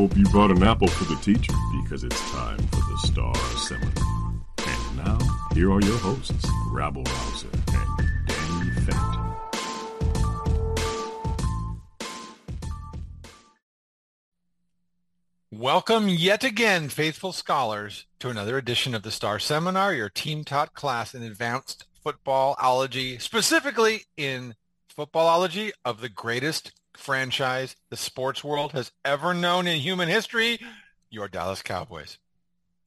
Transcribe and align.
Hope 0.00 0.16
you 0.16 0.24
brought 0.30 0.50
an 0.50 0.62
apple 0.62 0.88
for 0.88 1.04
the 1.12 1.20
teacher 1.20 1.52
because 1.82 2.04
it's 2.04 2.30
time 2.30 2.56
for 2.68 2.76
the 2.76 2.96
Star 3.04 3.34
Seminar. 3.58 4.32
And 4.66 4.96
now, 4.96 5.18
here 5.52 5.70
are 5.70 5.82
your 5.82 5.98
hosts, 5.98 6.48
Rabble 6.68 7.02
Rouser 7.02 7.50
and 7.52 8.26
Danny 8.26 8.70
Phantom. 8.86 9.34
Welcome 15.50 16.08
yet 16.08 16.44
again, 16.44 16.88
faithful 16.88 17.34
scholars, 17.34 18.06
to 18.20 18.30
another 18.30 18.56
edition 18.56 18.94
of 18.94 19.02
the 19.02 19.10
Star 19.10 19.38
Seminar, 19.38 19.92
your 19.92 20.08
team 20.08 20.44
taught 20.44 20.72
class 20.72 21.14
in 21.14 21.22
advanced 21.22 21.84
footballology, 22.02 23.20
specifically 23.20 24.06
in 24.16 24.54
footballology 24.96 25.72
of 25.84 26.00
the 26.00 26.08
greatest 26.08 26.79
franchise 27.00 27.76
the 27.88 27.96
sports 27.96 28.44
world 28.44 28.72
has 28.72 28.92
ever 29.04 29.34
known 29.34 29.66
in 29.66 29.80
human 29.80 30.08
history, 30.08 30.60
your 31.08 31.28
Dallas 31.28 31.62
Cowboys. 31.62 32.18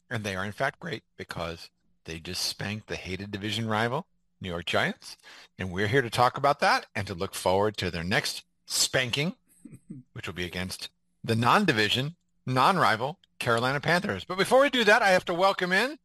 And 0.09 0.23
they 0.23 0.36
are 0.36 0.45
in 0.45 0.52
fact 0.52 0.80
great 0.80 1.03
because 1.17 1.70
they 2.05 2.20
just 2.20 2.44
spanked 2.44 2.88
the 2.88 2.95
hated 2.95 3.31
division 3.31 3.67
rival, 3.67 4.05
New 4.39 4.50
York 4.50 4.66
Giants. 4.66 5.17
And 5.58 5.72
we're 5.72 5.88
here 5.88 6.02
to 6.02 6.09
talk 6.09 6.38
about 6.38 6.59
that 6.59 6.86
and 6.95 7.08
to 7.08 7.14
look 7.14 7.33
forward 7.33 7.75
to 7.78 7.89
their 7.89 8.03
next 8.03 8.44
spanking, 8.66 9.36
which 10.14 10.27
will 10.27 10.33
be 10.33 10.45
against 10.45 10.89
the 11.23 11.36
non-division, 11.36 12.16
non-rival 12.45 13.17
Carolina 13.39 13.80
Panthers. 13.80 14.23
But 14.23 14.38
before 14.38 14.61
we 14.61 14.70
do 14.70 14.83
that, 14.83 15.02
I 15.02 15.09
have 15.09 15.25
to 15.25 15.33
welcome 15.33 15.72
in 15.72 15.98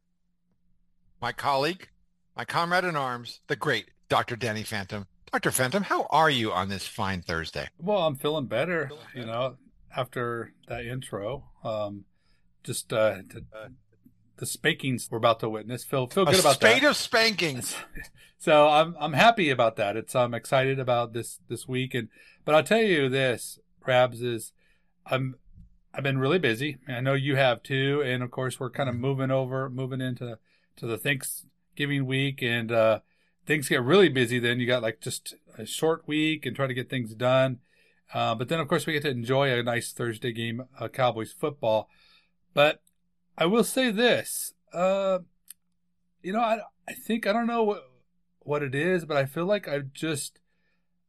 my 1.21 1.31
colleague, 1.31 1.89
my 2.35 2.45
comrade 2.45 2.85
in 2.85 2.95
arms, 2.95 3.41
the 3.47 3.55
great 3.55 3.89
Dr. 4.07 4.35
Danny 4.35 4.63
Phantom. 4.63 5.05
Dr. 5.31 5.51
Phantom, 5.51 5.83
how 5.83 6.07
are 6.09 6.29
you 6.29 6.51
on 6.51 6.69
this 6.69 6.87
fine 6.87 7.21
Thursday? 7.21 7.67
Well, 7.77 7.99
I'm 7.99 8.15
feeling 8.15 8.47
better, 8.47 8.89
you 9.13 9.25
know, 9.25 9.57
after 9.95 10.53
that 10.67 10.85
intro. 10.85 11.43
Um, 11.63 12.05
just 12.63 12.91
uh, 12.91 13.17
to, 13.29 13.45
the 14.37 14.45
spankings 14.45 15.09
we're 15.11 15.17
about 15.17 15.39
to 15.41 15.49
witness. 15.49 15.83
Feel 15.83 16.07
feel 16.07 16.25
good 16.25 16.35
a 16.35 16.39
about 16.39 16.55
spade 16.55 16.81
that. 16.81 16.89
of 16.91 16.97
spankings. 16.97 17.75
so 18.37 18.67
I'm 18.67 18.95
I'm 18.99 19.13
happy 19.13 19.49
about 19.49 19.75
that. 19.75 19.95
It's 19.95 20.15
I'm 20.15 20.33
excited 20.33 20.79
about 20.79 21.13
this 21.13 21.39
this 21.47 21.67
week, 21.67 21.93
and 21.93 22.09
but 22.43 22.55
I'll 22.55 22.63
tell 22.63 22.81
you 22.81 23.07
this, 23.09 23.59
Rabs 23.85 24.21
is 24.21 24.51
I'm 25.05 25.35
I've 25.93 26.03
been 26.03 26.17
really 26.17 26.39
busy. 26.39 26.77
I 26.87 27.01
know 27.01 27.13
you 27.13 27.35
have 27.35 27.61
too, 27.61 28.01
and 28.03 28.23
of 28.23 28.31
course 28.31 28.59
we're 28.59 28.71
kind 28.71 28.89
of 28.89 28.95
moving 28.95 29.31
over, 29.31 29.69
moving 29.69 30.01
into 30.01 30.39
to 30.77 30.87
the 30.87 30.97
Thanksgiving 30.97 32.05
week, 32.05 32.41
and 32.41 32.71
uh, 32.71 32.99
things 33.49 33.67
get 33.67 33.81
really 33.81 34.09
busy. 34.09 34.37
Then 34.37 34.59
you 34.59 34.67
got 34.67 34.83
like 34.83 35.01
just 35.01 35.33
a 35.57 35.65
short 35.65 36.03
week 36.05 36.45
and 36.45 36.55
try 36.55 36.67
to 36.67 36.73
get 36.73 36.87
things 36.87 37.15
done. 37.15 37.57
Uh, 38.13 38.35
but 38.35 38.47
then 38.47 38.59
of 38.59 38.67
course 38.67 38.85
we 38.85 38.93
get 38.93 39.01
to 39.01 39.09
enjoy 39.09 39.51
a 39.51 39.63
nice 39.63 39.91
Thursday 39.91 40.31
game, 40.31 40.65
uh, 40.79 40.87
Cowboys 40.87 41.33
football. 41.33 41.89
But 42.53 42.83
I 43.39 43.47
will 43.47 43.63
say 43.63 43.89
this, 43.89 44.53
uh, 44.71 45.19
you 46.21 46.31
know, 46.31 46.41
I 46.41 46.59
I 46.87 46.93
think 46.93 47.25
I 47.25 47.33
don't 47.33 47.47
know 47.47 47.63
what 47.63 47.89
what 48.41 48.61
it 48.61 48.75
is, 48.75 49.03
but 49.05 49.17
I 49.17 49.25
feel 49.25 49.45
like 49.45 49.67
I 49.67 49.79
just 49.79 50.39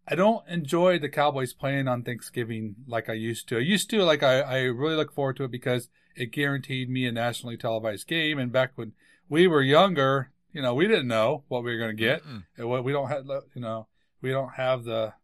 I 0.09 0.15
don't 0.15 0.49
enjoy 0.49 0.99
the 0.99 1.11
Cowboys 1.11 1.53
playing 1.53 1.89
on 1.89 2.03
Thanksgiving 2.03 2.77
like 2.87 3.11
I 3.11 3.15
used 3.15 3.49
to. 3.49 3.59
I 3.59 3.61
used 3.61 3.91
to 3.91 4.03
like 4.03 4.23
I, 4.23 4.41
I 4.41 4.61
really 4.63 4.95
look 4.95 5.13
forward 5.13 5.37
to 5.37 5.45
it 5.45 5.51
because 5.51 5.91
it 6.17 6.33
guaranteed 6.33 6.89
me 6.89 7.05
a 7.05 7.13
nationally 7.13 7.59
televised 7.59 8.07
game. 8.07 8.39
And 8.39 8.51
back 8.51 8.73
when 8.77 8.93
we 9.29 9.47
were 9.47 9.63
younger, 9.63 10.31
you 10.53 10.63
know, 10.63 10.75
we 10.75 10.87
didn't 10.87 11.09
know 11.09 11.45
what 11.49 11.65
we 11.65 11.73
were 11.73 11.79
going 11.79 11.97
to 11.97 12.03
get. 12.03 12.25
Mm-mm. 12.25 12.45
And 12.57 12.69
what 12.69 12.85
we 12.85 12.93
don't 12.93 13.09
have, 13.09 13.25
you 13.55 13.61
know, 13.61 13.87
we 14.21 14.31
don't 14.31 14.55
have 14.55 14.85
the 14.85 15.15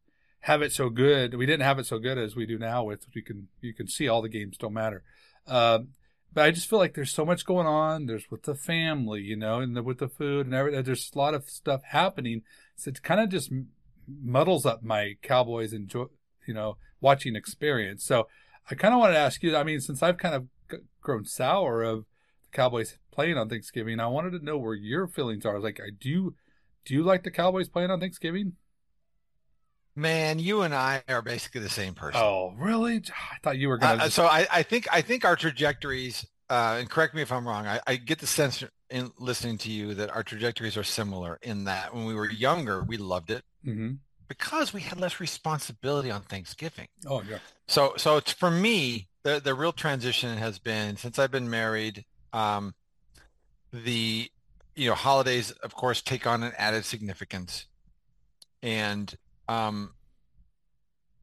have 0.41 0.63
it 0.63 0.73
so 0.73 0.89
good. 0.89 1.35
We 1.35 1.47
didn't 1.47 1.65
have 1.65 1.79
it 1.79 1.87
so 1.87 1.99
good 1.99 2.19
as 2.19 2.37
we 2.37 2.47
do 2.47 2.59
now. 2.59 2.85
With 2.85 3.07
you 3.13 3.23
can 3.23 3.49
you 3.61 3.75
can 3.75 3.89
see 3.89 4.09
all 4.09 4.23
the 4.23 4.29
games 4.29 4.57
don't 4.57 4.73
matter. 4.73 5.03
Um, 5.47 5.89
but 6.33 6.45
I 6.45 6.51
just 6.51 6.69
feel 6.69 6.79
like 6.79 6.95
there's 6.95 7.13
so 7.13 7.25
much 7.25 7.47
going 7.47 7.67
on. 7.67 8.07
There's 8.07 8.31
with 8.31 8.43
the 8.43 8.55
family, 8.55 9.23
you 9.23 9.37
know, 9.37 9.61
and 9.61 9.75
the, 9.75 9.83
with 9.83 9.99
the 9.99 10.09
food 10.09 10.47
and 10.47 10.55
everything. 10.55 10.83
There's 10.83 11.11
a 11.15 11.19
lot 11.19 11.35
of 11.35 11.49
stuff 11.49 11.83
happening. 11.83 12.43
So 12.77 12.91
it 12.91 13.03
kind 13.03 13.21
of 13.21 13.31
just 13.31 13.51
muddles 14.07 14.67
up 14.67 14.83
my 14.83 15.15
Cowboys 15.23 15.73
enjoy, 15.73 16.07
you 16.47 16.55
know, 16.55 16.77
watching 17.01 17.37
experience. 17.37 18.05
So 18.05 18.29
I 18.71 18.75
kind 18.75 18.93
of 18.93 19.01
wanted 19.01 19.15
to 19.15 19.21
ask 19.21 19.43
you. 19.43 19.57
I 19.57 19.63
mean, 19.63 19.81
since 19.81 20.03
I've 20.03 20.19
kind 20.19 20.35
of 20.35 20.81
grown 21.01 21.25
sour 21.25 21.83
of 21.83 22.05
Cowboys 22.57 22.97
playing 23.13 23.37
on 23.37 23.49
Thanksgiving, 23.49 24.01
I 24.01 24.07
wanted 24.07 24.31
to 24.39 24.45
know 24.45 24.57
where 24.59 24.75
your 24.75 25.07
feelings 25.07 25.45
are. 25.45 25.61
Like, 25.61 25.79
I 25.81 25.91
do. 25.99 26.35
Do 26.87 26.95
you 26.95 27.03
like 27.03 27.23
the 27.23 27.31
Cowboys 27.31 27.69
playing 27.69 27.91
on 27.91 28.01
Thanksgiving? 28.01 28.55
Man, 29.95 30.39
you 30.39 30.63
and 30.63 30.75
I 30.75 31.03
are 31.09 31.23
basically 31.23 31.63
the 31.63 31.69
same 31.71 31.95
person. 31.95 32.21
Oh, 32.23 32.55
really? 32.59 32.97
I 32.97 33.39
thought 33.43 33.57
you 33.59 33.69
were 33.69 33.79
gonna. 33.79 33.95
Uh, 34.03 34.05
just- 34.05 34.17
so 34.17 34.27
I, 34.27 34.47
I 34.53 34.63
think 34.63 34.87
I 34.93 35.01
think 35.01 35.25
our 35.25 35.37
trajectories, 35.37 36.27
uh, 36.51 36.77
and 36.79 36.91
correct 36.91 37.15
me 37.15 37.23
if 37.23 37.33
I'm 37.33 37.47
wrong. 37.49 37.67
I, 37.67 37.81
I 37.87 37.97
get 37.97 38.19
the 38.19 38.27
sense 38.27 38.63
in 38.91 39.11
listening 39.19 39.59
to 39.59 39.71
you 39.71 39.95
that 39.95 40.11
our 40.11 40.23
trajectories 40.23 40.77
are 40.77 40.85
similar 40.85 41.39
in 41.43 41.65
that 41.65 41.95
when 41.95 42.05
we 42.05 42.15
were 42.15 42.31
younger, 42.31 42.85
we 42.85 42.97
loved 42.99 43.31
it 43.31 43.43
Mhm. 43.67 43.99
because 44.29 44.73
we 44.73 44.81
had 44.83 45.01
less 45.01 45.19
responsibility 45.19 46.11
on 46.11 46.23
Thanksgiving. 46.23 46.89
Oh 47.07 47.23
yeah. 47.29 47.39
So 47.67 47.95
so 47.97 48.19
it's 48.19 48.33
for 48.33 48.51
me 48.51 49.09
the 49.25 49.41
the 49.41 49.55
real 49.55 49.73
transition 49.73 50.37
has 50.39 50.59
been 50.59 50.97
since 50.97 51.19
I've 51.19 51.33
been 51.33 51.51
married. 51.51 52.05
Um, 52.37 52.75
the 53.73 54.31
you 54.75 54.89
know 54.89 54.95
holidays 54.95 55.51
of 55.51 55.75
course 55.75 56.03
take 56.03 56.27
on 56.27 56.43
an 56.43 56.53
added 56.59 56.85
significance, 56.85 57.67
and 58.63 59.15
um, 59.49 59.95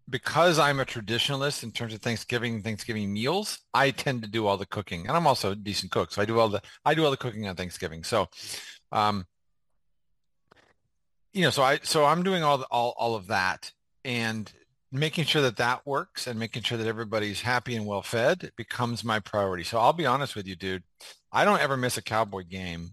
because 0.10 0.58
I'm 0.58 0.80
a 0.80 0.86
traditionalist 0.86 1.64
in 1.64 1.72
terms 1.72 1.94
of 1.94 2.02
Thanksgiving 2.02 2.64
Thanksgiving 2.64 3.14
meals, 3.14 3.60
I 3.74 3.92
tend 3.92 4.24
to 4.24 4.28
do 4.28 4.48
all 4.48 4.58
the 4.58 4.66
cooking, 4.66 5.08
and 5.08 5.16
I'm 5.16 5.28
also 5.28 5.52
a 5.52 5.56
decent 5.56 5.92
cook, 5.92 6.12
so 6.12 6.22
I 6.22 6.26
do 6.26 6.40
all 6.40 6.50
the 6.50 6.62
I 6.84 6.96
do 6.96 7.06
all 7.06 7.12
the 7.12 7.18
cooking 7.18 7.48
on 7.48 7.56
Thanksgiving. 7.56 8.04
So, 8.04 8.28
um, 8.92 9.26
you 11.32 11.44
know, 11.44 11.52
so 11.52 11.62
I 11.62 11.80
so 11.84 12.06
I'm 12.06 12.24
doing 12.24 12.42
all 12.42 12.58
the, 12.58 12.68
all 12.72 12.96
all 12.98 13.14
of 13.14 13.28
that. 13.28 13.72
And 14.04 14.52
making 14.94 15.26
sure 15.26 15.42
that 15.42 15.58
that 15.58 15.86
works 15.86 16.28
and 16.28 16.40
making 16.40 16.64
sure 16.64 16.78
that 16.78 16.88
everybody's 16.88 17.42
happy 17.42 17.76
and 17.76 17.86
well 17.86 18.04
fed 18.04 18.52
becomes 18.56 19.04
my 19.04 19.20
priority. 19.20 19.64
So 19.64 19.80
I'll 19.80 19.94
be 19.94 20.06
honest 20.06 20.36
with 20.36 20.48
you, 20.48 20.56
dude. 20.56 20.84
I 21.32 21.46
don't 21.46 21.62
ever 21.62 21.76
miss 21.76 21.98
a 21.98 22.02
Cowboy 22.04 22.44
game, 22.44 22.92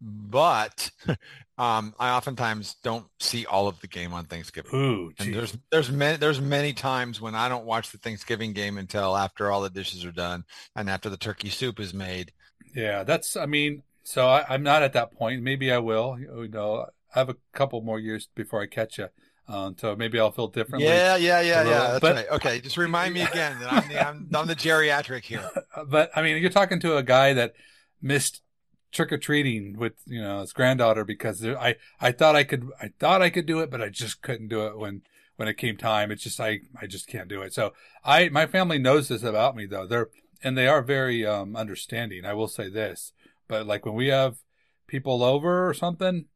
but 0.00 0.90
um, 1.58 1.94
I 1.98 2.10
oftentimes 2.10 2.76
don't 2.82 3.06
see 3.18 3.46
all 3.46 3.66
of 3.66 3.80
the 3.80 3.88
game 3.88 4.12
on 4.12 4.26
Thanksgiving. 4.26 4.72
Ooh, 4.74 5.12
And 5.18 5.34
there's 5.34 5.56
there's 5.72 5.90
many 5.90 6.18
there's 6.18 6.40
many 6.40 6.74
times 6.74 7.20
when 7.20 7.34
I 7.34 7.48
don't 7.48 7.64
watch 7.64 7.90
the 7.90 7.98
Thanksgiving 7.98 8.52
game 8.52 8.76
until 8.78 9.16
after 9.16 9.50
all 9.50 9.62
the 9.62 9.70
dishes 9.70 10.04
are 10.04 10.12
done 10.12 10.44
and 10.76 10.90
after 10.90 11.08
the 11.08 11.16
turkey 11.16 11.48
soup 11.48 11.80
is 11.80 11.94
made. 11.94 12.32
Yeah, 12.74 13.04
that's. 13.04 13.36
I 13.36 13.46
mean, 13.46 13.82
so 14.04 14.28
I, 14.28 14.44
I'm 14.48 14.62
not 14.62 14.82
at 14.82 14.92
that 14.92 15.12
point. 15.12 15.42
Maybe 15.42 15.72
I 15.72 15.78
will. 15.78 16.18
You 16.18 16.48
know, 16.48 16.86
I 17.14 17.18
have 17.18 17.30
a 17.30 17.36
couple 17.52 17.80
more 17.80 17.98
years 17.98 18.28
before 18.34 18.60
I 18.60 18.66
catch 18.66 18.98
you. 18.98 19.08
Um, 19.48 19.76
so 19.78 19.94
maybe 19.94 20.18
I'll 20.18 20.32
feel 20.32 20.48
differently. 20.48 20.88
Yeah, 20.88 21.16
yeah, 21.16 21.40
yeah, 21.40 21.62
yeah. 21.62 21.68
That's 21.68 22.00
but- 22.00 22.16
right. 22.16 22.30
Okay, 22.30 22.60
just 22.60 22.76
remind 22.76 23.14
me 23.14 23.22
again 23.22 23.58
that 23.60 23.72
I'm 23.72 23.88
the 23.88 24.08
I'm, 24.08 24.28
I'm 24.34 24.46
the 24.46 24.56
geriatric 24.56 25.24
here. 25.24 25.48
But 25.86 26.10
I 26.16 26.22
mean, 26.22 26.40
you're 26.40 26.50
talking 26.50 26.80
to 26.80 26.96
a 26.96 27.02
guy 27.02 27.32
that 27.34 27.54
missed 28.02 28.42
trick 28.92 29.12
or 29.12 29.18
treating 29.18 29.76
with 29.76 29.92
you 30.06 30.20
know 30.20 30.40
his 30.40 30.52
granddaughter 30.52 31.04
because 31.04 31.40
there, 31.40 31.58
I 31.58 31.76
I 32.00 32.12
thought 32.12 32.34
I 32.34 32.44
could 32.44 32.70
I 32.80 32.90
thought 32.98 33.22
I 33.22 33.30
could 33.30 33.46
do 33.46 33.60
it, 33.60 33.70
but 33.70 33.80
I 33.80 33.88
just 33.88 34.22
couldn't 34.22 34.48
do 34.48 34.66
it 34.66 34.78
when 34.78 35.02
when 35.36 35.48
it 35.48 35.58
came 35.58 35.76
time. 35.76 36.10
It's 36.10 36.24
just 36.24 36.40
I 36.40 36.60
I 36.80 36.86
just 36.86 37.06
can't 37.06 37.28
do 37.28 37.42
it. 37.42 37.54
So 37.54 37.72
I 38.04 38.28
my 38.30 38.46
family 38.46 38.78
knows 38.78 39.08
this 39.08 39.22
about 39.22 39.54
me 39.54 39.66
though. 39.66 39.86
They're 39.86 40.08
and 40.42 40.56
they 40.56 40.66
are 40.66 40.82
very 40.82 41.24
um, 41.24 41.56
understanding. 41.56 42.24
I 42.24 42.34
will 42.34 42.48
say 42.48 42.68
this, 42.68 43.12
but 43.48 43.66
like 43.66 43.86
when 43.86 43.94
we 43.94 44.08
have 44.08 44.38
people 44.86 45.22
over 45.22 45.68
or 45.68 45.74
something, 45.74 46.26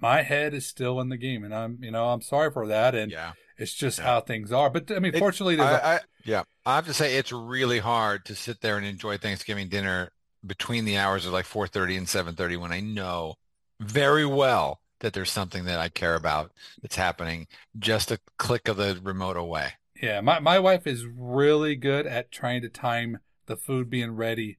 my 0.00 0.22
head 0.22 0.54
is 0.54 0.66
still 0.66 1.00
in 1.00 1.08
the 1.08 1.16
game, 1.16 1.44
and 1.44 1.54
I'm 1.54 1.78
you 1.82 1.90
know 1.90 2.08
I'm 2.10 2.22
sorry 2.22 2.50
for 2.50 2.66
that, 2.68 2.94
and 2.94 3.10
Yeah. 3.12 3.32
it's 3.58 3.74
just 3.74 3.98
Yeah. 3.98 4.04
how 4.04 4.20
things 4.20 4.52
are. 4.52 4.70
But 4.70 4.90
I 4.90 4.98
mean, 4.98 5.14
It- 5.14 5.18
fortunately, 5.18 5.56
there's 5.56 5.68
a- 5.70 5.84
I, 5.86 5.94
I, 5.96 6.00
yeah, 6.24 6.42
I 6.64 6.76
have 6.76 6.86
to 6.86 6.94
say 6.94 7.16
it's 7.16 7.32
really 7.32 7.78
hard 7.78 8.24
to 8.26 8.34
sit 8.34 8.60
there 8.60 8.76
and 8.76 8.86
enjoy 8.86 9.16
Thanksgiving 9.18 9.68
dinner 9.68 10.10
between 10.46 10.84
the 10.84 10.96
hours 10.96 11.26
of 11.26 11.32
like 11.32 11.46
4:30 11.46 11.96
and 11.96 12.06
7:30 12.08 12.56
when 12.56 12.72
I 12.72 12.80
know 12.80 13.34
very 13.80 14.24
well 14.26 14.80
that 15.00 15.12
there's 15.12 15.30
something 15.30 15.64
that 15.66 15.78
I 15.78 15.88
care 15.90 16.14
about 16.14 16.52
that's 16.80 16.96
happening 16.96 17.46
just 17.78 18.10
a 18.10 18.18
click 18.38 18.68
of 18.68 18.76
the 18.78 18.98
remote 19.02 19.36
away. 19.36 19.72
Yeah, 20.02 20.20
my, 20.22 20.38
my 20.40 20.58
wife 20.58 20.86
is 20.86 21.04
really 21.06 21.76
good 21.76 22.06
at 22.06 22.30
trying 22.30 22.62
to 22.62 22.68
time 22.70 23.18
the 23.46 23.56
food 23.56 23.90
being 23.90 24.12
ready 24.12 24.58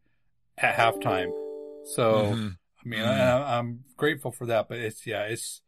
at 0.57 0.75
halftime. 0.75 1.31
So, 1.85 2.33
Mhm. 2.35 2.57
I 2.93 2.97
mean, 2.97 3.19
Mhm. 3.19 3.43
I, 3.43 3.57
I'm 3.57 3.83
grateful 3.95 4.31
for 4.31 4.45
that, 4.47 4.67
but 4.69 4.77
it's, 4.79 5.05
yeah, 5.05 5.23
it's, 5.23 5.61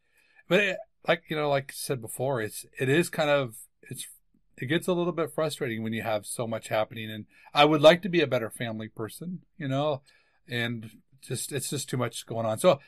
but 0.47 0.59
it, 0.59 0.77
like, 1.07 1.23
you 1.29 1.35
know, 1.35 1.49
like 1.49 1.71
I 1.71 1.73
said 1.75 2.01
before, 2.01 2.41
it's, 2.41 2.65
it 2.79 2.89
is 2.89 3.09
kind 3.09 3.29
of, 3.29 3.55
it's, 3.83 4.07
it 4.57 4.65
gets 4.67 4.87
a 4.87 4.93
little 4.93 5.13
bit 5.13 5.31
frustrating 5.33 5.83
when 5.83 5.93
you 5.93 6.01
have 6.03 6.25
so 6.25 6.45
much 6.47 6.67
happening. 6.67 7.09
And 7.09 7.25
I 7.53 7.65
would 7.65 7.81
like 7.81 8.01
to 8.01 8.09
be 8.09 8.21
a 8.21 8.27
better 8.27 8.49
family 8.49 8.89
person, 8.89 9.41
you 9.57 9.67
know, 9.67 10.01
and 10.47 10.89
just, 11.21 11.51
it's 11.51 11.69
just 11.69 11.89
too 11.89 11.97
much 11.97 12.25
going 12.25 12.45
on. 12.45 12.59
So, 12.59 12.79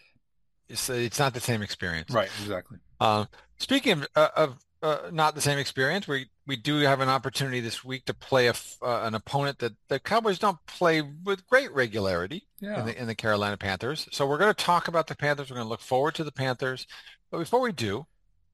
It's 0.68 0.89
it's 0.89 1.19
not 1.19 1.34
the 1.34 1.39
same 1.39 1.62
experience. 1.62 2.10
right, 2.12 2.30
exactly. 2.42 2.77
Uh, 3.00 3.25
speaking 3.57 3.94
of, 3.94 4.07
uh, 4.16 4.30
of 4.36 4.57
uh, 4.84 5.10
not 5.12 5.36
the 5.36 5.42
same 5.42 5.57
experience, 5.60 6.07
we 6.07 6.30
we 6.51 6.57
do 6.57 6.80
have 6.80 7.00
an 7.00 7.07
opportunity 7.07 7.62
this 7.62 7.81
week 7.81 8.03
to 8.03 8.13
play 8.13 8.48
a 8.48 8.53
uh, 8.81 9.03
an 9.03 9.15
opponent 9.15 9.59
that 9.59 9.71
the 9.88 10.01
Cowboys 10.01 10.38
don't 10.38 10.57
play 10.65 11.01
with 11.01 11.48
great 11.48 11.71
regularity 11.71 12.44
Yeah. 12.59 12.77
in 12.81 12.86
the 12.88 13.01
in 13.01 13.07
the 13.07 13.15
Carolina 13.15 13.56
Panthers. 13.56 14.06
So 14.12 14.27
we're 14.27 14.38
going 14.38 14.53
to 14.53 14.63
talk 14.65 14.89
about 14.89 15.07
the 15.07 15.15
Panthers. 15.15 15.50
We're 15.50 15.56
going 15.56 15.65
to 15.65 15.69
look 15.69 15.80
forward 15.80 16.13
to 16.15 16.25
the 16.25 16.31
Panthers. 16.33 16.88
But 17.31 17.39
before 17.39 17.62
we 17.62 17.71
do, 17.71 18.06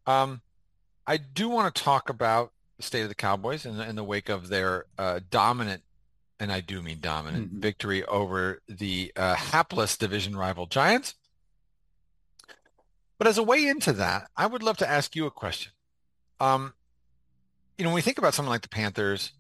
um, 0.06 0.42
I 1.08 1.18
do 1.18 1.50
want 1.50 1.74
to 1.74 1.82
talk 1.84 2.08
about 2.08 2.52
the 2.78 2.84
state 2.84 3.02
of 3.02 3.10
the 3.10 3.16
Cowboys 3.16 3.66
in, 3.66 3.78
the- 3.78 3.90
in 3.90 3.96
the 3.96 4.04
wake 4.04 4.30
of 4.30 4.48
their 4.50 4.86
uh, 5.00 5.22
dominant, 5.32 5.82
and 6.40 6.52
I 6.52 6.62
do 6.62 6.84
mean 6.84 7.00
dominant, 7.02 7.52
Mhm. 7.56 7.60
victory 7.62 8.06
over 8.06 8.62
the 8.70 9.12
uh, 9.16 9.34
hapless 9.34 9.98
division 9.98 10.36
rival 10.38 10.68
Giants. 10.68 11.16
But 13.18 13.26
as 13.26 13.40
a 13.40 13.44
way 13.44 13.66
into 13.66 13.92
that, 13.94 14.30
I 14.38 14.46
would 14.46 14.62
love 14.62 14.78
to 14.78 14.88
ask 14.88 15.16
you 15.16 15.26
a 15.26 15.32
question. 15.32 15.72
Um, 16.40 16.74
you 17.78 17.84
know, 17.84 17.90
when 17.90 17.96
we 17.96 18.02
think 18.02 18.18
about 18.18 18.34
something 18.34 18.50
like 18.50 18.62
the 18.62 18.70
Panthers, 18.70 19.34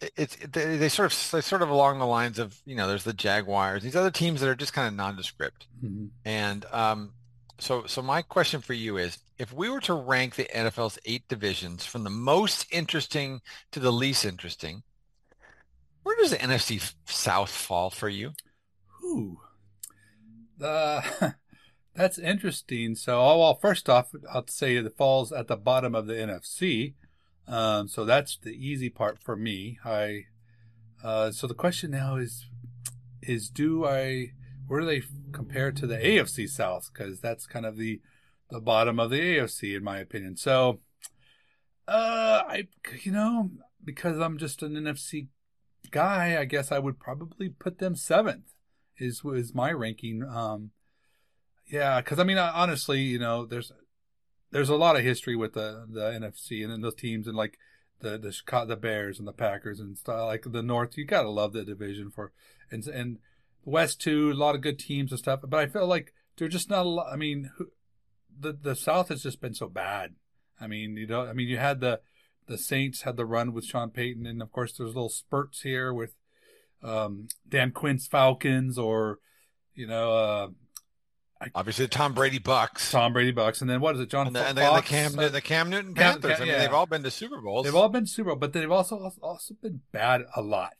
it- 0.00 0.12
it's 0.16 0.36
they, 0.36 0.76
they 0.76 0.88
sort 0.88 1.12
of 1.12 1.30
they 1.32 1.40
sort 1.40 1.62
of 1.62 1.70
along 1.70 1.98
the 1.98 2.06
lines 2.06 2.38
of 2.38 2.60
you 2.64 2.76
know, 2.76 2.88
there's 2.88 3.04
the 3.04 3.12
Jaguars, 3.12 3.82
these 3.82 3.96
other 3.96 4.10
teams 4.10 4.40
that 4.40 4.48
are 4.48 4.54
just 4.54 4.72
kind 4.72 4.88
of 4.88 4.94
nondescript. 4.94 5.66
Mhm. 5.84 6.10
And 6.24 6.64
um, 6.72 7.14
so 7.58 7.86
so 7.86 8.02
my 8.02 8.22
question 8.22 8.60
for 8.60 8.74
you 8.74 8.96
is, 8.96 9.18
if 9.38 9.52
we 9.52 9.68
were 9.70 9.80
to 9.82 9.94
rank 9.94 10.34
the 10.36 10.48
NFL's 10.54 10.98
eight 11.04 11.28
divisions 11.28 11.84
from 11.86 12.04
the 12.04 12.10
most 12.10 12.66
interesting 12.70 13.40
to 13.72 13.80
the 13.80 13.92
least 13.92 14.24
interesting, 14.24 14.82
where 16.02 16.16
does 16.16 16.30
the 16.30 16.38
NFC 16.38 16.80
South 17.06 17.50
fall 17.50 17.90
for 17.90 18.08
you? 18.08 18.32
Ooh. 19.04 19.38
Uh, 20.62 21.02
that's 21.94 22.18
interesting. 22.18 22.94
So, 22.94 23.18
well, 23.38 23.58
first 23.60 23.88
off, 23.88 24.08
I'll 24.32 24.46
say 24.48 24.76
it 24.76 24.96
falls 24.96 25.32
at 25.32 25.48
the 25.48 25.56
bottom 25.56 25.94
of 25.94 26.06
the 26.06 26.14
NFC. 26.14 26.94
Um, 27.50 27.88
so 27.88 28.04
that's 28.04 28.36
the 28.36 28.50
easy 28.52 28.88
part 28.88 29.18
for 29.18 29.36
me. 29.36 29.78
I, 29.84 30.26
uh, 31.02 31.32
so 31.32 31.46
the 31.46 31.54
question 31.54 31.90
now 31.90 32.16
is, 32.16 32.46
is 33.22 33.50
do 33.50 33.84
I, 33.84 34.32
where 34.66 34.80
do 34.80 34.86
they 34.86 35.02
compare 35.32 35.72
to 35.72 35.86
the 35.86 35.96
AFC 35.96 36.48
South? 36.48 36.90
Cause 36.94 37.20
that's 37.20 37.46
kind 37.46 37.66
of 37.66 37.76
the, 37.76 38.00
the 38.50 38.60
bottom 38.60 39.00
of 39.00 39.10
the 39.10 39.20
AFC 39.20 39.76
in 39.76 39.82
my 39.82 39.98
opinion. 39.98 40.36
So, 40.36 40.80
uh, 41.88 42.42
I, 42.48 42.68
you 43.02 43.10
know, 43.10 43.50
because 43.84 44.18
I'm 44.20 44.38
just 44.38 44.62
an 44.62 44.74
NFC 44.74 45.26
guy, 45.90 46.38
I 46.40 46.44
guess 46.44 46.70
I 46.70 46.78
would 46.78 47.00
probably 47.00 47.48
put 47.48 47.78
them 47.78 47.96
seventh 47.96 48.52
is 48.98 49.22
is 49.24 49.54
my 49.54 49.72
ranking. 49.72 50.22
Um, 50.22 50.70
yeah, 51.66 52.00
because 52.00 52.18
I 52.18 52.24
mean, 52.24 52.38
I- 52.38 52.50
honestly, 52.50 53.00
you 53.00 53.18
know, 53.18 53.46
there's 53.46 53.72
there's 54.50 54.68
a 54.68 54.76
lot 54.76 54.96
of 54.96 55.02
history 55.02 55.36
with 55.36 55.54
the 55.54 55.86
the 55.88 56.10
NFC 56.10 56.62
and 56.62 56.72
then 56.72 56.80
those 56.80 56.94
teams 56.94 57.26
and 57.26 57.36
like 57.36 57.58
the 58.00 58.18
the 58.18 58.32
Chicago, 58.32 58.66
the 58.66 58.76
Bears 58.76 59.18
and 59.18 59.28
the 59.28 59.32
Packers 59.32 59.80
and 59.80 59.96
stuff 59.96 60.26
like 60.26 60.44
the 60.46 60.62
North. 60.62 60.96
You 60.96 61.04
gotta 61.04 61.30
love 61.30 61.52
the 61.52 61.64
division 61.64 62.10
for 62.10 62.32
and 62.70 62.86
and 62.86 63.18
the 63.64 63.70
West 63.70 64.00
too. 64.00 64.30
A 64.30 64.34
lot 64.34 64.54
of 64.54 64.60
good 64.60 64.78
teams 64.78 65.12
and 65.12 65.18
stuff. 65.18 65.40
But 65.46 65.60
I 65.60 65.66
feel 65.66 65.86
like 65.86 66.12
they're 66.36 66.48
just 66.48 66.70
not 66.70 66.86
a 66.86 66.88
lot. 66.88 67.12
I 67.12 67.16
mean, 67.16 67.50
the 68.38 68.52
the 68.52 68.74
South 68.74 69.08
has 69.08 69.22
just 69.22 69.40
been 69.40 69.54
so 69.54 69.68
bad. 69.68 70.14
I 70.60 70.66
mean, 70.66 70.96
you 70.96 71.06
know, 71.06 71.26
I 71.26 71.32
mean, 71.32 71.48
you 71.48 71.58
had 71.58 71.80
the 71.80 72.00
the 72.46 72.58
Saints 72.58 73.02
had 73.02 73.16
the 73.16 73.26
run 73.26 73.52
with 73.52 73.64
Sean 73.64 73.90
Payton, 73.90 74.26
and 74.26 74.42
of 74.42 74.50
course, 74.50 74.72
there's 74.72 74.88
little 74.88 75.08
spurts 75.08 75.62
here 75.62 75.94
with 75.94 76.14
um, 76.82 77.28
Dan 77.48 77.70
Quinn's 77.70 78.06
Falcons 78.06 78.78
or 78.78 79.18
you 79.74 79.86
know 79.86 80.12
uh, 80.12 80.48
Obviously, 81.54 81.86
the 81.86 81.90
Tom 81.90 82.12
Brady 82.12 82.38
Bucks 82.38 82.90
Tom 82.90 83.12
Brady 83.14 83.30
Bucks, 83.30 83.60
and 83.60 83.70
then 83.70 83.80
what 83.80 83.94
is 83.94 84.00
it, 84.02 84.10
John 84.10 84.26
and 84.26 84.36
the, 84.36 84.46
and 84.46 84.58
the, 84.58 84.62
and 84.62 84.76
the 84.76 84.82
Cam 84.82 85.18
Uh, 85.18 85.28
the 85.28 85.40
Cam 85.40 85.70
Newton 85.70 85.94
Cam- 85.94 86.12
Panthers. 86.20 86.32
Cam- 86.32 86.42
I 86.42 86.44
mean, 86.44 86.54
yeah. 86.54 86.58
they've 86.60 86.74
all 86.74 86.86
been 86.86 87.02
to 87.02 87.10
Super 87.10 87.40
Bowls. 87.40 87.64
They've 87.64 87.74
all 87.74 87.88
been 87.88 88.06
Super 88.06 88.30
Bowl, 88.30 88.36
but 88.36 88.52
they've 88.52 88.70
also 88.70 89.10
also 89.22 89.54
been 89.62 89.80
bad 89.92 90.22
a 90.36 90.42
lot. 90.42 90.74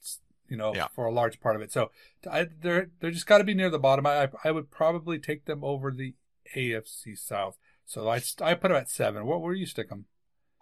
You 0.49 0.57
know, 0.57 0.75
Yeah. 0.75 0.89
for 0.95 1.07
a 1.07 1.13
large 1.13 1.41
part 1.41 1.55
of 1.57 1.63
it. 1.63 1.73
So 1.73 1.91
I, 2.31 2.47
they're 2.61 2.91
they're 3.01 3.11
just 3.13 3.27
got 3.27 3.39
to 3.39 3.45
be 3.45 3.55
near 3.55 3.71
the 3.71 3.79
bottom. 3.79 4.07
I 4.07 4.29
I 4.45 4.51
would 4.51 4.71
probably 4.71 5.19
take 5.19 5.45
them 5.47 5.63
over 5.65 5.91
the 5.93 6.15
AFC 6.57 7.17
South. 7.17 7.57
So 7.87 8.09
I 8.09 8.21
I 8.43 8.55
put 8.55 8.69
them 8.69 8.77
at 8.77 8.91
seven. 8.91 9.27
What 9.27 9.41
where 9.41 9.55
do 9.55 9.61
you 9.61 9.67
stick 9.67 9.89
them? 9.89 10.07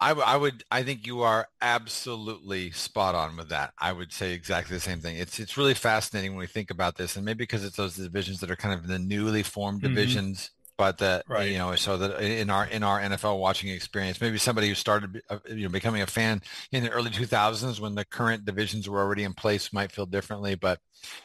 I, 0.01 0.09
w- 0.09 0.25
I 0.25 0.37
would 0.37 0.63
I 0.71 0.83
think 0.83 1.05
you 1.05 1.21
are 1.23 1.47
absolutely 1.61 2.71
spot 2.71 3.15
on 3.15 3.35
with 3.35 3.49
that. 3.49 3.73
I 3.79 3.91
would 3.91 4.13
say 4.13 4.31
exactly 4.33 4.75
the 4.77 4.81
same 4.81 5.01
thing. 5.01 5.17
It's 5.17 5.39
it's 5.39 5.57
really 5.57 5.73
fascinating 5.73 6.31
when 6.31 6.39
we 6.39 6.47
think 6.47 6.71
about 6.71 6.95
this, 6.95 7.15
and 7.17 7.25
maybe 7.25 7.39
because 7.43 7.65
it's 7.65 7.75
those 7.75 7.95
divisions 7.95 8.39
that 8.39 8.49
are 8.51 8.55
kind 8.55 8.73
of 8.73 8.87
the 8.87 8.97
newly 8.99 9.43
formed 9.43 9.81
Mhm. 9.81 9.83
divisions, 9.83 10.51
but 10.77 10.97
that 10.99 11.25
Right. 11.27 11.51
you 11.51 11.57
know, 11.57 11.75
so 11.75 11.97
that 11.97 12.21
in 12.21 12.49
our 12.49 12.65
in 12.67 12.81
our 12.81 12.99
NFL 13.01 13.39
watching 13.39 13.69
experience, 13.69 14.21
maybe 14.21 14.37
somebody 14.37 14.69
who 14.69 14.75
started 14.75 15.21
uh, 15.29 15.39
you 15.49 15.63
know 15.63 15.69
becoming 15.69 16.01
a 16.01 16.07
fan 16.07 16.41
in 16.71 16.83
the 16.83 16.89
early 16.91 17.09
2000s 17.09 17.81
when 17.81 17.93
the 17.95 18.05
current 18.05 18.45
divisions 18.45 18.87
were 18.87 19.01
already 19.01 19.25
in 19.25 19.33
place 19.33 19.73
might 19.73 19.91
feel 19.91 20.05
differently, 20.05 20.55
but 20.55 20.79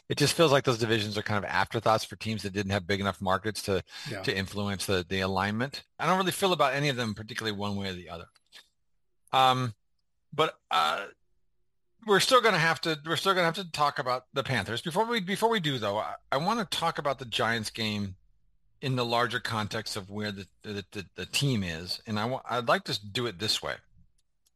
it 0.09 0.17
just 0.17 0.33
feels 0.33 0.51
like 0.51 0.65
those 0.65 0.77
divisions 0.79 1.17
are 1.17 1.21
kind 1.23 1.43
of 1.43 1.49
afterthoughts 1.49 2.03
for 2.03 2.15
teams 2.17 2.43
that 2.43 2.53
didn't 2.53 2.71
have 2.71 2.87
big 2.87 2.99
enough 2.99 3.21
markets 3.21 3.61
to 3.63 3.81
Yeah. 4.05 4.23
to 4.23 4.35
influence 4.35 4.85
the 4.85 5.05
the 5.09 5.21
alignment. 5.21 5.83
I 5.99 6.05
don't 6.07 6.17
really 6.17 6.31
feel 6.33 6.51
about 6.53 6.73
any 6.73 6.89
of 6.89 6.97
them 6.97 7.13
particularly 7.13 7.57
one 7.57 7.75
way 7.77 7.87
or 7.89 7.93
the 7.93 8.09
other. 8.09 8.25
Um, 9.35 9.73
but 10.33 10.57
uh, 10.71 11.05
we're 12.07 12.21
still 12.21 12.41
going 12.41 12.53
to 12.53 12.59
have 12.59 12.79
to 12.81 12.97
we're 13.05 13.17
still 13.17 13.33
going 13.33 13.41
to 13.41 13.59
have 13.59 13.65
to 13.65 13.71
talk 13.71 13.99
about 13.99 14.25
the 14.33 14.43
Panthers 14.43 14.81
before 14.81 15.05
we 15.05 15.19
before 15.19 15.49
we 15.49 15.59
do 15.59 15.77
though. 15.77 15.97
I, 15.97 16.15
I 16.31 16.37
want 16.37 16.59
to 16.59 16.77
talk 16.77 16.97
about 16.97 17.19
the 17.19 17.25
Giants 17.25 17.69
game 17.69 18.15
in 18.81 18.95
the 18.95 19.05
larger 19.05 19.39
context 19.39 19.97
of 19.97 20.09
where 20.09 20.31
the 20.31 20.47
the, 20.63 20.85
the, 20.91 21.05
the 21.15 21.25
team 21.25 21.63
is, 21.63 22.01
and 22.07 22.17
I 22.17 22.25
want 22.25 22.43
I'd 22.49 22.67
like 22.67 22.85
to 22.85 23.05
do 23.05 23.25
it 23.25 23.39
this 23.39 23.61
way. 23.61 23.75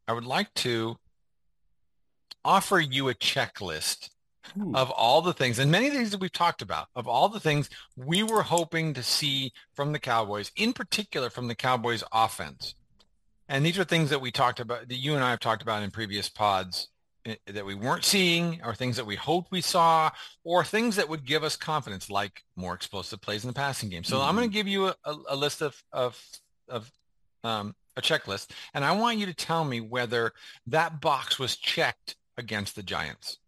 I 0.07 0.13
would 0.13 0.25
like 0.25 0.53
to 0.55 0.97
offer 2.45 2.79
you 2.79 3.09
a 3.09 3.13
checklist 3.13 4.09
Ooh. 4.57 4.71
of 4.73 4.89
all 4.91 5.21
the 5.21 5.33
things, 5.33 5.59
and 5.59 5.69
many 5.69 5.87
of 5.87 5.93
these 5.93 6.11
that 6.11 6.21
we've 6.21 6.31
talked 6.31 6.61
about, 6.61 6.87
of 6.95 7.05
all 7.05 7.27
the 7.27 7.39
things 7.39 7.69
we 7.97 8.23
were 8.23 8.43
hoping 8.43 8.93
to 8.93 9.03
see 9.03 9.51
from 9.73 9.91
the 9.91 9.99
Cowboys, 9.99 10.51
in 10.55 10.71
particular 10.71 11.29
from 11.29 11.49
the 11.49 11.55
Cowboys 11.55 12.03
offense. 12.13 12.75
And 13.49 13.65
these 13.65 13.79
are 13.79 13.83
things 13.83 14.11
that 14.11 14.21
we 14.21 14.31
talked 14.31 14.59
about, 14.59 14.87
that 14.87 14.95
you 14.95 15.15
and 15.15 15.23
I 15.23 15.31
have 15.31 15.39
talked 15.39 15.63
about 15.63 15.81
in 15.81 15.89
previous 15.89 16.29
pods 16.29 16.87
eh, 17.25 17.35
that 17.47 17.65
we 17.65 17.73
weren't 17.73 18.05
seeing, 18.05 18.61
or 18.63 18.75
things 18.75 18.95
that 18.95 19.07
we 19.07 19.15
hoped 19.15 19.51
we 19.51 19.59
saw, 19.59 20.11
or 20.43 20.63
things 20.63 20.95
that 20.95 21.09
would 21.09 21.25
give 21.25 21.43
us 21.43 21.55
confidence, 21.57 22.11
like 22.11 22.43
more 22.55 22.75
explosive 22.75 23.19
plays 23.19 23.43
in 23.43 23.47
the 23.47 23.53
passing 23.53 23.89
game. 23.89 24.03
So 24.03 24.21
I'm 24.21 24.35
going 24.35 24.47
to 24.47 24.53
give 24.53 24.67
you 24.67 24.87
a, 24.87 24.95
a, 25.03 25.15
a 25.31 25.35
list 25.35 25.63
of, 25.63 25.83
of, 25.91 26.23
of 26.69 26.91
um, 27.43 27.75
a 27.97 28.01
checklist, 28.01 28.51
and 28.75 28.85
I 28.85 28.91
want 28.91 29.17
you 29.17 29.25
to 29.25 29.33
tell 29.33 29.65
me 29.65 29.81
whether 29.81 30.31
that 30.67 31.01
box 31.01 31.39
was 31.39 31.57
checked 31.57 32.15
against 32.37 32.75
the 32.75 32.83
Giants. 32.83 33.38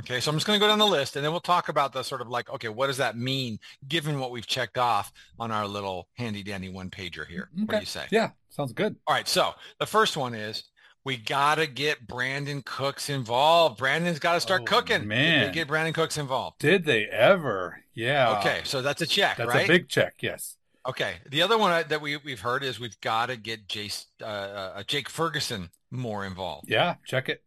Okay, 0.00 0.20
so 0.20 0.30
I'm 0.30 0.36
just 0.36 0.46
going 0.46 0.58
to 0.58 0.64
go 0.64 0.68
down 0.68 0.78
the 0.78 0.86
list 0.86 1.16
and 1.16 1.24
then 1.24 1.32
we'll 1.32 1.40
talk 1.40 1.68
about 1.68 1.92
the 1.92 2.02
sort 2.02 2.22
of 2.22 2.28
like, 2.28 2.48
okay, 2.50 2.68
what 2.68 2.86
does 2.86 2.96
that 2.96 3.16
mean 3.16 3.58
given 3.88 4.18
what 4.18 4.30
we've 4.30 4.46
checked 4.46 4.78
off 4.78 5.12
on 5.38 5.50
our 5.50 5.66
little 5.66 6.08
handy 6.14 6.42
dandy 6.42 6.70
one 6.70 6.88
pager 6.88 7.26
here? 7.26 7.50
What 7.54 7.68
do 7.74 7.78
you 7.80 7.86
say? 7.86 8.06
Yeah, 8.10 8.30
sounds 8.48 8.72
good. 8.72 8.96
All 9.06 9.14
right, 9.14 9.28
so 9.28 9.52
the 9.78 9.86
first 9.86 10.16
one 10.16 10.34
is 10.34 10.64
we 11.04 11.18
got 11.18 11.56
to 11.56 11.66
get 11.66 12.06
Brandin 12.06 12.64
Cooks 12.64 13.10
involved. 13.10 13.78
Brandin's 13.78 14.18
got 14.18 14.34
to 14.34 14.40
start 14.40 14.62
Oh, 14.62 14.64
cooking. 14.64 15.06
man. 15.06 15.52
Get, 15.52 15.68
Brandin 15.68 15.92
Cooks 15.92 16.16
involved. 16.16 16.58
Did 16.58 16.84
they 16.86 17.06
ever? 17.06 17.80
Yeah. 17.92 18.38
Okay, 18.38 18.60
so 18.64 18.80
that's 18.80 19.02
a 19.02 19.06
check, 19.06 19.36
That's 19.36 19.48
right? 19.48 19.64
a 19.64 19.68
big 19.68 19.88
check. 19.88 20.14
Yes. 20.20 20.56
Okay, 20.88 21.16
the 21.28 21.42
other 21.42 21.58
one 21.58 21.70
uh, 21.70 21.82
that 21.88 22.00
we, 22.00 22.16
we've 22.16 22.40
heard 22.40 22.64
is 22.64 22.80
we've 22.80 23.00
got 23.02 23.26
to 23.26 23.36
get 23.36 23.68
Jace, 23.68 24.06
uh, 24.20 24.24
uh, 24.24 24.82
Jake 24.84 25.08
Ferguson 25.08 25.70
more 25.90 26.24
involved. 26.24 26.68
Yeah. 26.68 26.94
Check 27.04 27.28
it. 27.28 27.42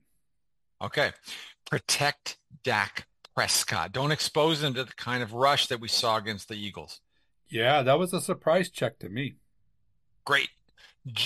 Okay, 0.82 1.12
protect 1.70 2.38
Dak 2.64 3.08
Prescott. 3.36 3.92
Don't 3.92 4.12
expose 4.12 4.64
him 4.64 4.74
to 4.76 4.84
the 4.84 4.94
kind 4.94 5.22
of 5.22 5.34
rush 5.34 5.68
that 5.68 5.80
we 5.80 5.88
saw 5.88 6.18
against 6.18 6.48
the 6.48 6.56
Eagles. 6.56 7.02
Yeah, 7.50 7.84
that 7.84 8.00
was 8.00 8.14
a 8.14 8.22
surprise 8.22 8.70
check 8.70 9.00
to 9.00 9.10
me. 9.10 9.36
Great. 10.26 10.50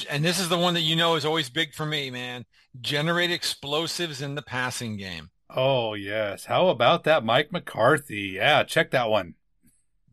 And 0.09 0.25
this 0.25 0.39
is 0.39 0.49
the 0.49 0.57
one 0.57 0.73
that 0.73 0.81
you 0.81 0.95
know 0.95 1.15
is 1.15 1.23
always 1.23 1.49
big 1.49 1.73
for 1.73 1.85
me, 1.85 2.11
man. 2.11 2.45
Generate 2.81 3.31
explosives 3.31 4.21
in 4.21 4.35
the 4.35 4.41
passing 4.41 4.97
game. 4.97 5.29
Oh, 5.49 5.93
yes. 5.93 6.45
How 6.45 6.67
about 6.67 7.05
that 7.05 7.23
Mike 7.23 7.51
McCarthy? 7.51 8.33
Yeah, 8.35 8.63
check 8.63 8.91
that 8.91 9.09
one. 9.09 9.35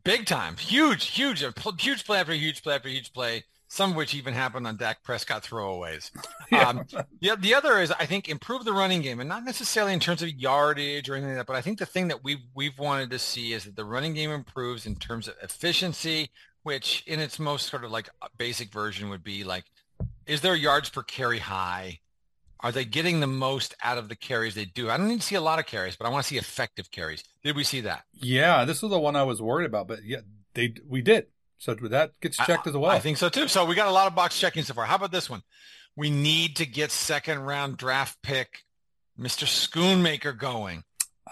Big 0.03 0.25
time. 0.25 0.55
Huge, 0.55 1.07
huge, 1.07 1.43
huge 1.79 2.05
play 2.05 2.19
after 2.19 2.33
huge 2.33 2.63
play 2.63 2.75
after 2.75 2.89
huge 2.89 3.11
play 3.11 3.43
some 3.67 3.91
of 3.91 3.95
which 3.95 4.15
even 4.15 4.33
happened 4.33 4.65
on 4.65 4.77
Dak 4.77 5.03
Prescott 5.03 5.43
throwaways. 5.43 6.11
yeah. 6.51 6.69
Um, 6.69 6.85
the, 7.21 7.35
the 7.37 7.53
other 7.53 7.79
is, 7.79 7.91
I 7.91 8.05
think, 8.05 8.29
improve 8.29 8.63
the 8.65 8.73
running 8.73 9.01
game, 9.01 9.19
and 9.19 9.27
not 9.27 9.43
necessarily 9.43 9.93
in 9.93 9.99
terms 9.99 10.21
of 10.21 10.29
yardage 10.29 11.09
or 11.09 11.15
anything 11.15 11.31
like 11.31 11.39
that, 11.39 11.47
but 11.47 11.55
I 11.55 11.61
think 11.61 11.79
the 11.79 11.85
thing 11.85 12.07
that 12.07 12.23
we've, 12.23 12.43
we've 12.55 12.77
wanted 12.79 13.09
to 13.11 13.19
see 13.19 13.53
is 13.53 13.65
that 13.65 13.75
the 13.75 13.85
running 13.85 14.13
game 14.13 14.31
improves 14.31 14.85
in 14.85 14.95
terms 14.95 15.27
of 15.27 15.35
efficiency, 15.41 16.29
which 16.63 17.03
in 17.05 17.19
its 17.19 17.39
most 17.39 17.67
sort 17.67 17.83
of 17.83 17.91
like 17.91 18.09
basic 18.37 18.71
version 18.71 19.09
would 19.09 19.23
be 19.23 19.43
like, 19.43 19.65
is 20.25 20.41
their 20.41 20.55
yards 20.55 20.89
per 20.89 21.03
carry 21.03 21.39
high? 21.39 21.99
Are 22.59 22.71
they 22.71 22.85
getting 22.85 23.19
the 23.19 23.27
most 23.27 23.75
out 23.83 23.97
of 23.97 24.09
the 24.09 24.15
carries 24.15 24.55
they 24.55 24.65
do? 24.65 24.89
I 24.89 24.97
don't 24.97 25.07
need 25.07 25.21
to 25.21 25.25
see 25.25 25.35
a 25.35 25.41
lot 25.41 25.59
of 25.59 25.67
carries, 25.67 25.95
but 25.95 26.07
I 26.07 26.09
want 26.09 26.23
to 26.23 26.27
see 26.27 26.37
effective 26.37 26.89
carries. 26.89 27.23
Did 27.43 27.55
we 27.55 27.63
see 27.63 27.81
that? 27.81 28.03
Yeah, 28.13 28.65
this 28.65 28.81
was 28.81 28.89
the 28.89 28.99
one 28.99 29.15
I 29.15 29.23
was 29.23 29.41
worried 29.41 29.67
about, 29.67 29.87
but 29.87 30.03
yeah, 30.03 30.21
they 30.53 30.73
we 30.87 31.01
did. 31.01 31.27
So 31.57 31.73
that 31.73 32.19
gets 32.21 32.37
checked 32.37 32.67
I, 32.67 32.69
as 32.69 32.77
well. 32.77 32.91
I 32.91 32.99
think 32.99 33.17
so 33.17 33.29
too. 33.29 33.47
So 33.47 33.65
we 33.65 33.75
got 33.75 33.87
a 33.87 33.91
lot 33.91 34.07
of 34.07 34.15
box 34.15 34.39
checking 34.39 34.63
so 34.63 34.73
far. 34.73 34.85
How 34.85 34.95
about 34.95 35.11
this 35.11 35.29
one? 35.29 35.41
We 35.95 36.09
need 36.09 36.55
to 36.57 36.65
get 36.65 36.91
second 36.91 37.39
round 37.39 37.77
draft 37.77 38.21
pick 38.21 38.63
Mr. 39.19 39.45
Schoonmaker 39.45 40.37
going. 40.37 40.83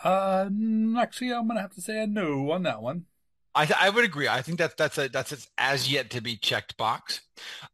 Uh, 0.03 0.49
actually, 0.97 1.31
I'm 1.31 1.47
gonna 1.47 1.61
have 1.61 1.75
to 1.75 1.81
say 1.81 2.01
a 2.01 2.07
no 2.07 2.51
on 2.51 2.63
that 2.63 2.81
one. 2.81 3.05
I, 3.53 3.71
I 3.79 3.89
would 3.89 4.03
agree. 4.03 4.27
I 4.27 4.41
think 4.41 4.57
that 4.57 4.75
that's 4.75 4.97
a 4.97 5.07
that's 5.07 5.47
as 5.57 5.91
yet 5.91 6.09
to 6.11 6.21
be 6.21 6.35
checked 6.35 6.75
box. 6.77 7.21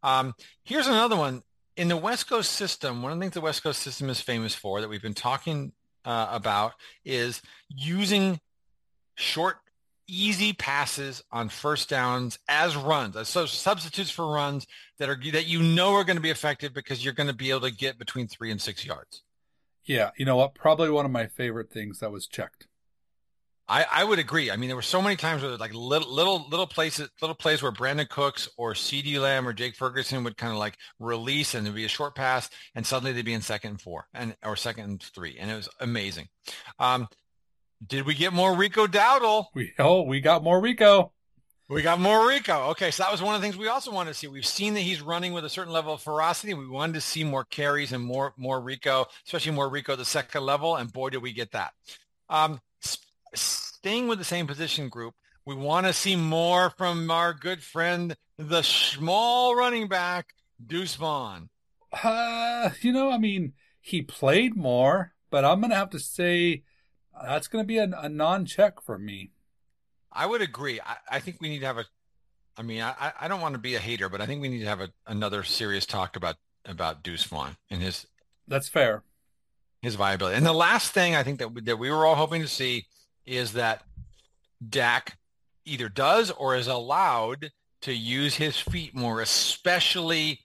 Um, 0.03 0.33
here's 0.63 0.87
another 0.87 1.15
one 1.15 1.41
in 1.75 1.87
the 1.87 1.97
West 1.97 2.29
Coast 2.29 2.51
system. 2.51 3.01
One 3.01 3.11
of 3.11 3.17
the 3.17 3.23
things 3.23 3.33
the 3.33 3.41
West 3.41 3.63
Coast 3.63 3.81
system 3.81 4.09
is 4.09 4.21
famous 4.21 4.53
for 4.53 4.81
that 4.81 4.89
we've 4.89 5.01
been 5.01 5.13
talking 5.13 5.71
uh, 6.05 6.27
about 6.29 6.73
is 7.03 7.41
using 7.69 8.39
short 9.15 9.57
easy 10.11 10.53
passes 10.53 11.23
on 11.31 11.49
first 11.49 11.89
downs 11.89 12.37
as 12.47 12.75
runs, 12.75 13.15
as 13.15 13.29
so 13.29 13.45
substitutes 13.45 14.11
for 14.11 14.27
runs 14.27 14.67
that 14.99 15.09
are 15.09 15.19
that 15.31 15.47
you 15.47 15.63
know 15.63 15.93
are 15.93 16.03
going 16.03 16.17
to 16.17 16.21
be 16.21 16.29
effective 16.29 16.73
because 16.73 17.03
you're 17.03 17.13
going 17.13 17.27
to 17.27 17.33
be 17.33 17.49
able 17.49 17.61
to 17.61 17.71
get 17.71 17.97
between 17.97 18.27
three 18.27 18.51
and 18.51 18.61
six 18.61 18.85
yards. 18.85 19.23
Yeah, 19.85 20.11
you 20.17 20.25
know 20.25 20.35
what? 20.35 20.53
Probably 20.53 20.89
one 20.89 21.05
of 21.05 21.11
my 21.11 21.27
favorite 21.27 21.71
things 21.71 21.99
that 21.99 22.11
was 22.11 22.27
checked. 22.27 22.67
I, 23.67 23.85
I 23.89 24.03
would 24.03 24.19
agree. 24.19 24.51
I 24.51 24.57
mean, 24.57 24.67
there 24.67 24.75
were 24.75 24.81
so 24.81 25.01
many 25.01 25.15
times 25.15 25.41
where 25.41 25.55
like 25.55 25.73
little 25.73 26.13
little 26.13 26.45
little 26.49 26.67
places, 26.67 27.09
little 27.21 27.35
plays 27.35 27.63
where 27.63 27.71
Brandin 27.71 28.09
Cooks 28.09 28.49
or 28.57 28.73
CeeDee 28.73 29.19
Lamb 29.19 29.47
or 29.47 29.53
Jake 29.53 29.77
Ferguson 29.77 30.25
would 30.25 30.35
kind 30.35 30.51
of 30.51 30.59
like 30.59 30.77
release 30.99 31.55
and 31.55 31.65
there'd 31.65 31.75
be 31.75 31.85
a 31.85 31.89
short 31.89 32.13
pass, 32.13 32.49
and 32.75 32.85
suddenly 32.85 33.13
they'd 33.13 33.23
be 33.23 33.33
in 33.33 33.41
second 33.41 33.71
and 33.71 33.81
four 33.81 34.07
and 34.13 34.35
or 34.43 34.57
second 34.57 34.83
and 34.83 35.01
three, 35.01 35.37
and 35.39 35.49
it 35.49 35.55
was 35.55 35.69
amazing. 35.79 36.27
Um, 36.79 37.07
did 37.85 38.05
we 38.05 38.13
get 38.13 38.33
more 38.33 38.55
Rico 38.55 38.87
Dowdle? 38.87 39.45
We 39.53 39.73
oh, 39.79 40.03
we 40.03 40.21
got 40.21 40.43
more 40.43 40.59
Rico. 40.59 41.11
We 41.67 41.81
got 41.81 42.01
more 42.01 42.27
Rico. 42.27 42.69
Okay, 42.71 42.91
so 42.91 43.03
that 43.03 43.11
was 43.11 43.21
one 43.21 43.33
of 43.33 43.39
the 43.39 43.45
things 43.45 43.57
we 43.57 43.69
also 43.69 43.91
wanted 43.91 44.11
to 44.11 44.13
see. 44.13 44.27
We've 44.27 44.45
seen 44.45 44.73
that 44.73 44.81
he's 44.81 45.01
running 45.01 45.31
with 45.31 45.45
a 45.45 45.49
certain 45.49 45.71
level 45.71 45.93
of 45.93 46.01
ferocity. 46.01 46.53
We 46.53 46.67
wanted 46.67 46.93
to 46.93 47.01
see 47.01 47.23
more 47.23 47.45
carries 47.45 47.93
and 47.93 48.03
more 48.03 48.33
more 48.37 48.59
Rico, 48.59 49.05
especially 49.25 49.53
more 49.53 49.69
Rico 49.69 49.95
the 49.95 50.05
second 50.05 50.43
level. 50.43 50.75
And 50.75 50.91
boy, 50.91 51.11
did 51.11 51.21
we 51.21 51.31
get 51.31 51.53
that. 51.53 51.71
Um, 52.29 52.59
staying 53.33 54.07
with 54.07 54.19
the 54.19 54.25
same 54.25 54.47
position 54.47 54.89
group, 54.89 55.15
we 55.45 55.55
want 55.55 55.87
to 55.87 55.93
see 55.93 56.15
more 56.15 56.69
from 56.71 57.09
our 57.09 57.33
good 57.33 57.63
friend, 57.63 58.15
the 58.37 58.61
small 58.61 59.55
running 59.55 59.87
back, 59.87 60.33
Deuce 60.65 60.95
Vaughn. 60.95 61.49
Uh, 62.03 62.69
you 62.81 62.93
know, 62.93 63.11
I 63.11 63.17
mean, 63.17 63.53
he 63.79 64.01
played 64.01 64.55
more, 64.55 65.13
but 65.29 65.43
I'm 65.43 65.59
going 65.61 65.71
to 65.71 65.77
have 65.77 65.89
to 65.91 65.99
say 65.99 66.63
that's 67.23 67.47
going 67.47 67.63
to 67.63 67.67
be 67.67 67.77
a, 67.77 67.89
a 67.97 68.09
non-check 68.09 68.81
for 68.81 68.97
me. 68.97 69.31
I 70.11 70.25
would 70.25 70.41
agree. 70.41 70.79
I, 70.81 70.97
I, 71.09 71.19
think 71.19 71.37
we 71.39 71.49
need 71.49 71.59
to 71.59 71.65
have 71.65 71.77
a. 71.77 71.85
I 72.57 72.63
mean, 72.63 72.81
I, 72.81 73.13
I 73.19 73.27
don't 73.27 73.41
want 73.41 73.53
to 73.53 73.59
be 73.59 73.75
a 73.75 73.79
hater, 73.79 74.09
but 74.09 74.19
I 74.19 74.25
think 74.25 74.41
we 74.41 74.49
need 74.49 74.59
to 74.59 74.65
have 74.65 74.81
a, 74.81 74.89
another 75.07 75.43
serious 75.43 75.85
talk 75.85 76.15
about 76.15 76.35
about 76.65 77.03
Deuce 77.03 77.23
Vaughn 77.23 77.55
and 77.69 77.81
his. 77.81 78.07
That's 78.47 78.67
fair. 78.67 79.03
His 79.81 79.95
viability, 79.95 80.37
and 80.37 80.45
the 80.45 80.53
last 80.53 80.91
thing 80.91 81.15
I 81.15 81.23
think 81.23 81.39
that 81.39 81.53
we, 81.53 81.61
that 81.61 81.79
we 81.79 81.89
were 81.89 82.05
all 82.05 82.15
hoping 82.15 82.43
to 82.43 82.47
see 82.47 82.85
is 83.25 83.53
that 83.53 83.83
Dak 84.67 85.17
either 85.65 85.89
does 85.89 86.29
or 86.29 86.55
is 86.55 86.67
allowed 86.67 87.51
to 87.81 87.93
use 87.93 88.35
his 88.35 88.57
feet 88.57 88.95
more, 88.95 89.21
especially 89.21 90.41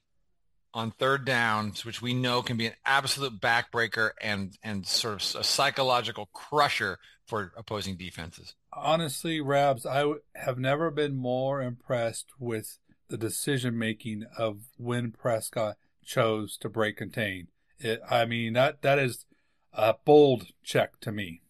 on 0.76 0.90
third 0.90 1.24
downs, 1.24 1.86
which 1.86 2.02
we 2.02 2.12
know 2.12 2.42
can 2.42 2.58
be 2.58 2.66
an 2.66 2.74
absolute 2.84 3.40
backbreaker 3.40 4.10
and 4.20 4.58
and 4.62 4.86
sort 4.86 5.14
of 5.14 5.40
a 5.40 5.42
psychological 5.42 6.28
crusher 6.34 6.98
for 7.24 7.52
opposing 7.56 7.96
defenses. 7.96 8.54
Honestly, 8.72 9.40
Rabs, 9.40 9.86
I 9.86 10.12
have 10.34 10.58
never 10.58 10.90
been 10.90 11.16
more 11.16 11.62
impressed 11.62 12.26
with 12.38 12.78
the 13.08 13.16
decision 13.16 13.78
making 13.78 14.26
of 14.36 14.58
when 14.76 15.12
Prescott 15.12 15.76
chose 16.04 16.58
to 16.58 16.68
break 16.68 16.98
contain. 16.98 17.48
It, 17.78 18.00
I 18.08 18.26
mean 18.26 18.52
that 18.52 18.82
that 18.82 18.98
is 18.98 19.24
a 19.72 19.94
bold 20.04 20.48
check 20.62 21.00
to 21.00 21.10
me. 21.10 21.40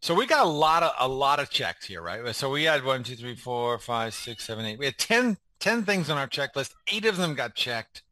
So 0.00 0.12
we 0.12 0.26
got 0.26 0.44
a 0.44 0.48
lot 0.48 0.82
of 0.82 0.92
a 0.98 1.08
lot 1.08 1.38
of 1.38 1.50
checks 1.50 1.86
here, 1.86 2.02
right? 2.02 2.34
So 2.34 2.50
we 2.50 2.64
had 2.64 2.84
one, 2.84 3.04
two, 3.04 3.14
three, 3.14 3.36
four, 3.36 3.78
five, 3.78 4.12
six, 4.12 4.44
seven, 4.44 4.66
eight. 4.66 4.78
We 4.78 4.86
had 4.86 4.98
10, 4.98 5.38
10 5.60 5.84
things 5.84 6.10
on 6.10 6.18
our 6.18 6.28
checklist. 6.28 6.74
Eight 6.88 7.06
of 7.06 7.16
them 7.16 7.34
got 7.34 7.54
checked. 7.54 8.02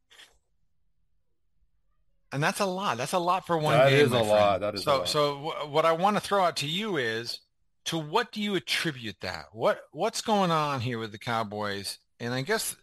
And 2.32 2.42
that's 2.42 2.60
a 2.60 2.66
lot. 2.66 2.96
That's 2.96 3.12
a 3.12 3.18
lot 3.18 3.46
for 3.46 3.58
one 3.58 3.74
that 3.74 3.90
game. 3.90 3.98
That 3.98 4.04
is 4.04 4.06
a 4.06 4.10
friend. 4.10 4.28
lot. 4.28 4.60
That 4.60 4.74
is 4.74 4.82
so. 4.82 5.04
So 5.04 5.34
w- 5.34 5.72
what 5.72 5.84
I 5.84 5.92
want 5.92 6.16
to 6.16 6.20
throw 6.20 6.42
out 6.42 6.56
to 6.58 6.66
you 6.66 6.96
is, 6.96 7.40
to 7.86 7.98
what 7.98 8.32
do 8.32 8.40
you 8.40 8.54
attribute 8.54 9.16
that? 9.20 9.46
What 9.52 9.82
What's 9.92 10.22
going 10.22 10.50
on 10.50 10.80
here 10.80 10.98
with 10.98 11.12
the 11.12 11.18
Cowboys? 11.18 11.98
And 12.18 12.32
I 12.32 12.42
guess 12.42 12.76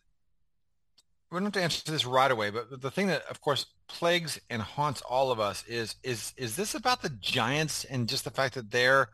we 1.32 1.36
don't 1.36 1.46
have 1.46 1.54
to 1.54 1.62
answer 1.64 1.92
this 1.92 2.06
right 2.06 2.32
away, 2.32 2.50
but 2.50 2.82
the 2.82 2.92
thing 2.92 3.08
that, 3.08 3.24
of 3.30 3.40
course, 3.42 3.66
plagues 3.88 4.40
and 4.50 4.62
haunts 4.62 5.02
all 5.02 5.32
of 5.32 5.40
us 5.40 5.64
is 5.68 5.96
is 6.04 6.34
is 6.38 6.56
this 6.56 6.76
about 6.76 7.02
the 7.02 7.10
Giants 7.10 7.86
and 7.86 8.08
just 8.10 8.24
the 8.24 8.32
fact 8.32 8.56
that 8.56 8.72
they're 8.72 9.10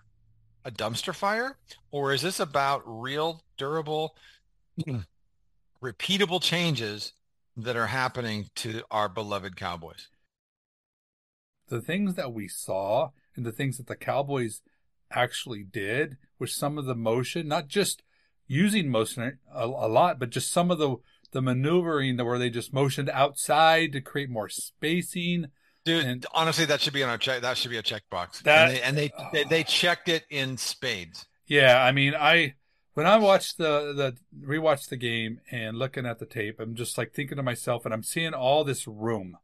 a 0.63 0.71
dumpster 0.71 1.13
fire, 1.13 1.57
or 1.91 2.13
is 2.13 2.21
this 2.21 2.39
about 2.39 2.81
real, 2.85 3.43
durable, 3.57 4.15
repeatable 5.83 6.41
changes 6.41 7.13
that 7.55 7.75
are 7.75 7.87
happening 7.87 8.49
to 8.55 8.81
our 8.89 9.07
beloved 9.07 9.55
Cowboys? 9.55 10.07
The 11.67 11.81
things 11.81 12.15
that 12.15 12.33
we 12.33 12.47
saw 12.47 13.09
and 13.35 13.45
the 13.45 13.51
things 13.51 13.77
that 13.77 13.87
the 13.87 13.95
Cowboys 13.95 14.61
actually 15.11 15.63
did 15.63 16.17
with 16.39 16.49
some 16.49 16.77
of 16.77 16.85
the 16.85 16.95
motion, 16.95 17.47
not 17.47 17.67
just 17.67 18.03
using 18.47 18.89
motion 18.89 19.39
a, 19.53 19.65
a 19.65 19.87
lot, 19.87 20.19
but 20.19 20.29
just 20.29 20.51
some 20.51 20.71
of 20.71 20.77
the 20.77 20.97
the 21.31 21.41
maneuvering 21.41 22.17
where 22.17 22.39
they 22.39 22.49
just 22.49 22.73
motioned 22.73 23.09
outside 23.09 23.91
to 23.91 24.01
create 24.01 24.29
more 24.29 24.47
spacing. 24.47 25.47
Dude, 25.83 26.05
and, 26.05 26.25
honestly, 26.33 26.65
that 26.65 26.81
should 26.81 26.93
be 26.93 27.03
on 27.03 27.09
our 27.09 27.17
check. 27.17 27.41
That 27.41 27.57
should 27.57 27.71
be 27.71 27.77
a 27.77 27.83
checkbox. 27.83 28.41
That 28.43 28.69
and 28.69 28.71
they 28.71 28.81
and 28.81 28.97
they, 28.97 29.11
uh, 29.17 29.29
they, 29.33 29.43
they 29.43 29.63
checked 29.63 30.07
it 30.07 30.23
in 30.29 30.57
spades. 30.57 31.25
Yeah, 31.45 31.83
I 31.83 31.91
mean, 31.91 32.15
I 32.15 32.55
when 32.93 33.05
I 33.05 33.17
watched 33.17 33.57
the 33.57 33.93
the 33.93 34.15
rewatched 34.47 34.89
the 34.89 34.97
game 34.97 35.41
and 35.51 35.77
looking 35.77 36.05
at 36.05 36.19
the 36.19 36.25
tape, 36.25 36.59
I'm 36.59 36.75
just 36.75 36.97
like 36.97 37.13
thinking 37.13 37.37
to 37.37 37.43
myself, 37.43 37.85
and 37.85 37.93
I'm 37.93 38.03
seeing 38.03 38.33
all 38.33 38.63
this 38.63 38.87
room 38.87 39.37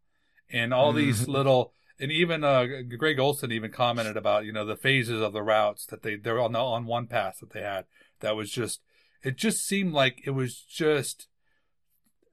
and 0.49 0.73
all 0.73 0.89
mm-hmm. 0.89 1.05
these 1.05 1.27
little 1.27 1.73
and 2.01 2.11
even 2.11 2.43
uh, 2.43 2.65
Greg 2.97 3.19
Olsen 3.19 3.51
even 3.51 3.71
commented 3.71 4.17
about 4.17 4.43
you 4.43 4.51
know 4.51 4.65
the 4.65 4.75
phases 4.75 5.21
of 5.21 5.31
the 5.31 5.43
routes 5.43 5.85
that 5.85 6.01
they 6.01 6.15
they're 6.15 6.41
on 6.41 6.55
on 6.55 6.85
one 6.85 7.07
pass 7.07 7.39
that 7.39 7.51
they 7.51 7.61
had 7.61 7.85
that 8.19 8.35
was 8.35 8.51
just 8.51 8.81
it 9.23 9.37
just 9.37 9.65
seemed 9.65 9.93
like 9.93 10.21
it 10.25 10.31
was 10.31 10.59
just 10.59 11.27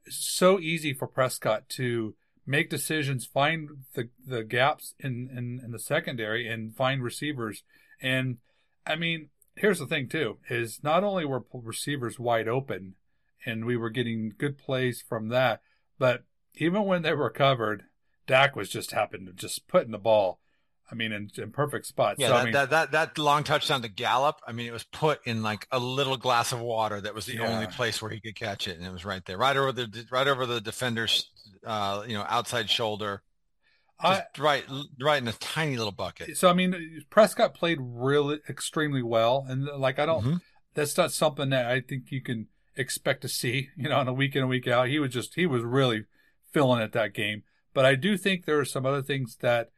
so 0.09 0.59
easy 0.59 0.95
for 0.95 1.07
Prescott 1.07 1.69
to 1.69 2.15
make 2.47 2.71
decisions, 2.71 3.27
find 3.27 3.69
the 3.95 4.09
the 4.27 4.43
gaps 4.43 4.95
in, 4.99 5.29
in, 5.31 5.61
in 5.63 5.71
the 5.71 5.79
secondary, 5.79 6.49
and 6.49 6.75
find 6.75 7.03
receivers. 7.03 7.63
And 8.01 8.39
I 8.87 8.97
mean, 8.97 9.29
here's 9.55 9.79
the 9.79 9.87
thing 9.87 10.09
too: 10.09 10.39
is 10.49 10.81
not 10.83 11.05
only 11.05 11.25
were 11.25 11.45
receivers 11.53 12.19
wide 12.19 12.49
open, 12.49 12.95
and 13.45 13.65
we 13.67 13.77
were 13.77 13.91
getting 13.91 14.33
good 14.37 14.57
plays 14.59 15.05
from 15.07 15.29
that, 15.29 15.61
but 15.99 16.25
even 16.55 16.85
when 16.85 17.03
they 17.03 17.13
were 17.13 17.31
covered, 17.31 17.85
Dak 18.29 18.55
was 18.55 18.69
just 18.69 18.93
happened 18.93 19.27
to 19.27 19.33
just 19.33 19.67
putting 19.67 19.91
the 19.91 19.99
ball. 19.99 20.39
I 20.91 20.95
mean, 20.95 21.13
in, 21.13 21.31
in 21.37 21.51
perfect 21.51 21.85
spots. 21.87 22.19
Yeah, 22.19 22.29
so, 22.29 22.33
that, 22.33 22.41
I 22.41 22.45
mean, 22.45 22.53
that, 22.55 22.71
that 22.71 22.93
that 22.93 23.19
long 23.19 23.45
touchdown 23.45 23.83
to 23.83 23.89
Gallup. 23.89 24.41
I 24.47 24.53
mean, 24.53 24.67
it 24.67 24.73
was 24.73 24.85
put 24.85 25.27
in 25.27 25.43
like 25.43 25.67
a 25.71 25.79
little 25.79 26.17
glass 26.17 26.53
of 26.53 26.61
water. 26.61 27.01
That 27.01 27.15
was 27.15 27.27
the 27.27 27.35
yeah. 27.35 27.49
only 27.49 27.67
place 27.67 28.01
where 28.01 28.11
he 28.11 28.21
could 28.21 28.37
catch 28.37 28.69
it, 28.69 28.79
and 28.79 28.87
it 28.87 28.93
was 28.93 29.05
right 29.05 29.23
there, 29.27 29.37
right 29.37 29.57
over 29.57 29.73
the 29.73 30.07
right 30.11 30.27
over 30.27 30.47
the 30.47 30.61
defender's, 30.61 31.31
uh, 31.67 32.05
you 32.07 32.15
know, 32.15 32.25
outside 32.27 32.71
shoulder. 32.71 33.23
I, 34.01 34.23
right, 34.39 34.65
right 35.01 35.21
in 35.21 35.27
a 35.27 35.33
tiny 35.33 35.77
little 35.77 35.93
bucket. 35.93 36.37
So 36.37 36.49
I 36.49 36.53
mean, 36.53 37.03
Prescott 37.11 37.55
played 37.55 37.79
really 37.81 38.39
extremely 38.49 39.03
well, 39.03 39.45
and 39.49 39.65
like 39.65 39.99
I 39.99 40.07
don't, 40.07 40.25
mm-hmm. 40.25 40.37
that's 40.75 40.97
not 40.97 41.13
something 41.13 41.51
that 41.51 41.67
I 41.67 41.81
think 41.81 42.05
you 42.11 42.23
can 42.23 42.47
expect 42.77 43.23
to 43.23 43.29
see. 43.29 43.71
You 43.77 43.89
know, 43.89 43.97
on 43.97 44.09
a 44.09 44.13
week 44.13 44.37
in 44.37 44.43
a 44.43 44.47
week 44.47 44.69
out, 44.69 44.89
he 44.89 45.01
was 45.01 45.13
just 45.13 45.35
he 45.35 45.47
was 45.47 45.63
really 45.63 46.05
filling 46.53 46.81
it 46.81 46.93
that 46.93 47.13
game. 47.13 47.43
But 47.79 47.85
I 47.85 47.95
do 47.95 48.17
think 48.17 48.45
there 48.45 48.59
are 48.59 48.65
some 48.65 48.85
other 48.85 49.03
things 49.03 49.37
that 49.37 49.71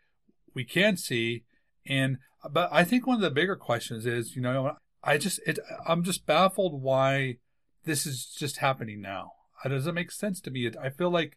we 0.54 0.64
can 0.64 0.96
see, 0.96 1.44
and 1.84 2.16
but 2.50 2.70
I 2.72 2.82
think 2.82 3.06
one 3.06 3.16
of 3.16 3.20
the 3.20 3.30
bigger 3.30 3.56
questions 3.56 4.06
is, 4.06 4.34
you 4.34 4.40
know, 4.40 4.76
I 5.04 5.18
just 5.18 5.38
it 5.46 5.58
I'm 5.86 6.02
just 6.02 6.24
baffled 6.24 6.80
why 6.80 7.36
this 7.84 8.06
is 8.06 8.24
just 8.24 8.56
happening 8.56 9.02
now. 9.02 9.32
Uh, 9.62 9.68
it 9.68 9.72
doesn't 9.72 9.94
make 9.94 10.12
sense 10.12 10.40
to 10.40 10.50
me. 10.50 10.70
I 10.82 10.88
feel 10.88 11.10
like 11.10 11.36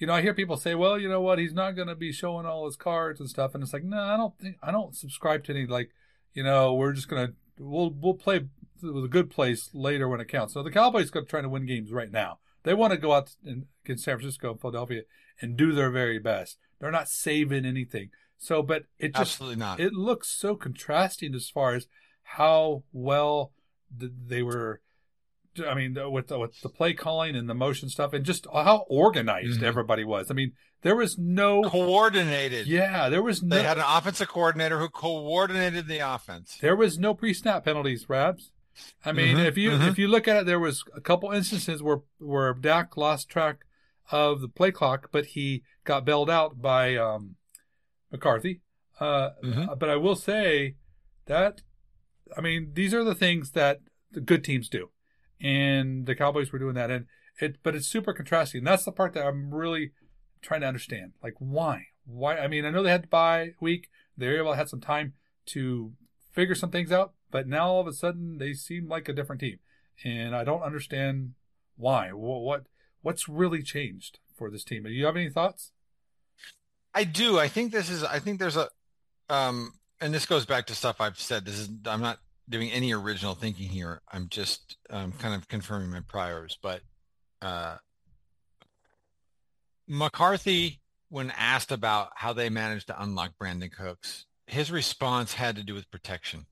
you 0.00 0.08
know, 0.08 0.14
I 0.14 0.22
hear 0.22 0.34
people 0.34 0.56
say, 0.56 0.74
well, 0.74 0.98
you 0.98 1.08
know 1.08 1.20
what, 1.20 1.38
he's 1.38 1.54
not 1.54 1.76
going 1.76 1.86
to 1.86 1.94
be 1.94 2.10
showing 2.10 2.44
all 2.44 2.66
his 2.66 2.74
cards 2.74 3.20
and 3.20 3.30
stuff. 3.30 3.54
And 3.54 3.62
it's 3.62 3.72
like, 3.72 3.84
no, 3.84 4.00
I 4.00 4.16
don't 4.16 4.36
think, 4.36 4.56
I 4.60 4.72
don't 4.72 4.96
subscribe 4.96 5.44
to 5.44 5.52
any, 5.52 5.64
like, 5.64 5.90
you 6.32 6.42
know, 6.42 6.74
we're 6.74 6.92
just 6.92 7.08
to, 7.08 7.34
we'll, 7.56 7.90
we'll 7.90 8.14
play 8.14 8.48
with 8.82 9.04
a 9.04 9.08
good 9.08 9.30
place 9.30 9.70
later 9.72 10.08
when 10.08 10.20
it 10.20 10.26
counts. 10.26 10.54
So 10.54 10.64
the 10.64 10.72
Cowboys 10.72 11.14
are 11.14 11.22
trying 11.22 11.44
to 11.44 11.48
win 11.48 11.66
games 11.66 11.92
right 11.92 12.10
now. 12.10 12.40
They 12.64 12.74
want 12.74 12.90
to 12.94 12.98
go 12.98 13.12
out 13.12 13.36
and 13.46 13.66
against 13.84 14.02
San 14.02 14.16
Francisco 14.16 14.50
and 14.50 14.60
Philadelphia 14.60 15.02
and 15.40 15.56
do 15.56 15.72
their 15.72 15.90
very 15.90 16.18
best. 16.18 16.58
They're 16.80 16.90
not 16.90 17.08
saving 17.08 17.64
anything. 17.64 18.10
So, 18.38 18.62
but 18.62 18.84
it 18.98 19.14
just, 19.14 19.34
absolutely 19.34 19.56
not. 19.56 19.80
It 19.80 19.92
looks 19.92 20.28
so 20.28 20.54
contrasting 20.56 21.34
as 21.34 21.48
far 21.48 21.74
as 21.74 21.86
how 22.22 22.84
well 22.92 23.52
they 23.90 24.42
were 24.42 24.80
I 25.66 25.74
mean, 25.74 25.96
with 26.10 26.28
the, 26.28 26.38
with 26.38 26.60
the 26.62 26.68
play 26.68 26.94
calling 26.94 27.36
and 27.36 27.48
the 27.48 27.54
motion 27.54 27.88
stuff, 27.88 28.12
and 28.12 28.24
just 28.24 28.46
how 28.52 28.86
organized 28.88 29.58
mm-hmm. 29.58 29.64
everybody 29.64 30.04
was. 30.04 30.30
I 30.30 30.34
mean, 30.34 30.52
there 30.82 30.96
was 30.96 31.16
no 31.16 31.62
coordinated. 31.62 32.66
Yeah, 32.66 33.08
there 33.08 33.22
was 33.22 33.42
no. 33.42 33.56
They 33.56 33.62
had 33.62 33.78
an 33.78 33.84
offensive 33.86 34.28
coordinator 34.28 34.78
who 34.78 34.88
coordinated 34.88 35.86
the 35.86 35.98
offense. 35.98 36.58
There 36.60 36.76
was 36.76 36.98
no 36.98 37.14
pre-snap 37.14 37.64
penalties, 37.64 38.08
Rabs. 38.08 38.50
I 39.04 39.12
mean, 39.12 39.36
mm-hmm. 39.36 39.46
if 39.46 39.56
you 39.56 39.70
mm-hmm. 39.70 39.88
if 39.88 39.98
you 39.98 40.08
look 40.08 40.26
at 40.26 40.36
it, 40.36 40.46
there 40.46 40.58
was 40.58 40.82
a 40.94 41.00
couple 41.00 41.30
instances 41.30 41.82
where 41.82 42.00
where 42.18 42.52
Dak 42.54 42.96
lost 42.96 43.28
track 43.28 43.58
of 44.10 44.40
the 44.40 44.48
play 44.48 44.70
clock, 44.70 45.08
but 45.12 45.26
he 45.26 45.62
got 45.84 46.04
bailed 46.04 46.30
out 46.30 46.60
by 46.60 46.96
um, 46.96 47.36
McCarthy. 48.10 48.60
Uh, 49.00 49.30
mm-hmm. 49.42 49.64
But 49.78 49.90
I 49.90 49.96
will 49.96 50.16
say 50.16 50.76
that, 51.26 51.62
I 52.36 52.40
mean, 52.40 52.72
these 52.74 52.94
are 52.94 53.04
the 53.04 53.14
things 53.14 53.52
that 53.52 53.80
the 54.12 54.20
good 54.20 54.44
teams 54.44 54.68
do 54.68 54.90
and 55.40 56.06
the 56.06 56.14
Cowboys 56.14 56.52
were 56.52 56.58
doing 56.58 56.74
that. 56.74 56.90
And 56.90 57.06
it, 57.40 57.56
but 57.62 57.74
it's 57.74 57.88
super 57.88 58.12
contrasting. 58.12 58.64
That's 58.64 58.84
the 58.84 58.92
part 58.92 59.14
that 59.14 59.26
I'm 59.26 59.52
really 59.52 59.92
trying 60.42 60.60
to 60.60 60.68
understand. 60.68 61.12
Like, 61.22 61.34
why? 61.38 61.86
Why? 62.04 62.38
I 62.38 62.48
mean, 62.48 62.64
I 62.64 62.70
know 62.70 62.82
they 62.82 62.90
had 62.90 63.04
to 63.04 63.08
bye 63.08 63.50
week. 63.60 63.88
They 64.16 64.28
were 64.28 64.38
able 64.38 64.52
to 64.52 64.56
have 64.56 64.68
some 64.68 64.80
time 64.80 65.14
to 65.46 65.92
figure 66.32 66.54
some 66.54 66.70
things 66.70 66.92
out, 66.92 67.12
but 67.30 67.46
now 67.46 67.68
all 67.68 67.80
of 67.80 67.86
a 67.86 67.92
sudden 67.92 68.38
they 68.38 68.52
seem 68.52 68.88
like 68.88 69.08
a 69.08 69.12
different 69.12 69.40
team, 69.40 69.58
and 70.04 70.34
I 70.34 70.44
don't 70.44 70.62
understand 70.62 71.32
why. 71.76 72.10
What 72.10 72.66
what's 73.04 73.28
really 73.28 73.62
changed 73.62 74.18
for 74.34 74.50
this 74.50 74.64
team? 74.64 74.82
Do 74.82 74.90
you 74.90 75.06
have 75.06 75.16
any 75.16 75.30
thoughts? 75.30 75.70
I 76.94 77.04
do. 77.04 77.38
I 77.38 77.48
think 77.48 77.70
this 77.70 77.90
is. 77.90 78.02
I 78.02 78.18
think 78.18 78.38
there's 78.38 78.56
a, 78.56 78.68
um, 79.28 79.72
and 80.00 80.12
this 80.12 80.26
goes 80.26 80.46
back 80.46 80.66
to 80.66 80.74
stuff 80.74 81.00
I've 81.00 81.18
said. 81.18 81.44
This 81.44 81.58
is. 81.58 81.68
I'm 81.86 82.00
not 82.00 82.18
doing 82.48 82.70
any 82.70 82.92
original 82.92 83.34
thinking 83.34 83.68
here. 83.68 84.00
I'm 84.10 84.28
just 84.28 84.76
um, 84.90 85.12
kind 85.12 85.34
of 85.34 85.48
confirming 85.48 85.90
my 85.90 86.00
priors. 86.00 86.58
But 86.62 86.80
uh, 87.42 87.76
McCarthy, 89.86 90.80
when 91.08 91.32
asked 91.36 91.72
about 91.72 92.10
how 92.16 92.32
they 92.32 92.48
managed 92.48 92.86
to 92.88 93.02
unlock 93.02 93.32
Brandin 93.40 93.72
Cooks, 93.72 94.26
his 94.46 94.70
response 94.70 95.34
had 95.34 95.56
to 95.56 95.62
do 95.62 95.74
with 95.74 95.90
protection. 95.90 96.46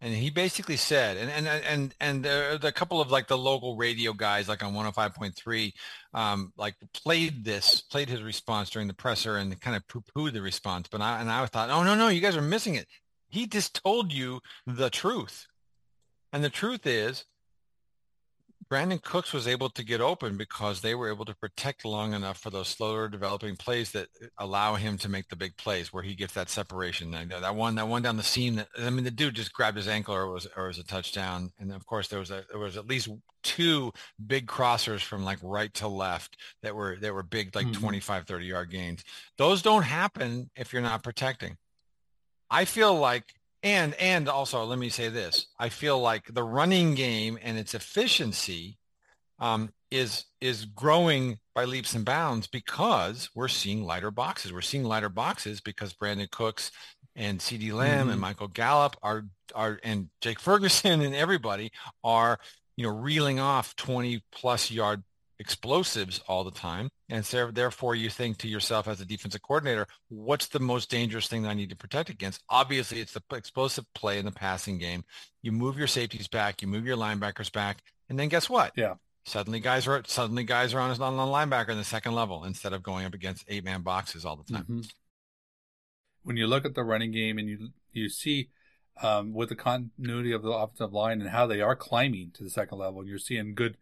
And 0.00 0.12
he 0.14 0.28
basically 0.28 0.76
said, 0.76 1.16
and 1.16 1.30
and 1.30 1.64
and 1.64 1.94
and 2.00 2.24
the, 2.24 2.58
the 2.60 2.70
couple 2.70 3.00
of 3.00 3.10
like 3.10 3.28
the 3.28 3.38
local 3.38 3.76
radio 3.76 4.12
guys, 4.12 4.46
like 4.46 4.62
on 4.62 4.74
105.3, 4.74 5.72
um, 6.12 6.52
like 6.58 6.74
played 6.92 7.44
this, 7.44 7.80
played 7.80 8.10
his 8.10 8.22
response 8.22 8.68
during 8.68 8.88
the 8.88 8.94
presser, 8.94 9.36
and 9.36 9.58
kind 9.60 9.74
of 9.74 9.88
poo-pooed 9.88 10.34
the 10.34 10.42
response. 10.42 10.86
But 10.88 11.00
I 11.00 11.20
and 11.20 11.30
I 11.30 11.46
thought, 11.46 11.70
oh 11.70 11.82
no 11.82 11.94
no, 11.94 12.08
you 12.08 12.20
guys 12.20 12.36
are 12.36 12.42
missing 12.42 12.74
it. 12.74 12.86
He 13.28 13.46
just 13.46 13.82
told 13.82 14.12
you 14.12 14.40
the 14.66 14.90
truth. 14.90 15.46
And 16.32 16.44
the 16.44 16.50
truth 16.50 16.86
is, 16.86 17.24
Brandin 18.70 19.00
Cooks 19.00 19.32
was 19.32 19.46
able 19.46 19.70
to 19.70 19.84
get 19.84 20.00
open 20.00 20.36
because 20.36 20.80
they 20.80 20.94
were 20.94 21.08
able 21.08 21.24
to 21.24 21.34
protect 21.36 21.84
long 21.84 22.14
enough 22.14 22.38
for 22.38 22.50
those 22.50 22.66
slower 22.66 23.08
developing 23.08 23.54
plays 23.54 23.92
that 23.92 24.08
allow 24.38 24.74
him 24.74 24.98
to 24.98 25.08
make 25.08 25.28
the 25.28 25.36
big 25.36 25.56
plays 25.56 25.92
where 25.92 26.02
he 26.02 26.16
gets 26.16 26.34
that 26.34 26.50
separation. 26.50 27.12
That 27.12 27.54
one, 27.54 27.76
that 27.76 27.86
one 27.86 28.02
down 28.02 28.16
the 28.16 28.24
seam. 28.24 28.56
That 28.56 28.68
I 28.76 28.90
mean, 28.90 29.04
the 29.04 29.10
dude 29.12 29.34
just 29.34 29.52
grabbed 29.52 29.76
his 29.76 29.86
ankle, 29.86 30.14
or 30.14 30.24
it 30.24 30.32
was, 30.32 30.48
or 30.56 30.64
it 30.64 30.68
was 30.68 30.78
a 30.78 30.84
touchdown. 30.84 31.52
And 31.60 31.72
of 31.72 31.86
course, 31.86 32.08
there 32.08 32.18
was 32.18 32.32
a, 32.32 32.44
there 32.50 32.58
was 32.58 32.76
at 32.76 32.88
least 32.88 33.08
two 33.44 33.92
big 34.26 34.46
crossers 34.48 35.02
from 35.02 35.24
like 35.24 35.38
right 35.42 35.72
to 35.74 35.86
left 35.86 36.36
that 36.62 36.74
were 36.74 36.96
that 37.00 37.14
were 37.14 37.22
big, 37.22 37.54
like 37.54 37.66
mm-hmm. 37.66 37.80
25, 37.80 38.26
30 38.26 38.46
yard 38.46 38.70
gains. 38.70 39.04
Those 39.38 39.62
don't 39.62 39.84
happen 39.84 40.50
if 40.56 40.72
you're 40.72 40.82
not 40.82 41.04
protecting. 41.04 41.56
I 42.50 42.64
feel 42.64 42.94
like 42.96 43.34
and 43.66 43.94
and 43.94 44.28
also 44.28 44.64
let 44.64 44.78
me 44.78 44.88
say 44.88 45.08
this 45.08 45.48
i 45.58 45.68
feel 45.68 45.98
like 45.98 46.32
the 46.32 46.42
running 46.42 46.94
game 46.94 47.36
and 47.42 47.58
its 47.58 47.74
efficiency 47.74 48.78
um, 49.38 49.70
is 49.90 50.24
is 50.40 50.64
growing 50.64 51.38
by 51.54 51.64
leaps 51.64 51.94
and 51.94 52.04
bounds 52.04 52.46
because 52.46 53.28
we're 53.34 53.48
seeing 53.48 53.84
lighter 53.84 54.12
boxes 54.12 54.52
we're 54.52 54.60
seeing 54.60 54.84
lighter 54.84 55.08
boxes 55.08 55.60
because 55.60 55.92
Brandin 55.92 56.30
Cooks 56.30 56.70
and 57.16 57.40
CeeDee 57.40 57.72
Lamb 57.72 58.02
mm-hmm. 58.02 58.10
and 58.10 58.20
Michael 58.20 58.48
Gallup 58.48 58.96
are 59.02 59.24
are 59.54 59.80
and 59.82 60.08
Jake 60.20 60.38
Ferguson 60.38 61.00
and 61.02 61.14
everybody 61.14 61.72
are 62.04 62.38
you 62.76 62.84
know 62.84 62.96
reeling 62.96 63.40
off 63.40 63.74
20 63.76 64.22
plus 64.30 64.70
yard 64.70 65.02
explosives 65.38 66.20
all 66.28 66.44
the 66.44 66.50
time. 66.50 66.88
And 67.08 67.24
so 67.24 67.50
therefore 67.50 67.94
you 67.94 68.10
think 68.10 68.38
to 68.38 68.48
yourself 68.48 68.88
as 68.88 69.00
a 69.00 69.04
defensive 69.04 69.42
coordinator, 69.42 69.86
what's 70.08 70.48
the 70.48 70.60
most 70.60 70.90
dangerous 70.90 71.28
thing 71.28 71.42
that 71.42 71.50
I 71.50 71.54
need 71.54 71.70
to 71.70 71.76
protect 71.76 72.10
against? 72.10 72.42
Obviously 72.48 73.00
it's 73.00 73.12
the 73.12 73.22
explosive 73.32 73.84
play 73.94 74.18
in 74.18 74.24
the 74.24 74.32
passing 74.32 74.78
game. 74.78 75.04
You 75.42 75.52
move 75.52 75.78
your 75.78 75.86
safeties 75.86 76.28
back, 76.28 76.62
you 76.62 76.68
move 76.68 76.86
your 76.86 76.96
linebackers 76.96 77.52
back, 77.52 77.82
and 78.08 78.18
then 78.18 78.28
guess 78.28 78.48
what? 78.48 78.72
Yeah. 78.76 78.94
Suddenly 79.24 79.60
guys 79.60 79.88
are 79.88 80.02
suddenly 80.06 80.44
guys 80.44 80.72
are 80.72 80.80
on 80.80 80.90
a, 80.90 80.94
linebacker 80.96 81.70
in 81.70 81.78
the 81.78 81.84
second 81.84 82.14
level 82.14 82.44
instead 82.44 82.72
of 82.72 82.82
going 82.82 83.04
up 83.04 83.14
against 83.14 83.44
eight 83.48 83.64
man 83.64 83.82
boxes 83.82 84.24
all 84.24 84.36
the 84.36 84.52
time. 84.52 84.62
Mm-hmm. 84.62 84.80
When 86.22 86.36
you 86.36 86.46
look 86.46 86.64
at 86.64 86.74
the 86.74 86.84
running 86.84 87.10
game 87.10 87.36
and 87.38 87.48
you 87.48 87.70
you 87.92 88.08
see 88.08 88.50
um, 89.02 89.32
with 89.32 89.48
the 89.48 89.56
continuity 89.56 90.32
of 90.32 90.42
the 90.42 90.50
offensive 90.50 90.92
line 90.92 91.20
and 91.20 91.30
how 91.30 91.46
they 91.46 91.60
are 91.60 91.74
climbing 91.74 92.30
to 92.34 92.44
the 92.44 92.50
second 92.50 92.78
level, 92.78 93.00
and 93.00 93.08
you're 93.08 93.18
seeing 93.18 93.54
good 93.54 93.76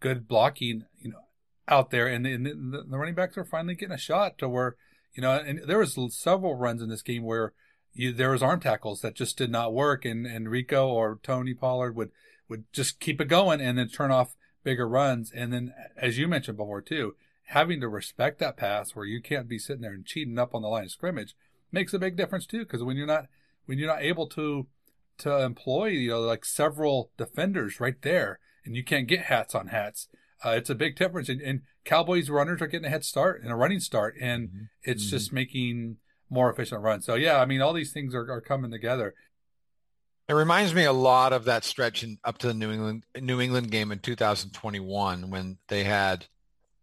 good 0.00 0.26
blocking, 0.26 0.84
you 0.98 1.10
know, 1.10 1.20
out 1.68 1.90
there, 1.90 2.06
and, 2.08 2.26
and 2.26 2.44
the, 2.46 2.84
the, 2.88 2.98
running 2.98 3.14
backs 3.14 3.38
are 3.38 3.44
finally 3.44 3.74
getting 3.74 3.94
a 3.94 3.98
shot 3.98 4.38
to 4.38 4.48
where, 4.48 4.76
you 5.14 5.22
know, 5.22 5.32
and 5.32 5.62
there 5.66 5.78
was 5.78 5.96
several 6.10 6.56
runs 6.56 6.82
in 6.82 6.88
this 6.88 7.02
game 7.02 7.22
where 7.22 7.52
you, 7.92 8.12
there 8.12 8.30
was 8.30 8.42
arm 8.42 8.60
tackles 8.60 9.00
that 9.02 9.14
just 9.14 9.38
did 9.38 9.50
not 9.50 9.72
work, 9.72 10.04
and 10.04 10.26
and 10.26 10.50
Rico 10.50 10.88
or 10.88 11.20
Tony 11.22 11.54
Pollard 11.54 11.94
would 11.94 12.10
would 12.48 12.64
just 12.72 13.00
keep 13.00 13.20
it 13.20 13.28
going 13.28 13.60
and 13.60 13.78
then 13.78 13.88
turn 13.88 14.10
off 14.10 14.34
bigger 14.64 14.88
runs, 14.88 15.30
and 15.32 15.52
then 15.52 15.72
as 15.96 16.18
you 16.18 16.26
mentioned 16.28 16.56
before 16.56 16.80
too, 16.80 17.14
having 17.46 17.80
to 17.80 17.88
respect 17.88 18.38
that 18.38 18.56
pass 18.56 18.94
where 18.94 19.06
you 19.06 19.20
can't 19.20 19.48
be 19.48 19.58
sitting 19.58 19.82
there 19.82 19.92
and 19.92 20.06
cheating 20.06 20.38
up 20.38 20.54
on 20.54 20.62
the 20.62 20.68
line 20.68 20.84
of 20.84 20.90
scrimmage 20.90 21.36
makes 21.72 21.94
a 21.94 21.98
big 21.98 22.16
difference 22.16 22.46
too, 22.46 22.60
because 22.60 22.82
when 22.82 22.96
you're 22.96 23.06
not 23.06 23.26
when 23.66 23.78
you're 23.78 23.88
not 23.88 24.02
able 24.02 24.26
to 24.26 24.66
to 25.18 25.42
employ 25.42 25.86
you 25.86 26.10
know 26.10 26.20
like 26.20 26.44
several 26.44 27.10
defenders 27.16 27.78
right 27.78 28.02
there 28.02 28.38
and 28.64 28.76
you 28.76 28.84
can't 28.84 29.06
get 29.06 29.22
hats 29.22 29.54
on 29.54 29.68
hats. 29.68 30.08
Uh, 30.44 30.50
it's 30.50 30.70
a 30.70 30.74
big 30.74 30.96
difference. 30.96 31.28
And, 31.28 31.40
and, 31.40 31.62
Cowboys 31.82 32.28
runners 32.28 32.60
are 32.60 32.66
getting 32.66 32.84
a 32.84 32.90
head 32.90 33.06
start 33.06 33.42
and 33.42 33.50
a 33.50 33.54
running 33.56 33.80
start, 33.80 34.14
and 34.20 34.48
mm-hmm. 34.48 34.64
it's 34.82 35.04
mm-hmm. 35.04 35.10
just 35.10 35.32
making 35.32 35.96
more 36.28 36.52
efficient 36.52 36.82
runs. 36.82 37.06
So 37.06 37.14
yeah, 37.14 37.40
I 37.40 37.46
mean, 37.46 37.62
all 37.62 37.72
these 37.72 37.90
things 37.90 38.14
are, 38.14 38.30
are 38.30 38.42
coming 38.42 38.70
together. 38.70 39.14
It 40.28 40.34
reminds 40.34 40.74
me 40.74 40.84
a 40.84 40.92
lot 40.92 41.32
of 41.32 41.46
that 41.46 41.64
stretch 41.64 42.04
in, 42.04 42.18
up 42.22 42.36
to 42.38 42.48
the 42.48 42.54
New 42.54 42.70
England 42.70 43.04
New 43.18 43.40
England 43.40 43.70
game 43.70 43.92
in 43.92 43.98
2021 43.98 45.30
when 45.30 45.56
they 45.68 45.82
had, 45.82 46.26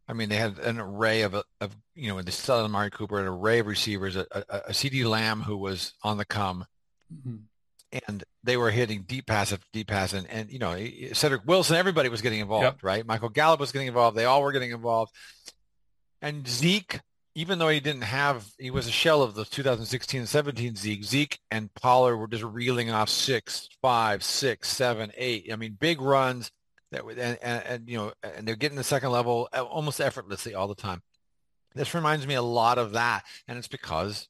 I 0.07 0.13
mean, 0.13 0.29
they 0.29 0.35
had 0.37 0.57
an 0.57 0.79
array 0.79 1.21
of 1.21 1.35
of 1.61 1.77
you 1.93 2.07
know, 2.09 2.19
they 2.19 2.31
still 2.31 2.57
had 2.57 2.65
Amari 2.65 2.89
Cooper, 2.89 3.19
an 3.19 3.27
array 3.27 3.59
of 3.59 3.67
receivers, 3.67 4.15
a, 4.15 4.25
a, 4.31 4.43
a 4.49 4.71
CeeDee 4.71 5.07
Lamb 5.07 5.41
who 5.41 5.57
was 5.57 5.93
on 6.01 6.17
the 6.17 6.25
come, 6.25 6.65
mm-hmm 7.13 7.35
and 8.07 8.23
they 8.43 8.57
were 8.57 8.71
hitting 8.71 9.03
deep 9.03 9.25
pass 9.25 9.53
after 9.53 9.65
deep 9.73 9.87
pass, 9.87 10.13
and, 10.13 10.27
and 10.29 10.51
you 10.51 10.59
know 10.59 10.77
Cedric 11.13 11.45
Wilson, 11.45 11.75
everybody 11.75 12.09
was 12.09 12.21
getting 12.21 12.39
involved, 12.39 12.63
yep. 12.63 12.77
right? 12.83 13.05
Michael 13.05 13.29
Gallup 13.29 13.59
was 13.59 13.71
getting 13.71 13.87
involved. 13.87 14.17
They 14.17 14.25
all 14.25 14.41
were 14.41 14.51
getting 14.51 14.71
involved, 14.71 15.13
and 16.21 16.47
Zeke, 16.47 16.99
even 17.35 17.59
though 17.59 17.69
he 17.69 17.79
didn't 17.79 18.01
have, 18.01 18.45
he 18.57 18.71
was 18.71 18.87
a 18.87 18.91
shell 18.91 19.23
of 19.23 19.35
the 19.35 19.45
2016 19.45 20.21
and 20.21 20.29
17 20.29 20.75
Zeke. 20.75 21.03
Zeke 21.03 21.39
and 21.51 21.73
Pollard 21.75 22.17
were 22.17 22.27
just 22.27 22.43
reeling 22.43 22.91
off 22.91 23.09
six, 23.09 23.69
five, 23.81 24.23
six, 24.23 24.69
seven, 24.69 25.11
eight. 25.15 25.49
I 25.51 25.55
mean, 25.55 25.77
big 25.79 26.01
runs 26.01 26.51
that 26.91 27.05
were, 27.05 27.11
and, 27.11 27.37
and, 27.41 27.63
and 27.65 27.89
you 27.89 27.97
know, 27.97 28.13
and 28.23 28.47
they're 28.47 28.55
getting 28.55 28.77
the 28.77 28.83
second 28.83 29.11
level 29.11 29.49
uh, 29.53 29.63
almost 29.63 30.01
effortlessly 30.01 30.55
all 30.55 30.67
the 30.67 30.75
time. 30.75 31.01
This 31.75 31.93
reminds 31.93 32.25
me 32.25 32.33
a 32.33 32.41
lot 32.41 32.77
of 32.77 32.93
that. 32.93 33.23
And 33.47 33.57
it's 33.57 33.67
because 33.67 34.27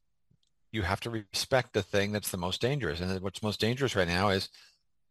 you 0.72 0.82
have 0.82 1.00
to 1.02 1.10
respect 1.10 1.74
the 1.74 1.84
thing 1.84 2.12
that's 2.12 2.30
the 2.30 2.38
most 2.38 2.62
dangerous. 2.62 3.00
And 3.00 3.22
what's 3.22 3.44
most 3.44 3.60
dangerous 3.60 3.96
right 3.96 4.08
now 4.08 4.30
is 4.30 4.50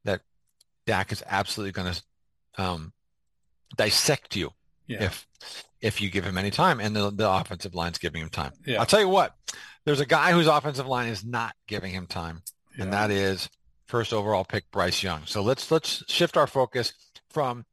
that 0.04 0.20
Dak 0.86 1.12
is 1.12 1.22
absolutely 1.26 1.72
going 1.72 1.92
to 1.92 2.02
um, 2.62 2.92
dissect 3.76 4.36
you 4.36 4.50
yeah. 4.86 5.04
if 5.04 5.26
if 5.80 6.00
you 6.00 6.10
give 6.10 6.24
him 6.24 6.38
any 6.38 6.50
time, 6.50 6.80
and 6.80 6.96
the, 6.96 7.10
the 7.10 7.30
offensive 7.30 7.74
line's 7.74 7.98
giving 7.98 8.22
him 8.22 8.30
time. 8.30 8.52
Yeah. 8.64 8.80
I'll 8.80 8.86
tell 8.86 9.00
you 9.00 9.08
what, 9.08 9.34
there's 9.84 10.00
a 10.00 10.06
guy 10.06 10.32
whose 10.32 10.46
offensive 10.46 10.86
line 10.86 11.08
is 11.08 11.24
not 11.24 11.54
giving 11.66 11.92
him 11.92 12.06
time, 12.06 12.42
yeah. 12.76 12.84
and 12.84 12.92
that 12.92 13.10
is 13.10 13.48
first 13.86 14.12
overall 14.12 14.44
pick 14.44 14.70
Bryce 14.70 15.02
Young. 15.02 15.22
So 15.26 15.42
let's 15.42 15.70
let's 15.70 16.04
shift 16.08 16.36
our 16.36 16.46
focus 16.46 16.92
from 17.30 17.64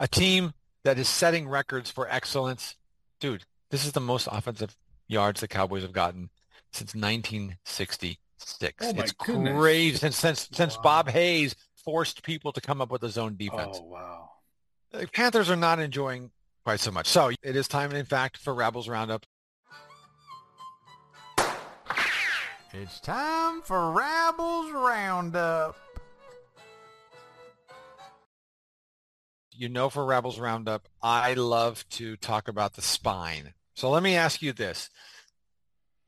a 0.00 0.08
team 0.08 0.52
that 0.84 0.98
is 0.98 1.08
setting 1.08 1.48
records 1.48 1.90
for 1.90 2.08
excellence. 2.10 2.76
Dude, 3.20 3.44
this 3.70 3.86
is 3.86 3.92
the 3.92 4.00
most 4.00 4.28
offensive 4.30 4.76
yards 5.06 5.40
the 5.40 5.48
Cowboys 5.48 5.82
have 5.82 5.92
gotten 5.92 6.30
since 6.74 6.94
1966. 6.94 8.18
Oh 8.82 8.92
it's 8.96 9.12
goodness. 9.12 9.58
crazy 9.58 9.96
since 9.96 10.16
since, 10.16 10.48
since 10.52 10.76
wow. 10.76 10.82
Bob 10.82 11.08
Hayes 11.10 11.54
forced 11.76 12.22
people 12.22 12.52
to 12.52 12.60
come 12.60 12.80
up 12.80 12.90
with 12.90 13.02
a 13.02 13.08
zone 13.08 13.36
defense. 13.36 13.78
Oh 13.80 13.84
wow. 13.84 14.30
The 14.92 15.06
Panthers 15.08 15.50
are 15.50 15.56
not 15.56 15.80
enjoying 15.80 16.30
quite 16.64 16.80
so 16.80 16.90
much. 16.90 17.08
So 17.08 17.30
it 17.42 17.56
is 17.56 17.68
time, 17.68 17.92
in 17.92 18.06
fact, 18.06 18.36
for 18.36 18.54
Rabbles 18.54 18.88
Roundup. 18.88 19.26
It's 22.72 22.98
time 23.00 23.62
for 23.62 23.92
Rabbles 23.92 24.72
Roundup. 24.72 25.76
You 29.52 29.68
know, 29.68 29.88
for 29.88 30.04
Rabbles 30.04 30.40
Roundup, 30.40 30.88
I 31.00 31.34
love 31.34 31.88
to 31.90 32.16
talk 32.16 32.48
about 32.48 32.74
the 32.74 32.82
spine. 32.82 33.54
So 33.74 33.90
let 33.90 34.02
me 34.02 34.16
ask 34.16 34.42
you 34.42 34.52
this. 34.52 34.90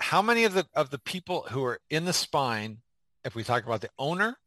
How 0.01 0.23
many 0.23 0.45
of 0.45 0.55
the 0.55 0.67
of 0.75 0.91
the 0.91 0.99
people 0.99 1.47
who 1.51 1.65
are 1.65 1.81
in 1.89 2.05
the 2.05 2.13
spine, 2.13 2.79
if 3.25 3.35
we 3.35 3.45
talk 3.45 3.65
about 3.65 3.81
the 3.81 3.91
owner, 3.99 4.39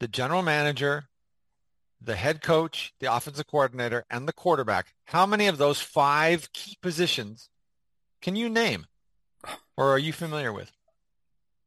the 0.00 0.08
general 0.08 0.42
manager, 0.42 1.08
the 2.00 2.16
head 2.16 2.42
coach, 2.42 2.94
the 3.00 3.12
offensive 3.12 3.46
coordinator, 3.46 4.04
and 4.10 4.26
the 4.26 4.32
quarterback, 4.32 4.94
how 5.06 5.26
many 5.26 5.46
of 5.46 5.58
those 5.58 5.80
five 5.80 6.52
key 6.52 6.76
positions 6.80 7.50
can 8.20 8.36
you 8.36 8.48
name 8.48 8.86
or 9.76 9.92
are 9.92 9.98
you 9.98 10.12
familiar 10.12 10.52
with? 10.52 10.72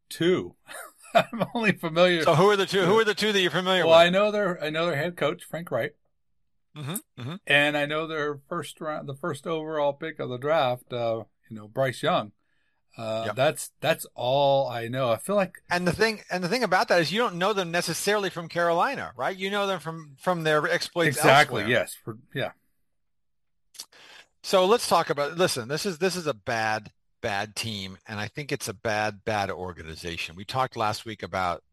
Two. 0.10 0.56
I'm 1.14 1.46
only 1.54 1.74
familiar. 1.74 2.24
So 2.24 2.36
who 2.36 2.50
are 2.50 2.56
the 2.56 2.66
two? 2.66 2.84
Who 2.84 2.98
are 3.00 3.06
the 3.06 3.14
two 3.14 3.32
that 3.32 3.42
you're 3.42 3.52
familiar 3.52 3.86
well, 3.86 4.04
with? 4.04 4.14
Well, 4.14 4.24
I 4.24 4.26
know 4.26 4.32
their 4.32 4.64
I 4.64 4.70
know 4.70 4.86
their 4.86 4.96
head 4.96 5.18
coach 5.18 5.44
Frank 5.44 5.70
Reich, 5.72 5.96
mm-hmm, 6.78 6.96
mm-hmm. 7.20 7.36
and 7.46 7.78
I 7.78 7.86
know 7.86 8.08
their 8.08 8.40
first 8.48 8.80
round, 8.80 9.08
the 9.08 9.16
first 9.16 9.46
overall 9.46 9.94
pick 9.94 10.20
of 10.20 10.30
the 10.30 10.38
draft. 10.38 10.92
Uh, 10.94 11.24
you 11.50 11.58
know 11.58 11.68
Bryce 11.68 12.02
Young. 12.02 12.32
Uh, 13.02 13.24
yep. 13.26 13.36
That's 13.36 13.72
that's 13.82 14.06
all 14.14 14.68
I 14.68 14.88
know. 14.88 15.10
I 15.10 15.18
feel 15.18 15.36
like, 15.36 15.56
and 15.72 15.88
the 15.88 15.92
thing 15.92 16.22
and 16.30 16.44
the 16.44 16.48
thing 16.48 16.64
about 16.64 16.88
that 16.90 17.02
is 17.02 17.12
you 17.12 17.18
don't 17.18 17.36
know 17.36 17.52
them 17.52 17.72
necessarily 17.72 18.30
from 18.30 18.48
Carolina, 18.48 19.12
right? 19.18 19.36
You 19.36 19.50
know 19.50 19.66
them 19.66 19.80
from 19.80 20.18
from 20.20 20.44
their 20.44 20.68
exploits. 20.68 21.18
Exactly. 21.18 21.64
Elsewhere. 21.64 21.80
Yes. 21.80 21.98
For, 22.06 22.18
yeah. 22.36 22.52
So 24.44 24.66
let's 24.66 24.88
talk 24.88 25.10
about. 25.10 25.36
Listen, 25.36 25.68
this 25.68 25.88
is 25.88 25.98
this 25.98 26.16
is 26.16 26.28
a 26.28 26.34
bad 26.36 26.92
bad 27.22 27.56
team, 27.56 27.98
and 28.08 28.20
I 28.20 28.28
think 28.28 28.52
it's 28.52 28.68
a 28.68 28.74
bad 28.74 29.26
bad 29.26 29.50
organization. 29.50 30.36
We 30.36 30.46
talked 30.46 30.78
last 30.78 31.04
week 31.04 31.24
about 31.24 31.64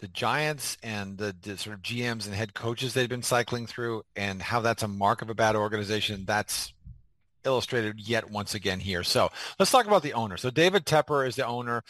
the 0.00 0.08
Giants 0.08 0.76
and 0.82 1.16
the, 1.16 1.34
the 1.40 1.56
sort 1.56 1.74
of 1.74 1.82
GMs 1.82 2.26
and 2.26 2.34
head 2.34 2.52
coaches 2.52 2.92
they've 2.92 3.08
been 3.08 3.22
cycling 3.22 3.66
through, 3.66 4.02
and 4.14 4.42
how 4.42 4.60
that's 4.60 4.82
a 4.82 4.88
mark 4.88 5.22
of 5.22 5.30
a 5.30 5.34
bad 5.34 5.56
organization. 5.56 6.26
That's 6.26 6.74
illustrated 7.46 8.00
yet 8.00 8.30
once 8.30 8.54
again 8.54 8.80
here. 8.80 9.02
So 9.02 9.30
let's 9.58 9.70
talk 9.70 9.86
about 9.86 10.02
the 10.02 10.12
owner. 10.12 10.36
So 10.36 10.50
David 10.50 10.84
Tepper 10.84 11.26
is 11.26 11.36
the 11.36 11.46
owner. 11.46 11.82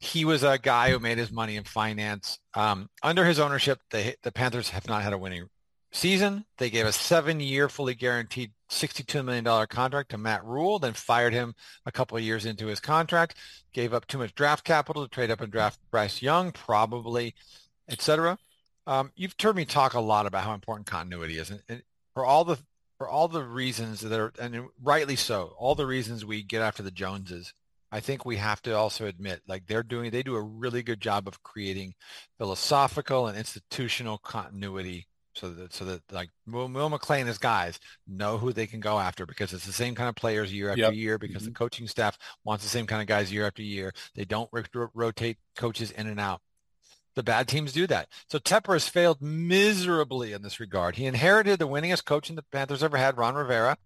He 0.00 0.24
was 0.24 0.42
a 0.42 0.58
guy 0.58 0.90
who 0.90 0.98
made 0.98 1.18
his 1.18 1.30
money 1.30 1.56
in 1.56 1.64
finance. 1.64 2.38
Um, 2.54 2.88
under 3.02 3.24
his 3.24 3.38
ownership, 3.38 3.80
the, 3.90 4.16
the 4.22 4.32
Panthers 4.32 4.70
have 4.70 4.88
not 4.88 5.02
had 5.02 5.12
a 5.12 5.18
winning 5.18 5.48
season. 5.92 6.44
They 6.58 6.70
gave 6.70 6.86
a 6.86 6.92
seven-year, 6.92 7.68
fully 7.68 7.94
guaranteed 7.94 8.52
$62 8.70 9.24
million 9.24 9.66
contract 9.66 10.10
to 10.10 10.18
Matt 10.18 10.44
Rhule, 10.44 10.78
then 10.78 10.94
fired 10.94 11.32
him 11.32 11.54
a 11.86 11.92
couple 11.92 12.16
of 12.16 12.24
years 12.24 12.46
into 12.46 12.66
his 12.66 12.80
contract, 12.80 13.36
gave 13.72 13.92
up 13.94 14.06
too 14.06 14.18
much 14.18 14.34
draft 14.34 14.64
capital 14.64 15.02
to 15.02 15.08
trade 15.08 15.30
up 15.30 15.40
and 15.40 15.52
draft 15.52 15.78
Bryce 15.90 16.22
Young, 16.22 16.50
probably, 16.50 17.34
etc. 17.88 18.38
Um, 18.86 19.12
you've 19.14 19.34
heard 19.40 19.56
me 19.56 19.64
talk 19.64 19.94
a 19.94 20.00
lot 20.00 20.26
about 20.26 20.44
how 20.44 20.54
important 20.54 20.86
continuity 20.86 21.38
is. 21.38 21.50
And, 21.50 21.62
and 21.68 21.82
for 22.14 22.24
all 22.24 22.44
the 22.44 22.58
for 23.02 23.08
all 23.08 23.26
the 23.26 23.42
reasons 23.42 24.00
that 24.02 24.16
are, 24.16 24.32
and 24.40 24.68
rightly 24.80 25.16
so, 25.16 25.56
all 25.58 25.74
the 25.74 25.84
reasons 25.84 26.24
we 26.24 26.40
get 26.40 26.62
after 26.62 26.84
the 26.84 26.90
Joneses, 26.92 27.52
I 27.90 27.98
think 27.98 28.24
we 28.24 28.36
have 28.36 28.62
to 28.62 28.76
also 28.76 29.06
admit, 29.06 29.42
like 29.48 29.66
they're 29.66 29.82
doing, 29.82 30.12
they 30.12 30.22
do 30.22 30.36
a 30.36 30.40
really 30.40 30.84
good 30.84 31.00
job 31.00 31.26
of 31.26 31.42
creating 31.42 31.94
philosophical 32.38 33.26
and 33.26 33.36
institutional 33.36 34.18
continuity 34.18 35.08
so 35.34 35.50
that 35.50 35.72
so 35.72 35.84
that 35.86 36.02
like 36.12 36.28
Will, 36.46 36.68
Will 36.68 36.90
McClay 36.90 37.18
and 37.18 37.26
his 37.26 37.38
guys 37.38 37.80
know 38.06 38.38
who 38.38 38.52
they 38.52 38.68
can 38.68 38.78
go 38.78 39.00
after 39.00 39.26
because 39.26 39.52
it's 39.52 39.66
the 39.66 39.72
same 39.72 39.96
kind 39.96 40.08
of 40.08 40.14
players 40.14 40.52
year 40.52 40.70
after 40.70 40.82
yep. 40.82 40.94
year 40.94 41.18
because 41.18 41.42
mm-hmm. 41.42 41.46
the 41.46 41.58
coaching 41.58 41.88
staff 41.88 42.16
wants 42.44 42.62
the 42.62 42.70
same 42.70 42.86
kind 42.86 43.02
of 43.02 43.08
guys 43.08 43.32
year 43.32 43.48
after 43.48 43.62
year. 43.62 43.92
They 44.14 44.26
don't 44.26 44.48
rotate 44.94 45.38
coaches 45.56 45.90
in 45.90 46.06
and 46.06 46.20
out. 46.20 46.40
The 47.14 47.22
bad 47.22 47.48
teams 47.48 47.72
do 47.72 47.86
that. 47.88 48.08
So 48.28 48.38
Tepper 48.38 48.72
has 48.72 48.88
failed 48.88 49.20
miserably 49.20 50.32
in 50.32 50.42
this 50.42 50.60
regard. 50.60 50.96
He 50.96 51.06
inherited 51.06 51.58
the 51.58 51.68
winningest 51.68 52.04
coach 52.04 52.30
in 52.30 52.36
the 52.36 52.44
Panthers 52.50 52.82
ever 52.82 52.96
had, 52.96 53.18
Ron 53.18 53.34
Rivera, 53.34 53.76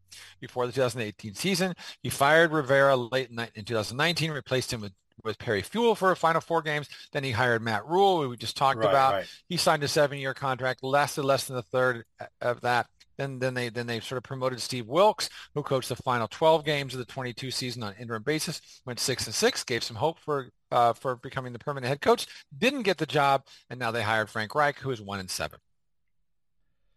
before 0.40 0.66
the 0.66 0.72
2018 0.72 1.34
season. 1.34 1.74
He 2.02 2.08
fired 2.08 2.52
Rivera 2.52 2.96
late 2.96 3.30
in 3.30 3.64
2019, 3.64 4.30
replaced 4.30 4.72
him 4.72 4.80
with 4.80 4.92
with 5.24 5.38
Perry 5.38 5.62
Fewell 5.62 5.94
for 5.94 6.12
a 6.12 6.16
final 6.16 6.40
four 6.40 6.62
games. 6.62 6.88
Then 7.12 7.24
he 7.24 7.30
hired 7.30 7.62
Matt 7.62 7.86
Rhule, 7.86 8.22
who 8.22 8.28
we 8.28 8.36
just 8.36 8.56
talked 8.56 8.78
right, 8.78 8.88
about. 8.88 9.14
Right. 9.14 9.26
He 9.48 9.56
signed 9.56 9.82
a 9.82 9.88
seven-year 9.88 10.34
contract, 10.34 10.82
lasted 10.82 11.24
less 11.24 11.46
than 11.46 11.56
a 11.56 11.62
third 11.62 12.04
of 12.40 12.60
that. 12.60 12.86
Then, 13.18 13.38
then 13.38 13.54
they 13.54 13.68
then 13.68 13.86
they 13.86 14.00
sort 14.00 14.18
of 14.18 14.24
promoted 14.24 14.60
Steve 14.60 14.86
Wilks, 14.86 15.28
who 15.54 15.62
coached 15.62 15.88
the 15.88 15.96
final 15.96 16.28
12 16.28 16.64
games 16.64 16.94
of 16.94 16.98
the 16.98 17.06
22 17.06 17.50
season 17.50 17.82
on 17.82 17.94
interim 17.98 18.22
basis. 18.22 18.60
Went 18.84 19.00
six 19.00 19.26
and 19.26 19.34
six, 19.34 19.64
gave 19.64 19.82
some 19.82 19.96
hope 19.96 20.18
for 20.18 20.50
uh, 20.70 20.92
for 20.92 21.16
becoming 21.16 21.52
the 21.52 21.58
permanent 21.58 21.88
head 21.88 22.00
coach. 22.00 22.26
Didn't 22.56 22.82
get 22.82 22.98
the 22.98 23.06
job, 23.06 23.44
and 23.70 23.78
now 23.78 23.90
they 23.90 24.02
hired 24.02 24.28
Frank 24.28 24.54
Reich, 24.54 24.78
who 24.78 24.90
is 24.90 25.00
one 25.00 25.20
and 25.20 25.30
seven. 25.30 25.58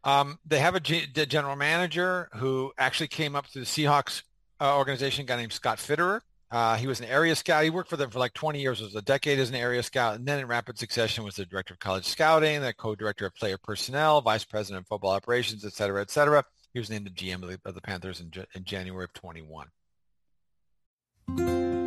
Um, 0.04 0.40
they 0.46 0.60
have 0.60 0.76
a 0.76 0.80
G- 0.80 1.08
general 1.08 1.56
manager 1.56 2.30
who 2.36 2.72
actually 2.78 3.10
came 3.10 3.36
up 3.36 3.48
through 3.48 3.64
the 3.64 3.68
Seahawks 3.68 4.24
uh, 4.62 4.78
organization, 4.78 5.24
a 5.24 5.26
guy 5.26 5.36
named 5.36 5.54
Scott 5.54 5.78
Fitterer. 5.78 6.22
Uh, 6.52 6.76
he 6.78 6.88
was 6.88 7.00
an 7.00 7.06
area 7.06 7.36
scout. 7.36 7.64
He 7.64 7.70
worked 7.70 7.90
for 7.90 7.98
them 7.98 8.10
for 8.10 8.18
like 8.18 8.34
20 8.34 8.60
years. 8.60 8.82
Was 8.82 8.96
a 8.96 9.02
decade 9.02 9.38
as 9.40 9.50
an 9.50 9.56
area 9.56 9.84
scout. 9.84 10.16
And 10.16 10.26
then 10.26 10.40
in 10.40 10.48
rapid 10.48 10.80
succession 10.80 11.24
was 11.24 11.36
the 11.36 11.46
director 11.46 11.76
of 11.76 11.80
college 11.80 12.06
scouting, 12.06 12.62
the 12.62 12.74
co-director 12.74 13.28
of 13.28 13.36
player 13.36 13.58
personnel, 13.58 14.22
vice 14.22 14.46
president 14.46 14.84
of 14.84 14.88
football 14.88 15.12
operations, 15.12 15.64
et 15.64 15.74
cetera, 15.74 16.02
et 16.02 16.10
cetera. 16.10 16.44
He 16.74 16.80
was 16.80 16.90
named 16.90 17.06
the 17.06 17.12
GM 17.12 17.44
of 17.44 17.50
the, 17.50 17.60
of 17.66 17.76
the 17.76 17.82
Panthers 17.82 18.20
in, 18.20 18.32
in 18.56 18.64
January 18.64 19.04
of 19.04 19.14
21. 19.14 19.68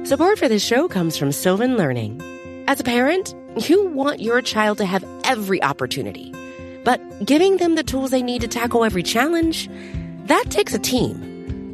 Support 0.07 0.39
for 0.39 0.49
this 0.49 0.65
show 0.65 0.89
comes 0.89 1.17
from 1.17 1.33
Sylvan 1.33 1.77
Learning. 1.77 2.21
As 2.69 2.79
a 2.79 2.85
parent, 2.85 3.35
you 3.69 3.87
want 3.87 4.21
your 4.21 4.41
child 4.43 4.79
to 4.79 4.85
have 4.85 5.05
every 5.25 5.63
opportunity. 5.63 6.33
But 6.85 7.25
giving 7.25 7.57
them 7.57 7.75
the 7.75 7.83
tools 7.83 8.11
they 8.11 8.23
need 8.23 8.43
to 8.43 8.49
tackle 8.49 8.85
every 8.85 9.03
challenge, 9.03 9.69
that 10.27 10.45
takes 10.51 10.75
a 10.75 10.79
team. 10.79 11.32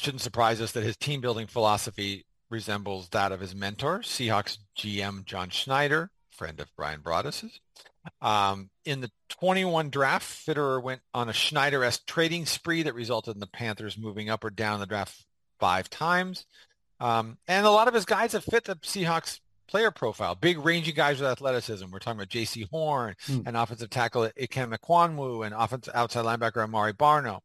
shouldn't 0.00 0.22
surprise 0.22 0.60
us 0.60 0.72
that 0.72 0.84
his 0.84 0.96
team 0.96 1.20
building 1.20 1.46
philosophy 1.46 2.24
resembles 2.50 3.08
that 3.10 3.32
of 3.32 3.40
his 3.40 3.54
mentor, 3.54 4.00
Seahawks 4.00 4.58
GM 4.76 5.24
John 5.24 5.50
Schneider, 5.50 6.10
friend 6.30 6.60
of 6.60 6.68
Bryan 6.76 7.00
Broaddus's. 7.00 7.60
Um, 8.20 8.70
in 8.84 9.00
the 9.00 9.10
21 9.28 9.90
draft, 9.90 10.26
Fitterer 10.46 10.82
went 10.82 11.00
on 11.14 11.28
a 11.28 11.32
Schneider-esque 11.32 12.04
trading 12.06 12.46
spree 12.46 12.82
that 12.82 12.94
resulted 12.94 13.34
in 13.34 13.40
the 13.40 13.46
Panthers 13.46 13.96
moving 13.96 14.28
up 14.28 14.44
or 14.44 14.50
down 14.50 14.80
the 14.80 14.86
draft 14.86 15.24
five 15.60 15.88
times. 15.88 16.46
Um, 17.00 17.38
and 17.48 17.64
a 17.66 17.70
lot 17.70 17.88
of 17.88 17.94
his 17.94 18.04
guys 18.04 18.32
have 18.32 18.44
fit 18.44 18.64
the 18.64 18.76
Seahawks 18.76 19.40
player 19.68 19.90
profile. 19.90 20.34
Big, 20.34 20.58
rangy 20.58 20.92
guys 20.92 21.20
with 21.20 21.30
athleticism. 21.30 21.86
We're 21.90 21.98
talking 21.98 22.20
about 22.20 22.28
Jaycee 22.28 22.68
Horn 22.70 23.14
and 23.46 23.56
offensive 23.56 23.90
tackle 23.90 24.28
Ikem 24.38 24.76
Ekwonu 24.76 25.46
and 25.46 25.54
offensive 25.56 25.94
outside 25.94 26.24
linebacker 26.24 26.64
Amare 26.64 26.92
Barno. 26.92 27.40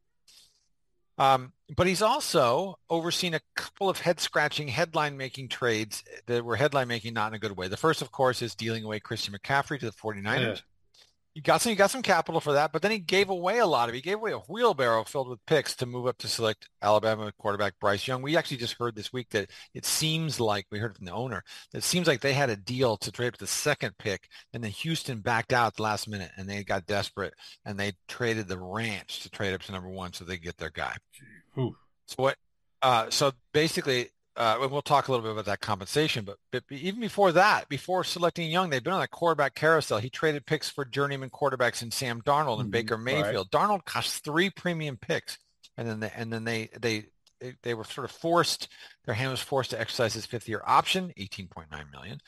Um, 1.17 1.53
but 1.75 1.87
he's 1.87 2.01
also 2.01 2.77
overseen 2.89 3.33
a 3.33 3.41
couple 3.55 3.89
of 3.89 3.99
head-scratching, 3.99 4.67
headline-making 4.67 5.49
trades 5.49 6.03
that 6.27 6.45
were 6.45 6.55
headline-making 6.55 7.13
not 7.13 7.29
in 7.29 7.33
a 7.33 7.39
good 7.39 7.57
way. 7.57 7.67
The 7.67 7.75
first, 7.77 8.01
of 8.01 8.11
course, 8.11 8.41
is 8.41 8.55
dealing 8.55 8.83
away 8.83 8.99
Christian 8.99 9.33
McCaffrey 9.33 9.79
to 9.79 9.87
the 9.87 9.91
49ers. 9.91 10.41
Yeah. 10.41 10.55
He 11.37 11.41
got 11.41 11.61
some, 11.61 11.69
he 11.69 11.75
got 11.75 11.91
some 11.91 12.01
capital 12.01 12.41
for 12.41 12.53
that, 12.53 12.71
but 12.71 12.81
then 12.81 12.89
he 12.89 12.97
gave 12.97 13.29
away 13.29 13.59
a 13.59 13.65
lot 13.67 13.89
of. 13.89 13.93
He 13.93 14.01
gave 14.01 14.15
away 14.15 14.31
a 14.31 14.39
wheelbarrow 14.39 15.03
filled 15.03 15.29
with 15.29 15.45
picks 15.45 15.75
to 15.75 15.85
move 15.85 16.07
up 16.07 16.17
to 16.17 16.27
select 16.27 16.67
Alabama 16.81 17.31
quarterback 17.37 17.75
Bryce 17.79 18.07
Young. 18.07 18.23
We 18.23 18.35
actually 18.35 18.57
just 18.57 18.73
heard 18.79 18.95
this 18.95 19.13
week 19.13 19.29
that 19.29 19.51
it 19.75 19.85
seems 19.85 20.39
like 20.39 20.65
we 20.71 20.79
heard 20.79 20.95
from 20.97 21.05
the 21.05 21.11
owner 21.13 21.43
that 21.71 21.77
it 21.77 21.83
seems 21.83 22.07
like 22.07 22.21
they 22.21 22.33
had 22.33 22.49
a 22.49 22.55
deal 22.55 22.97
to 22.97 23.11
trade 23.11 23.27
up 23.27 23.37
the 23.37 23.45
second 23.45 23.95
pick, 23.99 24.27
and 24.51 24.63
then 24.63 24.71
Houston 24.71 25.19
backed 25.19 25.53
out 25.53 25.75
the 25.75 25.83
last 25.83 26.07
minute, 26.07 26.31
and 26.37 26.49
they 26.49 26.63
got 26.63 26.87
desperate, 26.87 27.35
and 27.65 27.79
they 27.79 27.93
traded 28.07 28.47
the 28.47 28.57
ranch 28.57 29.19
to 29.19 29.29
trade 29.29 29.53
up 29.53 29.61
to 29.61 29.71
number 29.71 29.89
one 29.89 30.13
so 30.13 30.25
they 30.25 30.39
get 30.39 30.57
their 30.57 30.71
guy. 30.71 30.95
Ooh. 31.59 31.77
So 32.07 32.15
what? 32.17 32.37
Uh, 32.81 33.11
so 33.11 33.31
basically, 33.53 34.09
uh, 34.37 34.59
and 34.61 34.71
we'll 34.71 34.81
talk 34.81 35.07
a 35.07 35.11
little 35.11 35.23
bit 35.23 35.31
about 35.31 35.45
that 35.45 35.61
compensation, 35.61 36.23
but, 36.23 36.37
but 36.51 36.63
even 36.69 37.01
before 37.01 37.31
that, 37.31 37.67
before 37.69 38.03
selecting 38.03 38.49
Young, 38.49 38.69
they've 38.69 38.83
been 38.83 38.93
on 38.93 39.01
that 39.01 39.11
quarterback 39.11 39.55
carousel. 39.55 39.97
He 39.97 40.09
traded 40.09 40.45
picks 40.45 40.69
for 40.69 40.85
journeyman 40.85 41.29
quarterbacks 41.29 41.81
in 41.81 41.91
Sam 41.91 42.21
Darnold 42.21 42.55
and 42.59 42.65
mm-hmm. 42.65 42.71
Baker 42.71 42.97
Mayfield. 42.97 43.47
Right. 43.51 43.61
Darnold 43.61 43.85
cost 43.85 44.23
three 44.23 44.49
premium 44.49 44.97
picks, 44.97 45.37
and 45.75 45.87
then 45.87 45.99
they, 45.99 46.11
and 46.15 46.31
then 46.31 46.43
they 46.43 46.69
they 46.79 47.05
they 47.63 47.73
were 47.73 47.83
sort 47.83 48.05
of 48.05 48.11
forced. 48.11 48.67
Their 49.05 49.15
hand 49.15 49.31
was 49.31 49.41
forced 49.41 49.71
to 49.71 49.79
exercise 49.79 50.13
his 50.13 50.25
fifth 50.25 50.47
year 50.47 50.61
option, 50.65 51.11
eighteen 51.17 51.47
point 51.47 51.71
nine 51.71 51.87
million, 51.91 52.19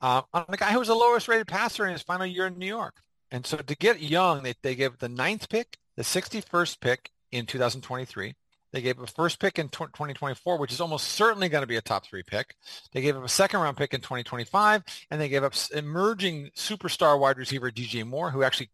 uh, 0.00 0.22
on 0.32 0.46
the 0.48 0.56
guy 0.56 0.72
who 0.72 0.78
was 0.78 0.88
the 0.88 0.94
lowest 0.94 1.28
rated 1.28 1.46
passer 1.46 1.86
in 1.86 1.92
his 1.92 2.02
final 2.02 2.26
year 2.26 2.46
in 2.46 2.58
New 2.58 2.66
York. 2.66 2.96
And 3.30 3.46
so 3.46 3.58
to 3.58 3.76
get 3.76 4.00
Young, 4.00 4.42
they 4.42 4.54
they 4.62 4.74
gave 4.74 4.98
the 4.98 5.08
ninth 5.08 5.48
pick, 5.48 5.78
the 5.96 6.04
sixty 6.04 6.40
first 6.40 6.80
pick 6.80 7.10
in 7.32 7.46
2023, 7.46 8.34
they 8.72 8.80
gave 8.80 8.98
a 8.98 9.06
first 9.06 9.40
pick 9.40 9.58
in 9.58 9.68
2024, 9.68 10.58
which 10.58 10.72
is 10.72 10.80
almost 10.80 11.08
certainly 11.08 11.48
going 11.48 11.62
to 11.62 11.66
be 11.66 11.76
a 11.76 11.82
top 11.82 12.06
three 12.06 12.22
pick. 12.22 12.54
They 12.92 13.00
gave 13.00 13.16
up 13.16 13.24
a 13.24 13.28
second 13.28 13.60
round 13.60 13.76
pick 13.76 13.94
in 13.94 14.00
2025, 14.00 14.84
and 15.10 15.20
they 15.20 15.28
gave 15.28 15.44
up 15.44 15.54
emerging 15.74 16.50
superstar 16.56 17.18
wide 17.18 17.38
receiver 17.38 17.70
DJ 17.70 18.06
Moore, 18.06 18.30
who 18.30 18.42
actually 18.42 18.70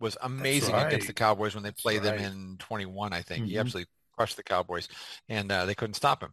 was 0.00 0.16
amazing 0.22 0.74
right. 0.74 0.86
against 0.86 1.06
the 1.06 1.12
Cowboys 1.12 1.54
when 1.54 1.64
they 1.64 1.72
played 1.72 2.02
That's 2.02 2.20
them 2.20 2.32
right. 2.32 2.50
in 2.50 2.56
21. 2.58 3.12
I 3.12 3.22
think 3.22 3.42
mm-hmm. 3.42 3.50
he 3.50 3.58
absolutely 3.58 3.90
crushed 4.16 4.36
the 4.36 4.42
Cowboys, 4.42 4.88
and 5.28 5.50
uh, 5.50 5.66
they 5.66 5.74
couldn't 5.74 5.94
stop 5.94 6.22
him. 6.22 6.32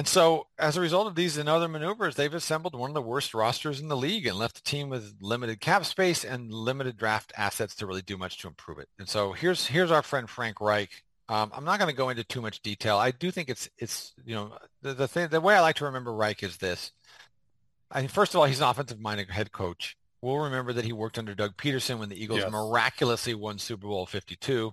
And 0.00 0.08
so 0.08 0.46
as 0.58 0.78
a 0.78 0.80
result 0.80 1.08
of 1.08 1.14
these 1.14 1.36
and 1.36 1.46
other 1.46 1.68
maneuvers, 1.68 2.14
they've 2.14 2.32
assembled 2.32 2.74
one 2.74 2.88
of 2.88 2.94
the 2.94 3.02
worst 3.02 3.34
rosters 3.34 3.80
in 3.80 3.88
the 3.88 3.96
league 3.98 4.26
and 4.26 4.38
left 4.38 4.54
the 4.54 4.62
team 4.62 4.88
with 4.88 5.14
limited 5.20 5.60
cap 5.60 5.84
space 5.84 6.24
and 6.24 6.50
limited 6.50 6.96
draft 6.96 7.34
assets 7.36 7.74
to 7.74 7.86
really 7.86 8.00
do 8.00 8.16
much 8.16 8.38
to 8.38 8.48
improve 8.48 8.78
it. 8.78 8.88
And 8.98 9.06
so 9.06 9.32
here's 9.32 9.66
here's 9.66 9.90
our 9.90 10.00
friend 10.00 10.26
Frank 10.26 10.58
Reich. 10.58 10.88
Um, 11.28 11.50
I'm 11.54 11.66
not 11.66 11.78
going 11.78 11.90
to 11.90 11.94
go 11.94 12.08
into 12.08 12.24
too 12.24 12.40
much 12.40 12.62
detail. 12.62 12.96
I 12.96 13.10
do 13.10 13.30
think 13.30 13.50
it's 13.50 13.68
it's 13.76 14.14
you 14.24 14.34
know 14.34 14.56
the 14.80 14.94
the 14.94 15.06
thing 15.06 15.28
the 15.28 15.38
way 15.38 15.54
I 15.54 15.60
like 15.60 15.76
to 15.76 15.84
remember 15.84 16.14
Reich 16.14 16.42
is 16.42 16.56
this. 16.56 16.92
I 17.90 18.00
mean, 18.00 18.08
first 18.08 18.32
of 18.32 18.40
all, 18.40 18.46
he's 18.46 18.60
an 18.60 18.68
offensive 18.68 19.00
minded 19.00 19.28
head 19.28 19.52
coach. 19.52 19.98
We'll 20.22 20.38
remember 20.38 20.72
that 20.72 20.86
he 20.86 20.94
worked 20.94 21.18
under 21.18 21.34
Doug 21.34 21.58
Pederson 21.58 21.98
when 21.98 22.08
the 22.08 22.22
Eagles 22.22 22.40
yes. 22.40 22.50
miraculously 22.50 23.34
won 23.34 23.58
Super 23.58 23.86
Bowl 23.86 24.06
52, 24.06 24.72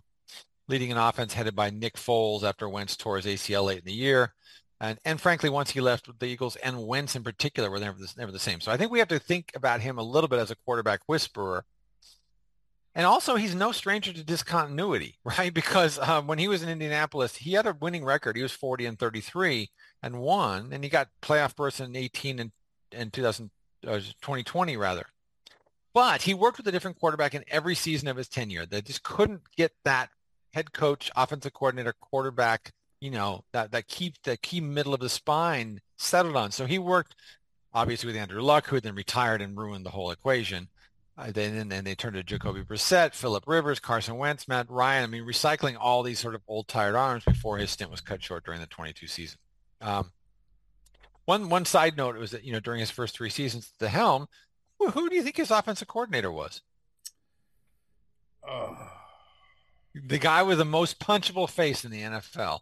leading 0.69 0.93
an 0.93 0.97
offense 0.97 1.33
headed 1.33 1.53
by 1.53 1.69
Nick 1.69 1.95
Foles 1.97 2.43
after 2.43 2.69
Wentz 2.69 2.95
tore 2.95 3.17
his 3.17 3.25
ACL 3.25 3.65
late 3.65 3.79
in 3.79 3.85
the 3.85 3.91
year. 3.91 4.33
And, 4.79 4.99
and 5.03 5.19
frankly, 5.19 5.49
once 5.49 5.71
he 5.71 5.81
left 5.81 6.19
the 6.19 6.27
Eagles 6.27 6.55
and 6.57 6.85
Wentz 6.85 7.15
in 7.15 7.23
particular 7.23 7.71
were 7.71 7.79
never 7.79 7.97
the, 7.97 8.13
never 8.17 8.31
the 8.31 8.39
same. 8.39 8.61
So 8.61 8.71
I 8.71 8.77
think 8.77 8.91
we 8.91 8.99
have 8.99 9.07
to 9.07 9.19
think 9.19 9.51
about 9.55 9.81
him 9.81 9.97
a 9.97 10.03
little 10.03 10.27
bit 10.27 10.39
as 10.39 10.51
a 10.51 10.55
quarterback 10.55 11.01
whisperer. 11.07 11.65
And 12.93 13.05
also, 13.05 13.35
he's 13.35 13.53
no 13.53 13.71
stranger 13.71 14.11
to 14.11 14.23
discontinuity, 14.23 15.17
right? 15.23 15.53
Because 15.53 15.99
um, 15.99 16.27
when 16.27 16.39
he 16.39 16.47
was 16.47 16.63
in 16.63 16.69
Indianapolis, 16.69 17.35
he 17.35 17.53
had 17.53 17.65
a 17.65 17.77
winning 17.79 18.05
record. 18.05 18.35
He 18.35 18.43
was 18.43 18.51
40 18.51 18.85
and 18.85 18.99
33 18.99 19.69
and 20.03 20.19
won, 20.19 20.69
and 20.71 20.83
he 20.83 20.89
got 20.89 21.09
playoff 21.21 21.55
berths 21.55 21.79
in 21.79 21.95
18 21.95 22.39
and, 22.39 22.51
and 22.91 23.11
2000, 23.11 23.49
uh, 23.85 23.93
2020 23.93 24.77
rather. 24.77 25.05
But 25.93 26.21
he 26.23 26.35
worked 26.35 26.57
with 26.57 26.67
a 26.67 26.71
different 26.71 26.99
quarterback 26.99 27.33
in 27.33 27.43
every 27.47 27.73
season 27.73 28.07
of 28.07 28.17
his 28.17 28.27
tenure. 28.27 28.67
They 28.67 28.81
just 28.81 29.01
couldn't 29.01 29.41
get 29.55 29.71
that 29.83 30.09
head 30.53 30.71
coach, 30.71 31.11
offensive 31.15 31.53
coordinator, 31.53 31.93
quarterback 31.99 32.71
you 32.99 33.12
know, 33.12 33.43
that, 33.53 33.71
that 33.71 33.88
key, 33.88 34.13
the 34.23 34.38
key 34.38 34.62
middle 34.62 34.93
of 34.93 34.99
the 34.99 35.10
spine 35.10 35.79
settled 35.97 36.36
on. 36.36 36.51
So 36.51 36.65
he 36.65 36.79
worked 36.79 37.15
obviously 37.77 38.07
with 38.07 38.15
Andrew 38.15 38.41
Luck, 38.41 38.67
who 38.67 38.79
then 38.79 38.95
retired 38.95 39.41
and 39.41 39.57
ruined 39.57 39.86
the 39.86 39.91
whole 39.91 40.10
equation. 40.12 40.67
Uh, 41.17 41.31
then 41.31 41.71
and 41.71 41.88
they 41.88 41.95
turned 41.95 42.15
to 42.15 42.23
Jacoby 42.23 42.62
Brissett, 42.62 43.13
Philip 43.13 43.43
Rivers, 43.47 43.79
Carson 43.79 44.17
Wentz, 44.17 44.47
Matt 44.47 44.69
Ryan. 44.69 45.03
I 45.03 45.07
mean, 45.07 45.23
recycling 45.23 45.75
all 45.79 46.03
these 46.03 46.19
sort 46.19 46.36
of 46.36 46.41
old 46.47 46.67
tired 46.67 46.95
arms 46.95 47.23
before 47.23 47.57
his 47.57 47.71
stint 47.71 47.89
was 47.89 48.01
cut 48.01 48.21
short 48.21 48.45
during 48.45 48.60
the 48.60 48.67
22 48.67 49.07
season. 49.07 49.39
Um, 49.81 50.12
one 51.25 51.49
one 51.49 51.65
side 51.65 51.97
note 51.97 52.17
was 52.17 52.31
that 52.31 52.43
you 52.43 52.51
know 52.51 52.60
during 52.60 52.79
his 52.79 52.91
first 52.91 53.15
three 53.15 53.29
seasons 53.29 53.71
at 53.73 53.79
the 53.79 53.89
helm, 53.89 54.27
who, 54.79 54.89
who 54.91 55.10
do 55.10 55.15
you 55.15 55.23
think 55.23 55.38
his 55.38 55.51
offensive 55.51 55.88
coordinator 55.88 56.31
was? 56.31 56.62
Uh, 58.47 58.75
the 59.93 60.19
guy 60.19 60.43
with 60.43 60.60
the 60.60 60.65
most 60.65 60.99
punchable 60.99 61.49
face 61.49 61.83
in 61.83 61.91
the 61.91 62.01
NFL 62.01 62.60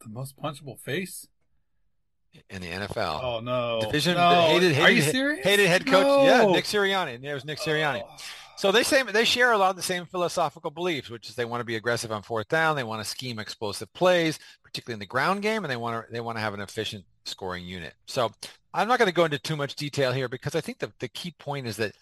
the 0.00 0.08
most 0.08 0.36
punchable 0.36 0.78
face 0.78 1.26
in 2.48 2.62
the 2.62 2.68
NFL. 2.68 3.22
Oh 3.22 3.40
no! 3.40 3.80
Division 3.82 4.16
no. 4.16 4.46
hated, 4.46 4.72
hated, 4.72 4.84
Are 4.84 4.90
you 4.90 5.02
serious? 5.02 5.44
hated 5.44 5.66
head 5.66 5.86
coach. 5.86 6.04
No. 6.04 6.24
Yeah, 6.24 6.46
Nick 6.46 6.64
Sirianni. 6.64 7.22
It 7.22 7.34
was 7.34 7.44
Nick 7.44 7.58
oh. 7.62 7.66
Sirianni. 7.68 8.02
Oh. 8.04 8.16
So 8.56 8.70
they 8.70 8.82
say 8.82 9.02
they 9.02 9.24
share 9.24 9.52
a 9.52 9.58
lot 9.58 9.70
of 9.70 9.76
the 9.76 9.82
same 9.82 10.04
philosophical 10.04 10.70
beliefs, 10.70 11.08
which 11.08 11.30
is 11.30 11.34
they 11.34 11.46
want 11.46 11.62
to 11.62 11.64
be 11.64 11.76
aggressive 11.76 12.12
on 12.12 12.22
fourth 12.22 12.48
down, 12.48 12.76
they 12.76 12.84
want 12.84 13.02
to 13.02 13.08
scheme 13.08 13.38
explosive 13.38 13.90
plays, 13.94 14.38
particularly 14.62 14.96
in 14.96 15.00
the 15.00 15.06
ground 15.06 15.40
game, 15.40 15.64
and 15.64 15.70
they 15.70 15.78
want 15.78 16.06
to 16.06 16.12
they 16.12 16.20
want 16.20 16.36
to 16.36 16.42
have 16.42 16.52
an 16.54 16.60
efficient 16.60 17.04
scoring 17.24 17.64
unit. 17.64 17.94
So 18.06 18.30
I'm 18.74 18.86
not 18.86 18.98
going 18.98 19.08
to 19.08 19.14
go 19.14 19.24
into 19.24 19.38
too 19.38 19.56
much 19.56 19.76
detail 19.76 20.12
here 20.12 20.28
because 20.28 20.54
I 20.54 20.60
think 20.60 20.78
the, 20.78 20.92
the 21.00 21.08
key 21.08 21.34
point 21.38 21.66
is 21.66 21.76
that 21.78 21.94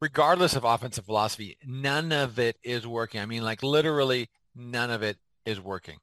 regardless 0.00 0.56
of 0.56 0.64
offensive 0.64 1.06
philosophy, 1.06 1.56
none 1.64 2.12
of 2.12 2.38
it 2.38 2.56
is 2.62 2.86
working. 2.86 3.20
I 3.20 3.26
mean, 3.26 3.42
like 3.42 3.62
literally 3.62 4.28
none 4.54 4.90
of 4.90 5.02
it 5.02 5.16
is 5.46 5.60
working. 5.60 5.98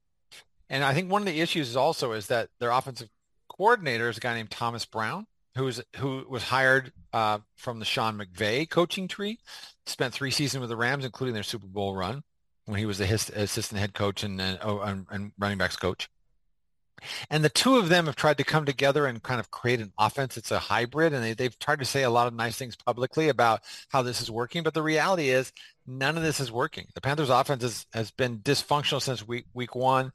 And 0.72 0.86
I 0.86 0.94
think 0.94 1.12
one 1.12 1.22
of 1.22 1.28
the 1.28 1.42
issues 1.42 1.70
is 1.70 1.76
also 1.76 2.14
is 2.14 2.28
that 2.28 2.50
their 2.60 2.72
offensive 2.72 3.10
coordinator 3.50 4.10
is 4.10 4.18
a 4.18 4.22
guy 4.22 4.34
named 4.34 4.50
Thomas 4.50 4.86
Brown, 4.86 5.28
who 5.56 5.66
was 5.66 5.84
who 5.98 6.26
was 6.30 6.44
hired 6.44 6.94
uh, 7.12 7.40
from 7.58 7.80
the 7.80 7.86
Sean 7.86 8.18
McVay 8.18 8.70
coaching 8.70 9.10
tree. 9.10 9.38
Spent 9.86 10.14
three 10.14 10.32
seasons 10.32 10.62
with 10.62 10.70
the 10.70 10.78
Rams, 10.78 11.04
including 11.04 11.34
their 11.34 11.44
Super 11.44 11.68
Bowl 11.68 11.94
run 11.94 12.24
when 12.66 12.80
he 12.80 12.86
was 12.86 13.00
the 13.00 13.14
assistant 13.36 13.82
head 13.82 13.94
coach 13.94 14.24
and, 14.24 14.40
oh, 14.62 14.80
and, 14.80 15.06
and 15.12 15.32
running 15.38 15.58
backs 15.58 15.76
coach. 15.76 16.08
And 17.30 17.44
the 17.44 17.50
two 17.50 17.78
of 17.78 17.90
them 17.90 18.06
have 18.06 18.16
tried 18.16 18.38
to 18.38 18.44
come 18.44 18.66
together 18.66 19.08
and 19.08 19.24
kind 19.24 19.40
of 19.40 19.50
create 19.50 19.80
an 19.80 19.92
offense. 19.98 20.38
It's 20.38 20.52
a 20.52 20.60
hybrid, 20.60 21.14
and 21.14 21.24
they, 21.24 21.34
they've 21.34 21.58
tried 21.58 21.80
to 21.80 21.86
say 21.86 22.04
a 22.04 22.10
lot 22.10 22.28
of 22.28 22.34
nice 22.34 22.58
things 22.58 22.76
publicly 22.76 23.30
about 23.30 23.62
how 23.90 24.04
this 24.04 24.22
is 24.22 24.30
working. 24.30 24.64
But 24.64 24.74
the 24.74 24.84
reality 24.84 25.30
is, 25.30 25.52
none 25.88 26.16
of 26.16 26.24
this 26.24 26.40
is 26.40 26.52
working. 26.52 26.88
The 26.94 27.02
Panthers' 27.02 27.30
offense 27.30 27.64
has, 27.64 27.86
has 27.94 28.12
been 28.12 28.40
dysfunctional 28.40 29.02
since 29.02 29.28
week 29.28 29.46
week 29.54 29.76
one. 29.76 30.12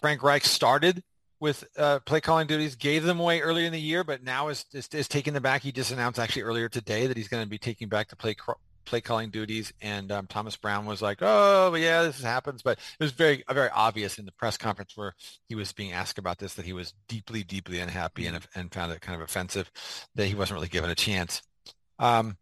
Frank 0.00 0.22
Reich 0.22 0.44
started 0.44 1.02
with 1.40 1.64
uh, 1.76 2.00
play 2.00 2.20
calling 2.20 2.46
duties, 2.46 2.76
gave 2.76 3.02
them 3.04 3.18
away 3.18 3.40
earlier 3.40 3.66
in 3.66 3.72
the 3.72 3.80
year, 3.80 4.04
but 4.04 4.22
now 4.22 4.48
is, 4.48 4.66
is, 4.72 4.88
is 4.88 5.08
taking 5.08 5.32
them 5.32 5.42
back. 5.42 5.62
He 5.62 5.72
just 5.72 5.90
announced 5.90 6.18
actually 6.18 6.42
earlier 6.42 6.68
today 6.68 7.06
that 7.06 7.16
he's 7.16 7.28
going 7.28 7.42
to 7.42 7.48
be 7.48 7.58
taking 7.58 7.88
back 7.88 8.08
the 8.08 8.16
play 8.16 8.36
play 8.84 9.00
calling 9.00 9.30
duties. 9.30 9.72
And 9.80 10.10
um, 10.10 10.26
Thomas 10.26 10.56
Brown 10.56 10.84
was 10.84 11.00
like, 11.00 11.18
"Oh, 11.20 11.74
yeah, 11.74 12.02
this 12.02 12.22
happens," 12.22 12.62
but 12.62 12.78
it 12.78 13.02
was 13.02 13.12
very 13.12 13.42
very 13.50 13.70
obvious 13.70 14.18
in 14.18 14.26
the 14.26 14.32
press 14.32 14.56
conference 14.56 14.96
where 14.96 15.14
he 15.48 15.54
was 15.54 15.72
being 15.72 15.92
asked 15.92 16.18
about 16.18 16.38
this 16.38 16.54
that 16.54 16.66
he 16.66 16.72
was 16.72 16.92
deeply 17.08 17.42
deeply 17.42 17.78
unhappy 17.78 18.26
and 18.26 18.46
and 18.54 18.72
found 18.72 18.92
it 18.92 19.00
kind 19.00 19.20
of 19.20 19.22
offensive 19.22 19.70
that 20.14 20.26
he 20.26 20.34
wasn't 20.34 20.56
really 20.56 20.68
given 20.68 20.90
a 20.90 20.94
chance. 20.94 21.42
Um, 21.98 22.36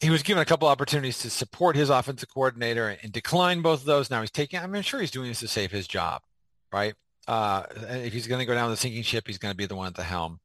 he 0.00 0.08
was 0.08 0.22
given 0.22 0.40
a 0.40 0.46
couple 0.46 0.66
opportunities 0.66 1.18
to 1.18 1.30
support 1.30 1.76
his 1.76 1.90
offensive 1.90 2.32
coordinator 2.32 2.96
and 3.02 3.12
declined 3.12 3.62
both 3.62 3.80
of 3.80 3.86
those. 3.86 4.10
Now 4.10 4.22
he's 4.22 4.30
taking, 4.30 4.58
I'm 4.58 4.80
sure 4.82 5.00
he's 5.00 5.10
doing 5.10 5.28
this 5.28 5.40
to 5.40 5.48
save 5.48 5.70
his 5.70 5.86
job, 5.86 6.22
right? 6.72 6.94
Uh, 7.28 7.64
if 7.76 8.12
he's 8.12 8.26
going 8.26 8.38
to 8.38 8.46
go 8.46 8.54
down 8.54 8.70
the 8.70 8.76
sinking 8.76 9.02
ship, 9.02 9.26
he's 9.26 9.38
going 9.38 9.52
to 9.52 9.56
be 9.56 9.66
the 9.66 9.76
one 9.76 9.86
at 9.86 9.94
the 9.94 10.02
helm. 10.02 10.40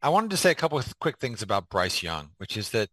I 0.00 0.10
wanted 0.10 0.30
to 0.30 0.36
say 0.36 0.52
a 0.52 0.54
couple 0.54 0.78
of 0.78 0.98
quick 1.00 1.18
things 1.18 1.42
about 1.42 1.68
Bryce 1.68 2.02
Young, 2.02 2.30
which 2.36 2.56
is 2.56 2.70
that 2.70 2.88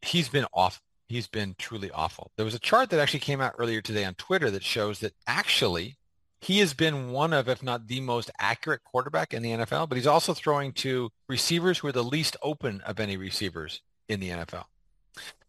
he's 0.00 0.30
been 0.30 0.46
off. 0.54 0.80
he's 1.08 1.26
been 1.26 1.54
truly 1.58 1.90
awful. 1.90 2.30
There 2.36 2.46
was 2.46 2.54
a 2.54 2.58
chart 2.58 2.88
that 2.90 3.00
actually 3.00 3.20
came 3.20 3.42
out 3.42 3.54
earlier 3.58 3.82
today 3.82 4.06
on 4.06 4.14
Twitter 4.14 4.50
that 4.50 4.64
shows 4.64 5.00
that 5.00 5.12
actually 5.26 5.96
he 6.40 6.60
has 6.60 6.72
been 6.72 7.10
one 7.10 7.34
of, 7.34 7.50
if 7.50 7.62
not 7.62 7.86
the 7.86 8.00
most 8.00 8.30
accurate 8.38 8.82
quarterback 8.82 9.34
in 9.34 9.42
the 9.42 9.50
NFL, 9.50 9.90
but 9.90 9.96
he's 9.96 10.06
also 10.06 10.32
throwing 10.32 10.72
to 10.72 11.10
receivers 11.28 11.78
who 11.78 11.88
are 11.88 11.92
the 11.92 12.02
least 12.02 12.38
open 12.42 12.80
of 12.86 12.98
any 12.98 13.18
receivers 13.18 13.82
in 14.10 14.20
the 14.20 14.30
NFL. 14.30 14.64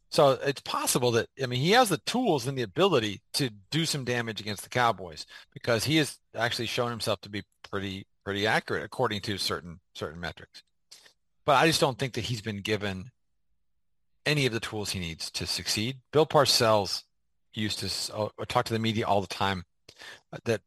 So 0.10 0.32
it's 0.44 0.62
possible 0.62 1.12
that, 1.12 1.30
I 1.42 1.46
mean, 1.46 1.62
he 1.62 1.72
has 1.72 1.90
the 1.90 1.98
tools 2.00 2.46
and 2.46 2.58
the 2.58 2.64
ability 2.64 3.22
to 3.34 3.50
do 3.72 3.86
some 3.86 4.04
damage 4.04 4.42
against 4.42 4.64
the 4.64 4.70
Cowboys 4.70 5.26
because 5.54 5.86
he 5.86 5.98
has 5.98 6.20
actually 6.36 6.66
shown 6.66 6.92
himself 6.92 7.22
to 7.22 7.30
be 7.30 7.44
pretty, 7.70 8.06
pretty 8.24 8.46
accurate 8.46 8.84
according 8.84 9.22
to 9.22 9.38
certain, 9.38 9.80
certain 9.96 10.20
metrics. 10.20 10.64
But 11.46 11.54
I 11.54 11.68
just 11.68 11.80
don't 11.80 11.98
think 11.98 12.14
that 12.14 12.26
he's 12.26 12.42
been 12.42 12.60
given 12.60 13.10
any 14.26 14.46
of 14.46 14.54
the 14.54 14.60
tools 14.60 14.92
he 14.92 15.00
needs 15.00 15.32
to 15.32 15.48
succeed. 15.48 15.98
Bill 16.12 16.26
Parcells 16.26 17.04
used 17.54 17.80
to 17.80 18.16
uh, 18.16 18.28
talk 18.48 18.66
to 18.66 18.74
the 18.74 18.80
media 18.80 19.08
all 19.08 19.22
the 19.22 19.28
time 19.28 19.64
uh, 20.34 20.38
that 20.46 20.62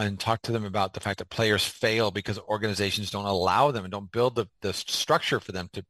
and 0.00 0.18
talk 0.18 0.42
to 0.42 0.52
them 0.52 0.64
about 0.64 0.94
the 0.94 1.00
fact 1.00 1.18
that 1.18 1.28
players 1.28 1.64
fail 1.64 2.10
because 2.10 2.38
organizations 2.38 3.10
don't 3.10 3.24
allow 3.24 3.70
them 3.70 3.84
and 3.84 3.90
don't 3.90 4.12
build 4.12 4.36
the, 4.36 4.46
the 4.62 4.72
structure 4.72 5.40
for 5.40 5.52
them 5.52 5.68
to 5.72 5.84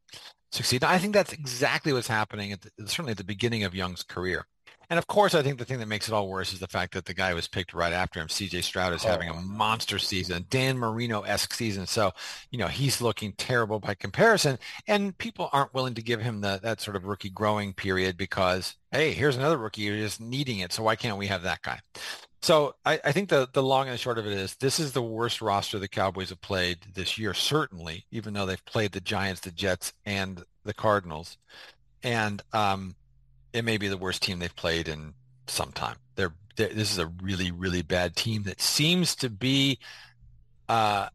succeed. 0.51 0.83
I 0.83 0.97
think 0.97 1.13
that's 1.13 1.33
exactly 1.33 1.93
what's 1.93 2.07
happening 2.07 2.51
at 2.51 2.61
the, 2.61 2.87
certainly 2.87 3.11
at 3.11 3.17
the 3.17 3.23
beginning 3.23 3.63
of 3.63 3.75
Young's 3.75 4.03
career. 4.03 4.45
And 4.91 4.97
of 4.97 5.05
course, 5.05 5.35
I 5.35 5.43
think 5.43 5.59
the 5.59 5.65
thing 5.65 5.77
that 5.79 5.87
makes 5.87 6.07
it 6.07 6.13
all 6.13 6.27
worse 6.27 6.51
is 6.51 6.59
the 6.59 6.67
fact 6.67 6.95
that 6.95 7.05
the 7.05 7.13
guy 7.13 7.35
was 7.35 7.47
picked 7.47 7.75
right 7.75 7.93
after 7.93 8.19
him, 8.19 8.27
CJ 8.27 8.63
Stroud, 8.63 8.91
is 8.93 9.05
oh. 9.05 9.09
having 9.09 9.29
a 9.29 9.35
oh. 9.35 9.41
monster 9.41 9.99
season, 9.99 10.45
Dan 10.49 10.79
Marino-esque 10.79 11.53
season. 11.53 11.85
So, 11.85 12.11
you 12.49 12.57
know, 12.57 12.67
he's 12.67 12.99
looking 12.99 13.33
terrible 13.33 13.79
by 13.79 13.93
comparison. 13.93 14.57
And 14.87 15.15
people 15.15 15.49
aren't 15.53 15.75
willing 15.75 15.93
to 15.93 16.01
give 16.01 16.21
him 16.21 16.41
the, 16.41 16.59
that 16.63 16.81
sort 16.81 16.95
of 16.95 17.05
rookie 17.05 17.29
growing 17.29 17.73
period 17.73 18.17
because, 18.17 18.75
hey, 18.91 19.13
here's 19.13 19.37
another 19.37 19.57
rookie 19.57 19.85
who's 19.85 20.01
just 20.01 20.21
needing 20.21 20.59
it. 20.59 20.73
So 20.73 20.81
why 20.81 20.95
can't 20.95 21.19
we 21.19 21.27
have 21.27 21.43
that 21.43 21.61
guy? 21.61 21.79
So 22.41 22.75
I, 22.85 22.99
I, 23.03 23.11
think 23.11 23.29
the, 23.29 23.49
the 23.51 23.61
long 23.61 23.87
and 23.87 23.93
the 23.93 23.97
short 23.97 24.17
of 24.17 24.25
it 24.25 24.31
is 24.31 24.55
this 24.55 24.79
is 24.79 24.93
the 24.93 25.01
worst 25.01 25.41
roster 25.41 25.77
the 25.77 25.89
Cowboys 25.89 26.29
have 26.29 26.41
played 26.41 26.79
this 26.93 27.17
year, 27.17 27.33
certainly, 27.33 28.05
even 28.11 28.33
though 28.33 28.45
they've 28.45 28.63
played 28.65 28.93
the 28.93 29.01
Giants, 29.01 29.41
the 29.41 29.51
Jets, 29.51 29.91
and 30.05 30.43
the 30.63 30.73
Cardinals. 30.73 31.37
And 32.01 32.41
um, 32.53 32.95
it 33.51 33.65
may 33.65 33.77
be 33.77 33.89
the 33.89 33.97
worst 33.97 34.23
team 34.23 34.39
they've 34.39 34.55
played 34.55 34.87
in 34.87 35.13
some 35.47 35.73
time. 35.73 35.97
They're, 36.15 36.33
they're 36.55 36.69
this 36.69 36.91
is 36.91 36.97
a 36.97 37.07
really 37.21 37.51
really 37.51 37.81
bad 37.81 38.15
team 38.15 38.43
that 38.43 38.61
seems 38.61 39.15
to 39.17 39.29
be 39.29 39.79
uh, 40.69 41.09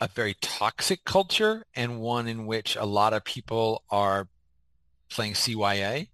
a 0.00 0.08
very 0.08 0.34
toxic 0.40 1.04
culture 1.04 1.66
and 1.74 2.00
one 2.00 2.26
in 2.26 2.46
which 2.46 2.76
a 2.76 2.84
lot 2.84 3.12
of 3.12 3.24
people 3.24 3.84
are 3.90 4.28
playing 5.10 5.34
CYA. 5.34 6.08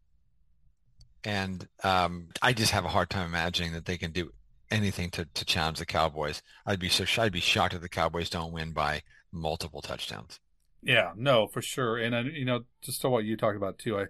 And 1.26 1.66
um, 1.82 2.28
I 2.40 2.52
just 2.52 2.70
have 2.70 2.84
a 2.84 2.88
hard 2.88 3.10
time 3.10 3.26
imagining 3.26 3.72
that 3.72 3.84
they 3.84 3.98
can 3.98 4.12
do 4.12 4.32
anything 4.70 5.10
to, 5.10 5.24
to 5.34 5.44
challenge 5.44 5.80
the 5.80 5.84
Cowboys. 5.84 6.40
I'd 6.64 6.78
be 6.78 6.88
so 6.88 7.04
I'd 7.20 7.32
be 7.32 7.40
shocked 7.40 7.74
if 7.74 7.80
the 7.80 7.88
Cowboys 7.88 8.30
don't 8.30 8.52
win 8.52 8.70
by 8.70 9.02
multiple 9.32 9.82
touchdowns. 9.82 10.38
Yeah, 10.84 11.14
no, 11.16 11.48
for 11.48 11.60
sure. 11.60 11.98
And 11.98 12.14
I, 12.14 12.20
you 12.20 12.44
know, 12.44 12.60
just 12.80 13.00
to 13.00 13.08
what 13.08 13.24
you 13.24 13.36
talked 13.36 13.56
about 13.56 13.76
too, 13.76 13.98
I, 13.98 14.04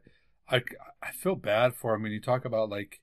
I, 0.57 0.62
I 1.02 1.11
feel 1.11 1.37
bad 1.37 1.74
for 1.74 1.94
him 1.94 2.02
when 2.02 2.12
you 2.12 2.20
talk 2.20 2.44
about 2.44 2.68
like, 2.68 3.00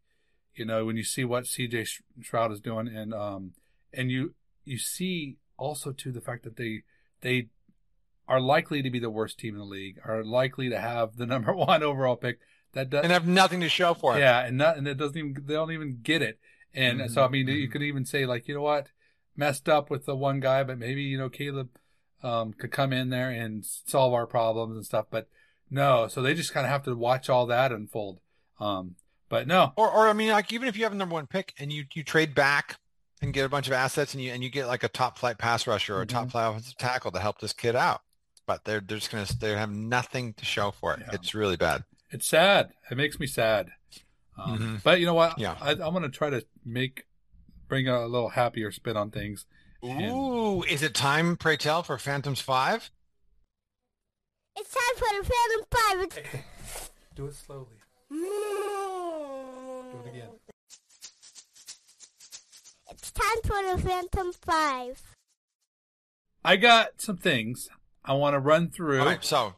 you 0.54 0.64
know, 0.64 0.86
when 0.86 0.96
you 0.96 1.04
see 1.04 1.26
what 1.26 1.46
CJ 1.46 1.88
Stroud 2.22 2.52
is 2.52 2.60
doing, 2.60 2.88
and 2.88 3.16
um, 3.16 3.54
and 3.92 4.12
you 4.12 4.36
you 4.64 4.78
see 4.78 5.38
also 5.58 5.92
too 5.92 6.12
the 6.12 6.22
fact 6.22 6.44
that 6.44 6.58
they 6.58 6.84
they 7.22 7.48
are 8.28 8.40
likely 8.40 8.84
to 8.84 8.92
be 8.92 9.00
the 9.00 9.10
worst 9.10 9.40
team 9.40 9.56
in 9.56 9.60
the 9.60 9.66
league, 9.66 9.98
are 10.06 10.24
likely 10.24 10.70
to 10.70 10.80
have 10.80 11.18
the 11.18 11.26
number 11.34 11.52
one 11.52 11.82
overall 11.82 12.16
pick. 12.16 12.38
That 12.74 12.90
does, 12.90 13.04
and 13.04 13.12
have 13.12 13.28
nothing 13.28 13.62
to 13.62 13.70
show 13.70 13.94
for 13.94 14.16
it. 14.16 14.20
Yeah, 14.20 14.46
and 14.46 14.58
not 14.58 14.78
and 14.78 14.88
it 14.88 14.96
doesn't 14.96 15.18
even 15.18 15.36
they 15.46 15.54
don't 15.54 15.72
even 15.72 16.00
get 16.02 16.22
it. 16.22 16.40
And 16.74 17.00
mm-hmm. 17.00 17.14
so 17.14 17.24
I 17.24 17.30
mean, 17.30 17.48
you 17.48 17.64
mm-hmm. 17.66 17.72
could 17.72 17.84
even 17.84 18.06
say 18.06 18.26
like, 18.26 18.48
you 18.48 18.56
know 18.56 18.62
what, 18.62 18.88
messed 19.36 19.70
up 19.70 19.90
with 19.90 20.06
the 20.06 20.16
one 20.16 20.40
guy, 20.40 20.64
but 20.64 20.80
maybe 20.80 21.04
you 21.04 21.18
know 21.18 21.30
Caleb 21.30 21.70
um, 22.24 22.54
could 22.54 22.72
come 22.72 22.94
in 22.94 23.10
there 23.10 23.30
and 23.30 23.64
solve 23.66 24.14
our 24.14 24.26
problems 24.26 24.76
and 24.76 24.86
stuff. 24.86 25.06
But 25.12 25.28
no, 25.70 26.08
so 26.08 26.22
they 26.22 26.34
just 26.34 26.54
kind 26.54 26.66
of 26.66 26.72
have 26.72 26.84
to 26.84 26.96
watch 26.96 27.30
all 27.30 27.46
that 27.48 27.72
unfold. 27.72 28.20
Um, 28.60 28.96
but 29.30 29.48
no, 29.48 29.74
or, 29.76 29.90
or 29.90 30.08
I 30.08 30.14
mean, 30.14 30.30
like 30.30 30.52
even 30.54 30.68
if 30.68 30.78
you 30.78 30.84
have 30.84 30.94
a 30.94 30.96
number 30.96 31.14
one 31.14 31.28
pick 31.28 31.54
and 31.60 31.72
you 31.72 31.86
you 31.94 32.04
trade 32.04 32.34
back 32.34 32.78
and 33.22 33.34
get 33.34 33.46
a 33.46 33.50
bunch 33.50 33.68
of 33.68 33.74
assets 33.74 34.14
and 34.14 34.24
you 34.24 34.32
and 34.32 34.44
you 34.44 34.50
get 34.50 34.68
like 34.68 34.84
a 34.84 34.88
top 34.88 35.18
flight 35.18 35.38
pass 35.38 35.68
rusher 35.68 35.96
or 35.96 36.02
a 36.02 36.06
mm-hmm. 36.06 36.18
top 36.18 36.32
flight 36.32 36.50
offensive 36.50 36.78
tackle 36.78 37.12
to 37.12 37.20
help 37.20 37.40
this 37.40 37.54
kid 37.54 37.76
out, 37.76 38.02
but 38.46 38.66
they're 38.66 38.82
they're 38.82 38.98
just 38.98 39.12
gonna 39.12 39.28
they 39.40 39.52
have 39.56 39.72
nothing 39.72 40.34
to 40.34 40.46
show 40.46 40.72
for 40.72 40.94
it. 40.94 41.02
Yeah. 41.02 41.14
It's 41.14 41.34
really 41.34 41.58
bad. 41.58 41.84
It's 42.14 42.28
sad. 42.28 42.70
It 42.90 42.96
makes 42.96 43.20
me 43.20 43.28
sad. 43.28 43.72
Um, 44.38 44.58
mm-hmm. 44.58 44.76
But 44.84 45.00
you 45.00 45.06
know 45.06 45.14
what? 45.14 45.38
Yeah, 45.38 45.58
I, 45.60 45.72
I'm 45.72 45.94
gonna 45.94 46.10
try 46.10 46.30
to 46.30 46.46
make 46.64 47.06
bring 47.68 47.88
a 47.88 48.06
little 48.08 48.30
happier 48.30 48.72
spin 48.72 48.96
on 48.96 49.12
things 49.12 49.46
Ooh, 49.84 50.64
is 50.64 50.82
it 50.82 50.94
time, 50.94 51.36
pray 51.36 51.58
tell, 51.58 51.84
for 51.84 51.98
Phantoms 51.98 52.40
5? 52.40 52.90
It's 54.56 54.74
time 54.74 54.96
for 54.96 55.08
the 55.22 55.30
Phantom 55.30 56.14
5. 56.14 56.32
Hey, 56.32 56.44
do 57.16 57.26
it 57.26 57.36
slowly. 57.36 57.76
do 58.10 58.18
it 60.06 60.10
again. 60.10 60.30
It's 62.92 63.12
time 63.12 63.42
for 63.44 63.76
the 63.76 63.82
Phantom 63.82 64.32
5. 64.32 65.02
I 66.46 66.56
got 66.56 67.02
some 67.02 67.18
things 67.18 67.68
I 68.06 68.14
want 68.14 68.36
to 68.36 68.40
run 68.40 68.70
through. 68.70 69.00
All 69.00 69.06
right, 69.06 69.24
so, 69.24 69.56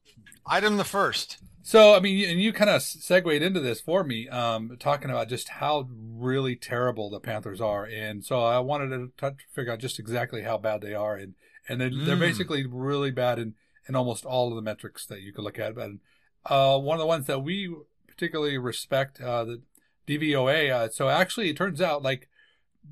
item 0.48 0.78
the 0.78 0.84
first. 0.84 1.38
So, 1.67 1.95
I 1.95 1.99
mean, 1.99 2.30
and 2.30 2.39
you 2.39 2.54
kind 2.54 2.69
of 2.69 2.84
segued 2.84 3.41
into 3.41 3.60
this 3.60 3.82
for 3.82 4.04
me, 4.04 4.30
um, 4.30 4.78
talking 4.80 5.10
about 5.10 5.30
just 5.30 5.49
how 5.49 5.89
really 5.89 6.56
terrible 6.56 7.10
the 7.10 7.19
Panthers 7.19 7.60
are. 7.60 7.86
And 7.86 8.23
so 8.23 8.43
I 8.43 8.60
wanted 8.60 8.89
to 8.89 9.12
touch, 9.17 9.47
figure 9.51 9.73
out 9.73 9.80
just 9.80 9.97
exactly 9.97 10.43
how 10.43 10.60
bad 10.60 10.82
they 10.82 10.93
are. 10.93 11.15
And, 11.15 11.34
and 11.67 11.82
they, 11.82 11.89
mm. 11.89 12.06
they're 12.06 12.17
basically 12.17 12.67
really 12.67 13.10
bad 13.10 13.39
in, 13.39 13.56
in 13.89 13.95
almost 13.95 14.25
all 14.25 14.49
of 14.49 14.56
the 14.56 14.62
metrics 14.62 15.08
that 15.08 15.21
you 15.21 15.34
could 15.34 15.43
look 15.43 15.58
at. 15.58 15.73
But 15.73 15.93
uh, 16.45 16.78
one 16.78 16.97
of 16.97 16.99
the 16.99 17.08
ones 17.08 17.25
that 17.25 17.39
we 17.39 17.75
particularly 18.08 18.60
respect, 18.60 19.19
uh, 19.19 19.45
the 19.45 19.62
DVOA. 20.08 20.69
Uh, 20.69 20.89
so 20.89 21.10
actually, 21.10 21.49
it 21.49 21.58
turns 21.58 21.82
out 21.82 22.04
like 22.04 22.30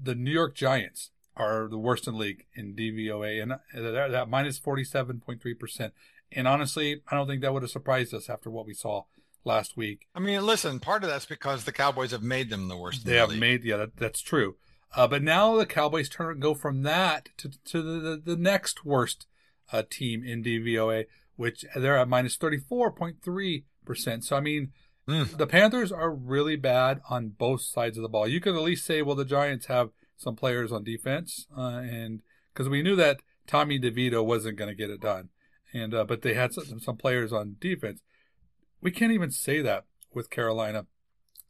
the 0.02 0.16
New 0.16 0.32
York 0.32 0.56
Giants 0.56 1.12
are 1.38 1.68
the 1.68 1.78
worst 1.78 2.08
in 2.08 2.18
league 2.18 2.48
in 2.56 2.74
DVOA, 2.74 3.40
and 3.40 3.52
uh, 3.54 4.08
that 4.08 4.30
minus 4.30 4.60
47.3%. 4.60 5.92
And 6.36 6.48
honestly, 6.48 7.02
I 7.10 7.16
don't 7.16 7.28
think 7.28 7.42
that 7.42 7.54
would 7.54 7.64
have 7.64 7.72
surprised 7.72 8.14
us 8.14 8.30
after 8.30 8.50
what 8.50 8.66
we 8.66 8.74
saw 8.74 9.04
last 9.46 9.78
week. 9.78 10.08
I 10.16 10.20
mean, 10.20 10.46
listen, 10.46 10.80
part 10.80 11.04
of 11.04 11.10
that's 11.10 11.26
because 11.26 11.66
the 11.66 11.72
Cowboys 11.72 12.12
have 12.12 12.24
made 12.24 12.50
them 12.50 12.68
the 12.68 12.78
worst. 12.78 13.06
They 13.06 13.14
the 13.14 13.20
have 13.20 13.30
league. 13.30 13.40
made, 13.40 13.64
yeah, 13.64 13.78
that, 13.78 13.98
that's 13.98 14.22
true. 14.22 14.56
Uh, 14.96 15.08
but 15.08 15.24
now 15.24 15.56
the 15.56 15.66
Cowboys 15.66 16.10
turn 16.10 16.40
go 16.40 16.54
from 16.54 16.84
that 16.84 17.30
to 17.38 17.52
to 17.66 17.82
the 17.82 18.00
the, 18.00 18.22
the 18.36 18.36
next 18.36 18.86
worst 18.86 19.28
uh, 19.72 19.84
team 19.90 20.24
in 20.24 20.44
DVOA, 20.44 21.06
which 21.36 21.66
they're 21.76 21.98
at 21.98 22.08
minus 22.08 22.36
thirty 22.36 22.60
four 22.60 22.92
point 22.92 23.18
three 23.24 23.66
percent. 23.86 24.24
So 24.24 24.36
I 24.36 24.40
mean, 24.40 24.72
mm. 25.08 25.36
the 25.36 25.48
Panthers 25.48 25.92
are 25.92 26.12
really 26.14 26.56
bad 26.56 27.02
on 27.10 27.30
both 27.30 27.62
sides 27.62 27.98
of 27.98 28.04
the 28.04 28.10
ball. 28.10 28.28
You 28.28 28.40
could 28.40 28.56
at 28.56 28.62
least 28.62 28.86
say, 28.86 29.02
well, 29.02 29.16
the 29.16 29.26
Giants 29.26 29.66
have 29.66 29.90
some 30.16 30.36
players 30.36 30.72
on 30.72 30.84
defense, 30.84 31.48
uh, 31.58 31.82
and 31.84 32.22
because 32.54 32.70
we 32.70 32.84
knew 32.84 32.96
that 32.96 33.22
Tommy 33.48 33.80
DeVito 33.80 34.24
wasn't 34.24 34.58
going 34.58 34.70
to 34.70 34.76
get 34.76 34.92
it 34.92 35.02
done 35.02 35.30
and 35.74 35.94
uh, 35.94 36.04
but 36.04 36.22
they 36.22 36.34
had 36.34 36.54
some, 36.54 36.80
some 36.80 36.98
players 36.98 37.34
on 37.34 37.56
defense. 37.60 38.02
We 38.82 38.92
can't 38.92 39.12
even 39.12 39.32
say 39.32 39.62
that 39.62 39.86
with 40.14 40.30
Carolina. 40.30 40.86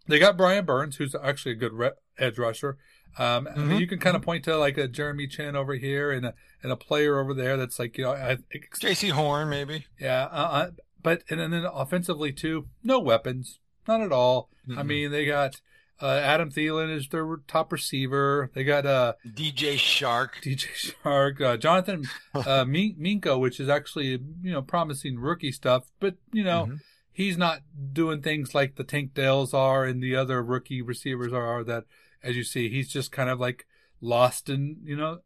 They 0.08 0.20
got 0.20 0.38
Brian 0.38 0.66
Burns, 0.66 0.98
who's 0.98 1.16
actually 1.16 1.54
a 1.54 1.56
good 1.56 1.74
re- 1.74 1.92
edge 2.18 2.38
rusher. 2.38 2.78
Um, 3.18 3.46
mm-hmm. 3.46 3.60
I 3.60 3.64
mean, 3.64 3.80
you 3.80 3.88
can 3.88 4.00
kind 4.00 4.16
of 4.16 4.22
point 4.22 4.44
to 4.46 4.58
like 4.58 4.78
a 4.78 4.88
Jeremy 4.88 5.28
Chinn 5.28 5.56
over 5.56 5.76
here 5.76 6.12
and 6.12 6.26
a 6.26 6.34
and 6.62 6.72
a 6.72 6.76
player 6.76 7.20
over 7.20 7.34
there 7.34 7.58
that's 7.58 7.80
like 7.80 7.98
you 7.98 8.06
know 8.06 8.12
I, 8.12 8.38
Jaycee 8.80 9.12
Horn 9.12 9.50
maybe. 9.50 9.86
Yeah, 10.00 10.24
uh, 10.24 10.50
uh, 10.52 10.72
but 11.02 11.24
and, 11.30 11.40
and 11.40 11.54
then 11.54 11.66
offensively 11.66 12.32
too, 12.32 12.68
no 12.84 13.00
weapons, 13.00 13.60
not 13.88 14.02
at 14.02 14.12
all. 14.12 14.50
Mm-hmm. 14.68 14.80
I 14.80 14.84
mean, 14.84 15.12
they 15.12 15.26
got 15.26 15.62
uh, 16.04 16.20
Adam 16.22 16.52
Thielen 16.52 16.94
is 16.94 17.08
their 17.08 17.38
top 17.48 17.72
receiver. 17.72 18.52
They 18.54 18.66
got 18.66 18.86
uh, 18.86 19.14
DJ 19.26 19.76
Chark, 19.76 20.32
DJ 20.44 20.94
Chark, 21.02 21.40
uh, 21.40 21.56
Jonathan 21.56 22.10
uh, 22.36 22.66
Mingo, 22.66 23.38
which 23.38 23.58
is 23.58 23.70
actually 23.70 24.08
you 24.08 24.52
know 24.52 24.62
promising 24.62 25.18
rookie 25.18 25.54
stuff, 25.54 25.86
but 26.02 26.16
you 26.34 26.44
know 26.44 26.66
mm-hmm. 26.66 26.76
he's 27.14 27.38
not 27.38 27.62
doing 27.94 28.22
things 28.22 28.54
like 28.54 28.76
the 28.76 28.84
Tank 28.84 29.14
Dells 29.14 29.54
are 29.54 29.86
and 29.86 30.04
the 30.04 30.14
other 30.14 30.44
rookie 30.44 30.82
receivers 30.82 31.32
are. 31.32 31.64
That 31.64 31.86
as 32.22 32.36
you 32.36 32.44
see, 32.44 32.68
he's 32.68 32.90
just 32.90 33.14
kind 33.14 33.30
of 33.30 33.40
like 33.40 33.66
lost 34.02 34.50
in 34.50 34.80
you 34.84 34.98
know 34.98 35.20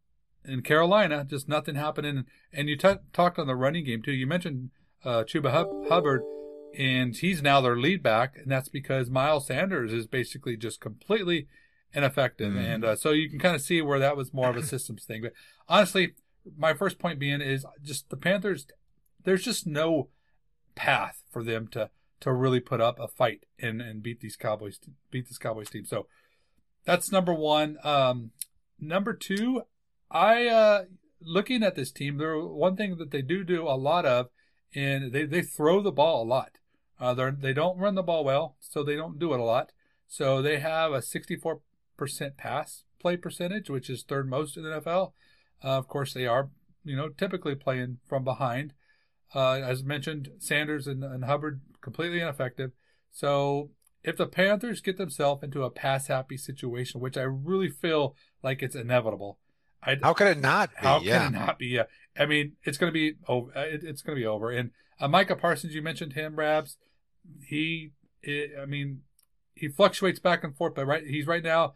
in 0.44 0.62
Carolina, 0.62 1.24
just 1.24 1.48
nothing 1.48 1.74
happening. 1.74 2.24
And 2.52 2.68
you 2.68 2.76
t- 2.76 2.94
talked 3.12 3.40
on 3.40 3.48
the 3.48 3.56
running 3.56 3.84
game 3.84 4.00
too. 4.00 4.12
You 4.12 4.28
mentioned 4.28 4.70
uh, 5.04 5.24
Chuba 5.24 5.50
Hub- 5.50 5.88
Hubbard 5.88 6.22
and 6.76 7.16
he's 7.16 7.42
now 7.42 7.60
their 7.60 7.76
lead 7.76 8.02
back, 8.02 8.36
and 8.36 8.50
that's 8.50 8.68
because 8.68 9.10
Miles 9.10 9.46
Sanders 9.46 9.92
is 9.92 10.06
basically 10.06 10.56
just 10.56 10.80
completely 10.80 11.48
ineffective. 11.92 12.52
Mm-hmm. 12.52 12.58
And 12.58 12.84
uh, 12.84 12.96
so 12.96 13.10
you 13.10 13.30
can 13.30 13.38
kind 13.38 13.54
of 13.54 13.62
see 13.62 13.80
where 13.82 13.98
that 13.98 14.16
was 14.16 14.34
more 14.34 14.50
of 14.50 14.56
a 14.56 14.62
systems 14.62 15.04
thing. 15.04 15.22
But 15.22 15.32
honestly, 15.68 16.14
my 16.56 16.74
first 16.74 16.98
point 16.98 17.18
being 17.18 17.40
is 17.40 17.64
just 17.82 18.10
the 18.10 18.16
Panthers. 18.16 18.66
There's 19.24 19.44
just 19.44 19.66
no 19.66 20.08
path 20.74 21.22
for 21.30 21.42
them 21.42 21.68
to 21.68 21.90
to 22.20 22.32
really 22.32 22.60
put 22.60 22.80
up 22.80 22.98
a 22.98 23.06
fight 23.06 23.44
and, 23.60 23.80
and 23.80 24.02
beat 24.02 24.20
these 24.20 24.36
Cowboys 24.36 24.80
beat 25.10 25.28
this 25.28 25.38
Cowboys 25.38 25.70
team. 25.70 25.84
So 25.84 26.06
that's 26.84 27.12
number 27.12 27.34
one. 27.34 27.78
Um, 27.84 28.30
number 28.80 29.12
two, 29.12 29.62
I 30.10 30.46
uh, 30.46 30.84
looking 31.20 31.62
at 31.62 31.74
this 31.74 31.92
team, 31.92 32.16
there 32.16 32.38
one 32.38 32.76
thing 32.76 32.96
that 32.98 33.10
they 33.10 33.22
do 33.22 33.44
do 33.44 33.68
a 33.68 33.76
lot 33.76 34.06
of, 34.06 34.28
and 34.74 35.12
they, 35.12 35.24
they 35.24 35.42
throw 35.42 35.80
the 35.80 35.92
ball 35.92 36.22
a 36.22 36.28
lot. 36.28 36.58
Uh, 37.00 37.14
they 37.14 37.30
they 37.30 37.52
don't 37.52 37.78
run 37.78 37.94
the 37.94 38.02
ball 38.02 38.24
well, 38.24 38.56
so 38.60 38.82
they 38.82 38.96
don't 38.96 39.18
do 39.18 39.32
it 39.32 39.40
a 39.40 39.44
lot. 39.44 39.72
So 40.06 40.42
they 40.42 40.58
have 40.58 40.92
a 40.92 40.98
64% 40.98 41.60
pass 42.36 42.84
play 43.00 43.16
percentage, 43.16 43.70
which 43.70 43.88
is 43.90 44.02
third 44.02 44.28
most 44.28 44.56
in 44.56 44.64
the 44.64 44.80
NFL. 44.80 45.12
Uh, 45.62 45.78
of 45.78 45.88
course, 45.88 46.14
they 46.14 46.26
are 46.26 46.50
you 46.84 46.96
know 46.96 47.08
typically 47.08 47.54
playing 47.54 47.98
from 48.06 48.24
behind. 48.24 48.74
Uh, 49.34 49.60
as 49.62 49.84
mentioned, 49.84 50.30
Sanders 50.38 50.86
and, 50.86 51.04
and 51.04 51.24
Hubbard 51.24 51.60
completely 51.82 52.20
ineffective. 52.20 52.72
So 53.10 53.70
if 54.02 54.16
the 54.16 54.26
Panthers 54.26 54.80
get 54.80 54.96
themselves 54.96 55.42
into 55.42 55.64
a 55.64 55.70
pass 55.70 56.06
happy 56.06 56.36
situation, 56.36 57.00
which 57.00 57.16
I 57.16 57.22
really 57.22 57.68
feel 57.68 58.16
like 58.42 58.62
it's 58.62 58.74
inevitable, 58.74 59.38
I, 59.82 59.96
How 60.02 60.12
could 60.12 60.28
it 60.28 60.40
not 60.40 60.70
be? 60.70 60.76
how 60.86 61.00
yeah. 61.00 61.24
can 61.24 61.34
it 61.34 61.38
not 61.38 61.58
be? 61.58 61.66
Yeah. 61.66 61.84
I 62.18 62.26
mean, 62.26 62.56
it's 62.64 62.78
going 62.78 62.92
to 62.92 62.94
be 62.94 63.16
over. 63.28 63.52
It, 63.54 63.84
it's 63.84 64.02
going 64.02 64.16
to 64.16 64.20
be 64.20 64.26
over. 64.26 64.50
And 64.50 64.70
uh, 65.00 65.08
Micah 65.08 65.36
Parsons, 65.36 65.74
you 65.74 65.82
mentioned 65.82 66.14
him, 66.14 66.36
Rabs. 66.36 66.76
He, 67.46 67.92
I 68.26 68.66
mean, 68.66 69.02
he 69.54 69.68
fluctuates 69.68 70.18
back 70.18 70.44
and 70.44 70.56
forth, 70.56 70.74
but 70.74 70.86
right, 70.86 71.06
he's 71.06 71.26
right 71.26 71.42
now, 71.42 71.74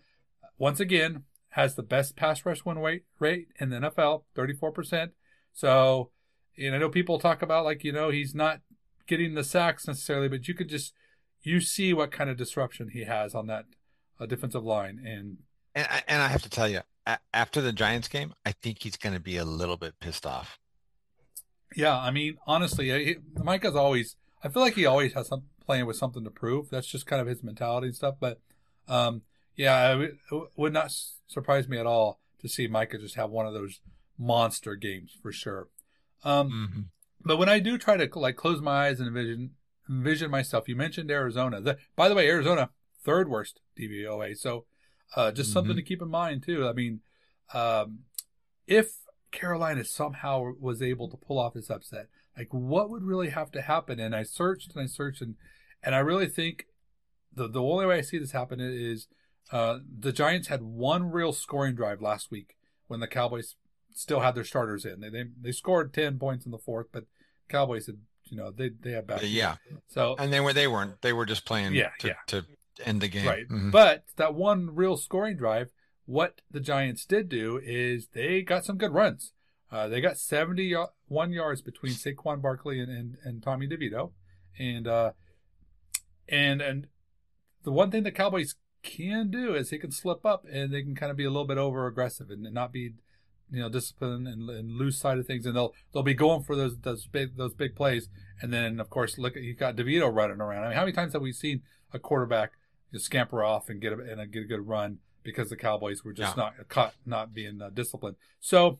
once 0.58 0.80
again, 0.80 1.24
has 1.50 1.74
the 1.74 1.82
best 1.82 2.16
pass 2.16 2.44
rush 2.46 2.64
win 2.64 2.78
rate 2.78 3.04
rate 3.18 3.48
in 3.60 3.70
the 3.70 3.76
NFL, 3.76 4.24
thirty 4.34 4.54
four 4.54 4.72
percent. 4.72 5.12
So, 5.52 6.10
and 6.56 6.74
I 6.74 6.78
know 6.78 6.88
people 6.88 7.18
talk 7.18 7.42
about 7.42 7.64
like 7.64 7.84
you 7.84 7.92
know 7.92 8.10
he's 8.10 8.34
not 8.34 8.60
getting 9.06 9.34
the 9.34 9.44
sacks 9.44 9.86
necessarily, 9.86 10.28
but 10.28 10.48
you 10.48 10.54
could 10.54 10.68
just 10.68 10.94
you 11.42 11.60
see 11.60 11.92
what 11.92 12.12
kind 12.12 12.30
of 12.30 12.36
disruption 12.36 12.90
he 12.92 13.04
has 13.04 13.34
on 13.34 13.46
that 13.48 13.66
uh, 14.18 14.26
defensive 14.26 14.64
line, 14.64 15.02
and 15.04 15.38
And 15.74 15.86
I, 15.90 16.02
and 16.08 16.22
I 16.22 16.28
have 16.28 16.42
to 16.42 16.50
tell 16.50 16.68
you, 16.68 16.80
a- 17.06 17.18
after 17.32 17.60
the 17.60 17.72
Giants 17.72 18.08
game, 18.08 18.32
I 18.44 18.52
think 18.52 18.82
he's 18.82 18.96
going 18.96 19.14
to 19.14 19.20
be 19.20 19.36
a 19.36 19.44
little 19.44 19.76
bit 19.76 19.98
pissed 20.00 20.26
off. 20.26 20.58
Yeah, 21.74 21.96
I 21.98 22.10
mean, 22.10 22.36
honestly, 22.46 22.90
he, 22.90 23.16
Micah's 23.42 23.74
always. 23.76 24.16
I 24.44 24.48
feel 24.48 24.62
like 24.62 24.74
he 24.74 24.86
always 24.86 25.14
has 25.14 25.28
some 25.28 25.44
playing 25.64 25.86
with 25.86 25.96
something 25.96 26.24
to 26.24 26.30
prove. 26.30 26.68
That's 26.70 26.86
just 26.86 27.06
kind 27.06 27.20
of 27.20 27.28
his 27.28 27.42
mentality 27.42 27.86
and 27.88 27.96
stuff. 27.96 28.16
But, 28.20 28.40
um, 28.88 29.22
yeah, 29.56 29.96
it, 29.98 30.14
would 30.56 30.72
not 30.72 30.92
surprise 31.28 31.68
me 31.68 31.78
at 31.78 31.86
all 31.86 32.18
to 32.40 32.48
see 32.48 32.66
Micah 32.66 32.98
just 32.98 33.14
have 33.14 33.30
one 33.30 33.46
of 33.46 33.54
those 33.54 33.80
monster 34.18 34.74
games 34.74 35.16
for 35.22 35.32
sure. 35.32 35.68
Um, 36.24 36.50
Mhm. 36.50 36.84
but 37.24 37.36
when 37.38 37.48
I 37.48 37.58
do 37.60 37.78
try 37.78 37.96
to 37.96 38.18
like 38.18 38.36
close 38.36 38.60
my 38.60 38.86
eyes 38.88 38.98
and 38.98 39.08
envision 39.08 39.52
envision 39.88 40.30
myself, 40.30 40.68
you 40.68 40.76
mentioned 40.76 41.10
Arizona. 41.10 41.60
The, 41.60 41.78
by 41.96 42.08
the 42.08 42.14
way, 42.14 42.28
Arizona 42.28 42.70
third 43.02 43.28
worst 43.28 43.60
DVOA. 43.78 44.36
So, 44.36 44.66
uh, 45.16 45.30
just 45.32 45.52
something 45.52 45.72
Mhm. 45.74 45.76
to 45.76 45.82
keep 45.82 46.02
in 46.02 46.08
mind 46.08 46.42
too. 46.42 46.66
I 46.66 46.72
mean, 46.72 47.00
um, 47.52 48.00
if 48.66 48.98
Carolina 49.30 49.84
somehow 49.84 50.52
was 50.60 50.82
able 50.82 51.08
to 51.08 51.16
pull 51.16 51.38
off 51.38 51.54
this 51.54 51.70
upset, 51.70 52.08
like 52.36 52.48
what 52.52 52.90
would 52.90 53.02
really 53.02 53.30
have 53.30 53.50
to 53.52 53.62
happen? 53.62 53.98
And 54.00 54.14
I 54.14 54.22
searched 54.22 54.72
and 54.74 54.82
I 54.82 54.86
searched 54.86 55.20
and 55.22 55.36
and 55.82 55.94
I 55.94 55.98
really 55.98 56.28
think 56.28 56.66
the 57.32 57.48
the 57.48 57.62
only 57.62 57.86
way 57.86 57.98
I 57.98 58.02
see 58.02 58.18
this 58.18 58.32
happen 58.32 58.60
is 58.60 59.08
uh, 59.50 59.80
the 59.98 60.12
Giants 60.12 60.48
had 60.48 60.62
one 60.62 61.10
real 61.10 61.32
scoring 61.32 61.74
drive 61.74 62.00
last 62.00 62.30
week 62.30 62.56
when 62.86 63.00
the 63.00 63.08
Cowboys 63.08 63.56
still 63.92 64.20
had 64.20 64.34
their 64.34 64.44
starters 64.44 64.84
in. 64.84 65.00
They 65.00 65.10
they, 65.10 65.24
they 65.40 65.52
scored 65.52 65.92
ten 65.92 66.18
points 66.18 66.46
in 66.46 66.52
the 66.52 66.58
fourth, 66.58 66.86
but 66.92 67.04
Cowboys 67.48 67.86
had 67.86 67.98
you 68.26 68.36
know 68.36 68.50
they 68.50 68.68
they 68.70 68.92
had 68.92 69.06
back. 69.06 69.20
Yeah. 69.24 69.56
So 69.88 70.14
And 70.18 70.32
they 70.32 70.40
were 70.40 70.52
they 70.54 70.68
weren't 70.68 71.02
they 71.02 71.12
were 71.12 71.26
just 71.26 71.44
playing 71.44 71.74
Yeah, 71.74 71.90
to, 71.98 72.08
yeah. 72.08 72.14
to 72.28 72.46
end 72.84 73.00
the 73.00 73.08
game. 73.08 73.26
Right. 73.26 73.48
Mhm. 73.48 73.70
But 73.70 74.04
that 74.16 74.34
one 74.34 74.74
real 74.74 74.96
scoring 74.96 75.36
drive, 75.36 75.70
what 76.06 76.40
the 76.50 76.60
Giants 76.60 77.04
did 77.04 77.28
do 77.28 77.60
is 77.62 78.08
they 78.12 78.42
got 78.42 78.64
some 78.64 78.76
good 78.76 78.92
runs. 78.92 79.32
Uh, 79.70 79.88
they 79.88 80.00
got 80.00 80.18
71 80.18 81.32
yards 81.32 81.62
between 81.62 81.92
Saquon 81.94 82.42
Barkley 82.42 82.78
and, 82.80 82.90
and, 82.90 83.16
and 83.24 83.42
Tommy 83.42 83.66
DeVito. 83.66 84.12
And, 84.58 84.86
uh, 84.86 85.12
and, 86.28 86.60
and 86.60 86.86
the 87.64 87.72
one 87.72 87.90
thing 87.90 88.02
the 88.02 88.10
Cowboys 88.10 88.56
can 88.82 89.30
do 89.30 89.54
is 89.54 89.70
they 89.70 89.78
can 89.78 89.92
slip 89.92 90.26
up 90.26 90.44
and 90.50 90.72
they 90.74 90.82
can 90.82 90.94
kind 90.94 91.10
of 91.10 91.16
be 91.16 91.24
a 91.24 91.30
little 91.30 91.46
bit 91.46 91.56
over 91.56 91.86
aggressive 91.86 92.28
and 92.30 92.42
not 92.52 92.72
be, 92.72 92.94
you 93.50 93.60
know, 93.60 93.70
disciplined 93.70 94.28
and, 94.28 94.50
and 94.50 94.72
lose 94.72 94.98
sight 94.98 95.18
of 95.18 95.26
things. 95.26 95.46
And 95.46 95.56
they'll, 95.56 95.72
they'll 95.94 96.02
be 96.02 96.14
going 96.14 96.42
for 96.42 96.54
those, 96.54 96.76
those 96.78 97.06
big, 97.06 97.36
those 97.36 97.54
big 97.54 97.74
plays. 97.74 98.08
And 98.42 98.52
then, 98.52 98.78
of 98.78 98.90
course, 98.90 99.16
look 99.16 99.36
at, 99.36 99.42
you 99.42 99.54
got 99.54 99.76
DeVito 99.76 100.12
running 100.14 100.40
around. 100.40 100.64
I 100.64 100.68
mean, 100.68 100.76
how 100.76 100.82
many 100.82 100.92
times 100.92 101.14
have 101.14 101.22
we 101.22 101.32
seen 101.32 101.62
a 101.94 101.98
quarterback 101.98 102.52
just 102.92 103.06
scamper 103.06 103.42
off 103.42 103.68
and 103.68 103.80
get 103.80 103.92
a, 103.92 103.98
and 103.98 104.32
get 104.32 104.42
a 104.42 104.46
good 104.46 104.66
run 104.66 104.98
because 105.22 105.48
the 105.50 105.56
Cowboys 105.56 106.04
were 106.04 106.12
just 106.12 106.36
Yeah. 106.36 106.44
not 106.58 106.68
caught, 106.68 106.94
not 107.06 107.32
being 107.32 107.60
uh, 107.62 107.70
disciplined. 107.70 108.16
So 108.40 108.78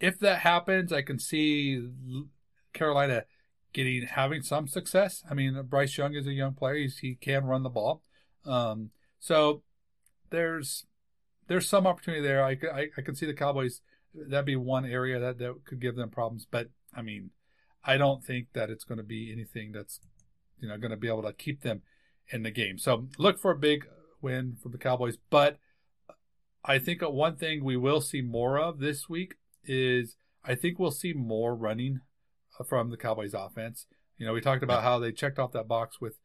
if 0.00 0.18
that 0.20 0.40
happens, 0.40 0.92
I 0.92 1.02
can 1.02 1.18
see 1.18 1.88
Carolina 2.72 3.24
getting 3.72 4.02
having 4.06 4.42
some 4.42 4.68
success. 4.68 5.22
I 5.30 5.34
mean, 5.34 5.60
Bryce 5.68 5.96
Young 5.96 6.14
is 6.14 6.26
a 6.26 6.32
young 6.32 6.54
player; 6.54 6.76
He's, 6.76 6.98
he 6.98 7.14
can 7.14 7.44
run 7.44 7.62
the 7.62 7.70
ball. 7.70 8.02
Um, 8.44 8.90
so 9.18 9.62
there's 10.30 10.86
there's 11.48 11.68
some 11.68 11.86
opportunity 11.86 12.22
there. 12.22 12.44
I 12.44 12.56
I 12.96 13.00
can 13.02 13.14
see 13.14 13.26
the 13.26 13.34
Cowboys. 13.34 13.80
That'd 14.14 14.46
be 14.46 14.56
one 14.56 14.86
area 14.86 15.18
that, 15.20 15.38
that 15.38 15.64
could 15.66 15.80
give 15.80 15.94
them 15.96 16.08
problems. 16.10 16.46
But 16.50 16.68
I 16.94 17.02
mean, 17.02 17.30
I 17.84 17.96
don't 17.98 18.24
think 18.24 18.48
that 18.54 18.70
it's 18.70 18.84
going 18.84 18.98
to 18.98 19.04
be 19.04 19.32
anything 19.32 19.72
that's 19.72 20.00
you 20.60 20.68
know 20.68 20.76
going 20.78 20.90
to 20.90 20.96
be 20.96 21.08
able 21.08 21.22
to 21.22 21.32
keep 21.32 21.62
them 21.62 21.82
in 22.30 22.42
the 22.42 22.50
game. 22.50 22.78
So 22.78 23.08
look 23.18 23.38
for 23.38 23.50
a 23.50 23.56
big 23.56 23.86
win 24.20 24.56
from 24.60 24.72
the 24.72 24.78
Cowboys. 24.78 25.16
But 25.30 25.58
I 26.64 26.78
think 26.78 27.02
one 27.02 27.36
thing 27.36 27.62
we 27.64 27.76
will 27.76 28.00
see 28.00 28.22
more 28.22 28.58
of 28.58 28.78
this 28.78 29.08
week 29.08 29.36
is 29.64 30.16
I 30.44 30.54
think 30.54 30.78
we'll 30.78 30.90
see 30.90 31.12
more 31.12 31.54
running 31.54 32.00
from 32.66 32.90
the 32.90 32.96
Cowboys 32.96 33.34
offense. 33.34 33.86
You 34.18 34.26
know, 34.26 34.32
we 34.32 34.40
talked 34.40 34.62
about 34.62 34.82
how 34.82 34.98
they 34.98 35.12
checked 35.12 35.38
off 35.38 35.52
that 35.52 35.68
box 35.68 36.00
with 36.00 36.18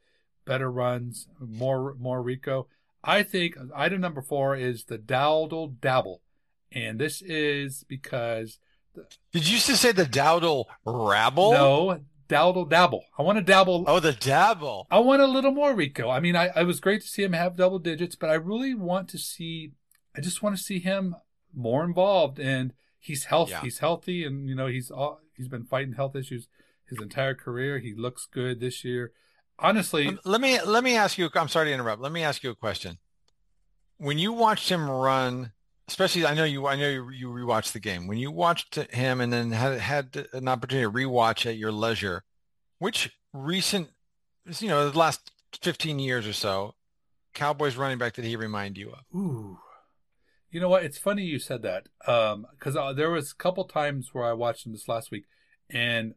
better 0.45 0.71
runs, 0.71 1.27
more 1.39 1.95
more 1.99 2.21
Rico. 2.21 2.67
I 3.03 3.23
think 3.23 3.55
item 3.75 4.01
number 4.01 4.21
four 4.21 4.55
is 4.55 4.85
the 4.85 4.97
Dowdle 4.97 5.79
Dabble, 5.79 6.21
and 6.71 6.99
this 6.99 7.21
is 7.21 7.83
because 7.87 8.59
Did 9.31 9.47
you 9.47 9.57
just 9.57 9.81
say 9.81 9.91
the 9.91 10.05
Dowdle 10.05 10.65
Rabble? 10.85 11.51
no 11.51 11.99
Dowdle 12.31 12.69
Dabble. 12.69 13.03
I 13.17 13.21
want 13.23 13.37
to 13.37 13.43
dabble. 13.43 13.83
Oh, 13.87 13.99
the 13.99 14.13
Dabble. 14.13 14.87
I 14.89 14.99
want 14.99 15.21
a 15.21 15.27
little 15.27 15.51
more 15.51 15.73
Rico. 15.75 16.09
I 16.09 16.19
mean, 16.19 16.35
I, 16.35 16.47
I 16.55 16.63
was 16.63 16.79
great 16.79 17.01
to 17.01 17.07
see 17.07 17.23
him 17.23 17.33
have 17.33 17.57
double 17.57 17.79
digits, 17.79 18.15
but 18.15 18.29
I 18.29 18.35
really 18.35 18.73
want 18.73 19.09
to 19.09 19.17
see. 19.17 19.71
I 20.15 20.21
just 20.21 20.41
want 20.41 20.55
to 20.57 20.63
see 20.63 20.79
him 20.79 21.15
more 21.53 21.83
involved, 21.83 22.39
and 22.39 22.73
he's 22.99 23.25
health. 23.25 23.49
Yeah. 23.49 23.61
He's 23.61 23.79
healthy, 23.79 24.23
and 24.23 24.47
you 24.47 24.55
know 24.55 24.67
he's 24.67 24.89
all, 24.89 25.19
he's 25.35 25.47
been 25.49 25.65
fighting 25.65 25.93
health 25.93 26.15
issues 26.15 26.47
his 26.89 26.99
entire 27.01 27.35
career. 27.35 27.79
He 27.79 27.93
looks 27.93 28.25
good 28.25 28.59
this 28.59 28.83
year. 28.83 29.11
Honestly, 29.59 30.07
Um, 30.07 30.19
Let 30.25 30.41
me 30.41 30.59
let 30.61 30.83
me 30.83 30.95
ask 30.95 31.17
you. 31.17 31.29
I'm 31.35 31.47
sorry 31.49 31.67
to 31.67 31.73
interrupt. 31.73 32.01
Let 32.01 32.11
me 32.11 32.23
ask 32.23 32.43
you 32.43 32.49
a 32.49 32.55
question. 32.55 32.97
When 33.97 34.17
you 34.17 34.33
watched 34.33 34.69
him 34.69 34.89
run, 34.89 35.51
especially, 35.91 36.25
I 36.25 36.33
know 36.33 36.43
you. 36.45 36.65
I 36.67 36.75
know 36.75 36.87
you, 36.89 37.09
you 37.11 37.27
rewatched 37.29 37.73
the 37.73 37.79
game. 37.79 38.07
When 38.07 38.17
you 38.17 38.31
watched 38.31 38.75
him 38.75 39.21
and 39.21 39.31
then 39.31 39.51
had 39.51 39.79
had 39.79 40.27
an 40.33 40.47
opportunity 40.47 40.85
to 40.85 40.91
rewatch 40.91 41.45
at 41.45 41.57
your 41.57 41.71
leisure, 41.71 42.23
which 42.79 43.11
recent, 43.33 43.89
you 44.59 44.69
know, 44.69 44.89
the 44.89 44.97
last 44.97 45.31
15 45.61 45.99
years 45.99 46.25
or 46.25 46.33
so, 46.33 46.75
Cowboys 47.33 47.75
running 47.77 47.97
back 47.97 48.13
did 48.13 48.25
he 48.25 48.35
remind 48.35 48.77
you 48.77 48.91
of? 48.91 48.99
Ooh. 49.15 49.59
You 50.49 50.59
know 50.59 50.69
what? 50.69 50.83
It's 50.83 50.97
funny 50.97 51.23
you 51.23 51.39
said 51.39 51.61
that 51.61 51.87
because 51.99 52.75
uh, 52.75 52.91
there 52.93 53.09
was 53.11 53.31
a 53.31 53.35
couple 53.35 53.63
times 53.65 54.09
where 54.13 54.25
I 54.25 54.33
watched 54.33 54.65
him 54.65 54.73
this 54.73 54.87
last 54.89 55.09
week, 55.11 55.23
and 55.69 56.15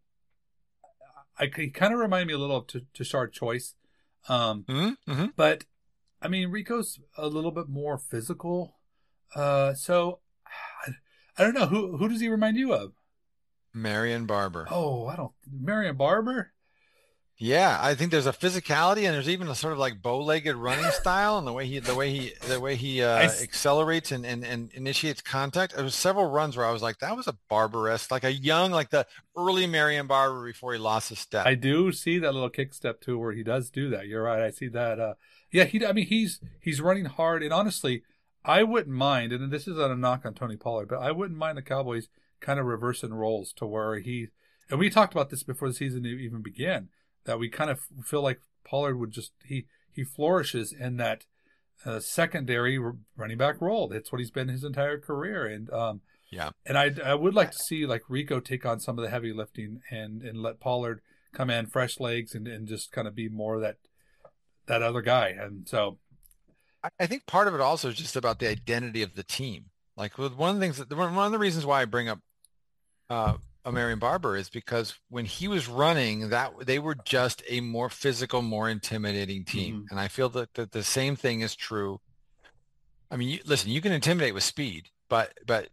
I 1.38 1.50
he 1.54 1.70
kind 1.70 1.92
of 1.92 2.00
reminded 2.00 2.26
me 2.28 2.34
a 2.34 2.38
little 2.38 2.56
of 2.56 2.66
T- 2.66 2.86
Tashard 2.94 3.32
Choice, 3.32 3.74
um, 4.28 4.64
Mm-hmm. 4.68 5.12
Mm-hmm. 5.12 5.26
but 5.36 5.64
I 6.20 6.26
mean 6.28 6.50
Rico's 6.50 6.98
a 7.16 7.28
little 7.28 7.52
bit 7.52 7.68
more 7.68 7.96
physical. 7.98 8.74
Uh, 9.34 9.74
so 9.74 10.20
I, 10.86 10.92
I 11.38 11.44
don't 11.44 11.54
know 11.54 11.66
who 11.66 11.96
who 11.96 12.08
does 12.08 12.20
he 12.20 12.28
remind 12.28 12.56
you 12.56 12.72
of? 12.72 12.92
Marion 13.72 14.26
Barber. 14.26 14.68
Oh, 14.70 15.06
I 15.06 15.16
don't. 15.16 15.32
Marion 15.50 15.96
Barber. 15.96 16.52
Yeah, 17.36 17.76
I 17.80 17.96
think 17.96 18.12
there's 18.12 18.28
a 18.28 18.32
physicality 18.32 19.06
and 19.06 19.14
there's 19.14 19.28
even 19.28 19.48
a 19.48 19.56
sort 19.56 19.72
of 19.72 19.78
like 19.80 20.00
bow-legged 20.00 20.54
running 20.54 20.88
style 20.92 21.36
and 21.36 21.46
the 21.46 21.52
way 21.52 21.66
he 21.66 21.80
the 21.80 21.94
way 21.94 22.10
he 22.10 22.32
the 22.46 22.60
way 22.60 22.76
he 22.76 23.02
uh, 23.02 23.16
I 23.16 23.24
accelerates 23.24 24.12
and, 24.12 24.24
and 24.24 24.44
and 24.44 24.70
initiates 24.72 25.20
contact. 25.20 25.74
There 25.74 25.82
was 25.82 25.96
several 25.96 26.30
runs 26.30 26.56
where 26.56 26.64
I 26.64 26.70
was 26.70 26.80
like, 26.80 27.00
that 27.00 27.16
was 27.16 27.26
a 27.26 27.36
Barber-esque, 27.50 28.12
like 28.12 28.22
a 28.22 28.32
young, 28.32 28.70
like 28.70 28.90
the 28.90 29.04
early 29.36 29.66
Marion 29.66 30.06
Barber 30.06 30.46
before 30.46 30.74
he 30.74 30.78
lost 30.78 31.08
his 31.08 31.18
step. 31.18 31.44
I 31.44 31.56
do 31.56 31.90
see 31.90 32.20
that 32.20 32.32
little 32.32 32.50
kick 32.50 32.72
step 32.72 33.00
too, 33.00 33.18
where 33.18 33.32
he 33.32 33.42
does 33.42 33.68
do 33.68 33.90
that. 33.90 34.06
You're 34.06 34.22
right. 34.22 34.40
I 34.40 34.50
see 34.50 34.68
that. 34.68 35.00
Uh, 35.00 35.14
yeah, 35.50 35.64
he. 35.64 35.84
I 35.84 35.92
mean, 35.92 36.06
he's 36.06 36.40
he's 36.60 36.80
running 36.80 37.06
hard, 37.06 37.42
and 37.42 37.52
honestly, 37.52 38.04
I 38.44 38.62
wouldn't 38.62 38.94
mind. 38.94 39.32
And 39.32 39.50
this 39.50 39.66
is 39.66 39.76
not 39.76 39.90
a 39.90 39.96
knock 39.96 40.24
on 40.24 40.34
Tony 40.34 40.56
Pollard, 40.56 40.88
but 40.88 41.00
I 41.00 41.12
wouldn't 41.12 41.38
mind 41.38 41.56
the 41.56 41.62
Cowboys 41.62 42.08
kind 42.40 42.60
of 42.60 42.66
reversing 42.66 43.14
roles 43.14 43.52
to 43.54 43.66
where 43.66 43.98
he. 43.98 44.28
And 44.70 44.78
we 44.78 44.90
talked 44.90 45.14
about 45.14 45.30
this 45.30 45.42
before 45.42 45.68
the 45.68 45.74
season 45.74 46.06
even 46.06 46.42
began. 46.42 46.88
that 47.24 47.38
we 47.38 47.48
kind 47.48 47.70
of 47.70 47.80
feel 48.04 48.22
like 48.22 48.40
Pollard 48.64 48.96
would 48.96 49.10
just 49.10 49.32
he 49.44 49.66
he 49.92 50.04
flourishes 50.04 50.72
in 50.72 50.96
that 50.96 51.24
uh, 51.84 52.00
secondary 52.00 52.78
running 53.16 53.38
back 53.38 53.60
role. 53.60 53.88
That's 53.88 54.10
what 54.10 54.20
he's 54.20 54.30
been 54.30 54.48
his 54.48 54.64
entire 54.64 54.98
career, 54.98 55.46
and 55.46 55.70
um, 55.70 56.00
yeah, 56.30 56.50
and 56.64 56.78
I 56.78 56.92
I 57.04 57.14
would 57.14 57.34
like 57.34 57.50
to 57.52 57.58
see 57.58 57.86
like 57.86 58.02
Rico 58.08 58.40
take 58.40 58.64
on 58.66 58.80
some 58.80 58.98
of 58.98 59.04
the 59.04 59.10
heavy 59.10 59.32
lifting 59.32 59.80
and 59.90 60.22
and 60.22 60.42
let 60.42 60.60
Pollard 60.60 61.00
come 61.32 61.50
in 61.50 61.66
fresh 61.66 62.00
legs 62.00 62.34
and 62.34 62.46
and 62.46 62.66
just 62.66 62.92
kind 62.92 63.06
of 63.06 63.14
be 63.14 63.28
more 63.28 63.60
that 63.60 63.76
that 64.66 64.82
other 64.82 65.02
guy, 65.02 65.28
and 65.28 65.68
so 65.68 65.98
I 66.98 67.06
think 67.06 67.26
part 67.26 67.48
of 67.48 67.54
it 67.54 67.60
also 67.60 67.88
is 67.88 67.96
just 67.96 68.16
about 68.16 68.38
the 68.38 68.48
identity 68.48 69.02
of 69.02 69.14
the 69.14 69.22
team. 69.22 69.66
Like 69.96 70.18
one 70.18 70.50
of 70.50 70.56
the 70.56 70.60
things 70.60 70.78
that 70.78 70.92
one 70.92 71.16
of 71.16 71.32
the 71.32 71.38
reasons 71.38 71.64
why 71.64 71.82
I 71.82 71.84
bring 71.84 72.08
up 72.08 72.18
uh, 73.08 73.34
a 73.64 73.72
Marion 73.72 73.98
Barber 73.98 74.36
is 74.36 74.50
because 74.50 74.94
when 75.08 75.24
he 75.24 75.48
was 75.48 75.68
running, 75.68 76.30
that 76.30 76.52
they 76.66 76.78
were 76.78 76.94
just 76.94 77.42
a 77.48 77.60
more 77.60 77.88
physical, 77.88 78.42
more 78.42 78.68
intimidating 78.68 79.44
team, 79.44 79.76
mm-hmm. 79.76 79.84
and 79.90 80.00
I 80.00 80.08
feel 80.08 80.28
that, 80.30 80.52
that 80.54 80.72
the 80.72 80.82
same 80.82 81.16
thing 81.16 81.40
is 81.40 81.54
true. 81.54 82.00
I 83.10 83.16
mean, 83.16 83.28
you, 83.28 83.38
listen, 83.46 83.70
you 83.70 83.80
can 83.80 83.92
intimidate 83.92 84.34
with 84.34 84.42
speed, 84.42 84.88
but 85.08 85.32
but 85.46 85.68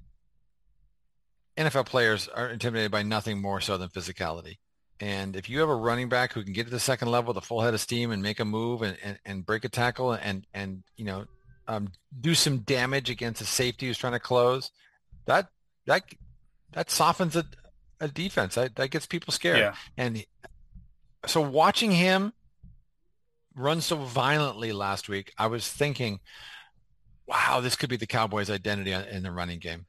NFL 1.57 1.87
players 1.87 2.27
are 2.27 2.49
intimidated 2.49 2.91
by 2.91 3.03
nothing 3.03 3.41
more 3.41 3.59
so 3.59 3.77
than 3.77 3.89
physicality. 3.89 4.57
And 5.01 5.35
if 5.35 5.49
you 5.49 5.59
have 5.59 5.69
a 5.69 5.75
running 5.75 6.09
back 6.09 6.31
who 6.31 6.43
can 6.43 6.53
get 6.53 6.65
to 6.65 6.69
the 6.69 6.79
second 6.79 7.09
level 7.09 7.33
with 7.33 7.43
a 7.43 7.45
full 7.45 7.61
head 7.61 7.73
of 7.73 7.81
steam 7.81 8.11
and 8.11 8.21
make 8.21 8.39
a 8.39 8.45
move 8.45 8.83
and, 8.83 8.95
and, 9.03 9.19
and 9.25 9.45
break 9.45 9.65
a 9.65 9.69
tackle 9.69 10.11
and, 10.11 10.45
and, 10.53 10.83
you 10.95 11.05
know, 11.05 11.25
um, 11.67 11.91
do 12.19 12.35
some 12.35 12.59
damage 12.59 13.09
against 13.09 13.41
a 13.41 13.45
safety 13.45 13.87
who's 13.87 13.97
trying 13.97 14.13
to 14.13 14.19
close, 14.19 14.69
that, 15.25 15.47
that, 15.87 16.03
that 16.73 16.91
softens 16.91 17.35
a, 17.35 17.45
a 17.99 18.07
defense. 18.07 18.53
That, 18.53 18.75
that 18.75 18.91
gets 18.91 19.07
people 19.07 19.33
scared. 19.33 19.57
Yeah. 19.57 19.73
And 19.97 20.23
so 21.25 21.41
watching 21.41 21.91
him 21.91 22.33
run 23.55 23.81
so 23.81 23.95
violently 23.95 24.71
last 24.71 25.09
week, 25.09 25.33
I 25.35 25.47
was 25.47 25.67
thinking, 25.67 26.19
wow, 27.25 27.59
this 27.59 27.75
could 27.75 27.89
be 27.89 27.97
the 27.97 28.05
Cowboys' 28.05 28.51
identity 28.51 28.91
in 28.91 29.23
the 29.23 29.31
running 29.31 29.59
game. 29.59 29.87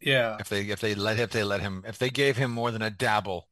Yeah. 0.00 0.36
If 0.40 0.48
they 0.48 0.62
if 0.62 0.80
they 0.80 0.94
let 0.94 1.18
if 1.18 1.30
they 1.30 1.42
let 1.42 1.60
him 1.60 1.84
if 1.86 1.98
they 1.98 2.08
gave 2.08 2.36
him 2.36 2.50
more 2.50 2.70
than 2.70 2.82
a 2.82 2.90
dabble 2.90 3.48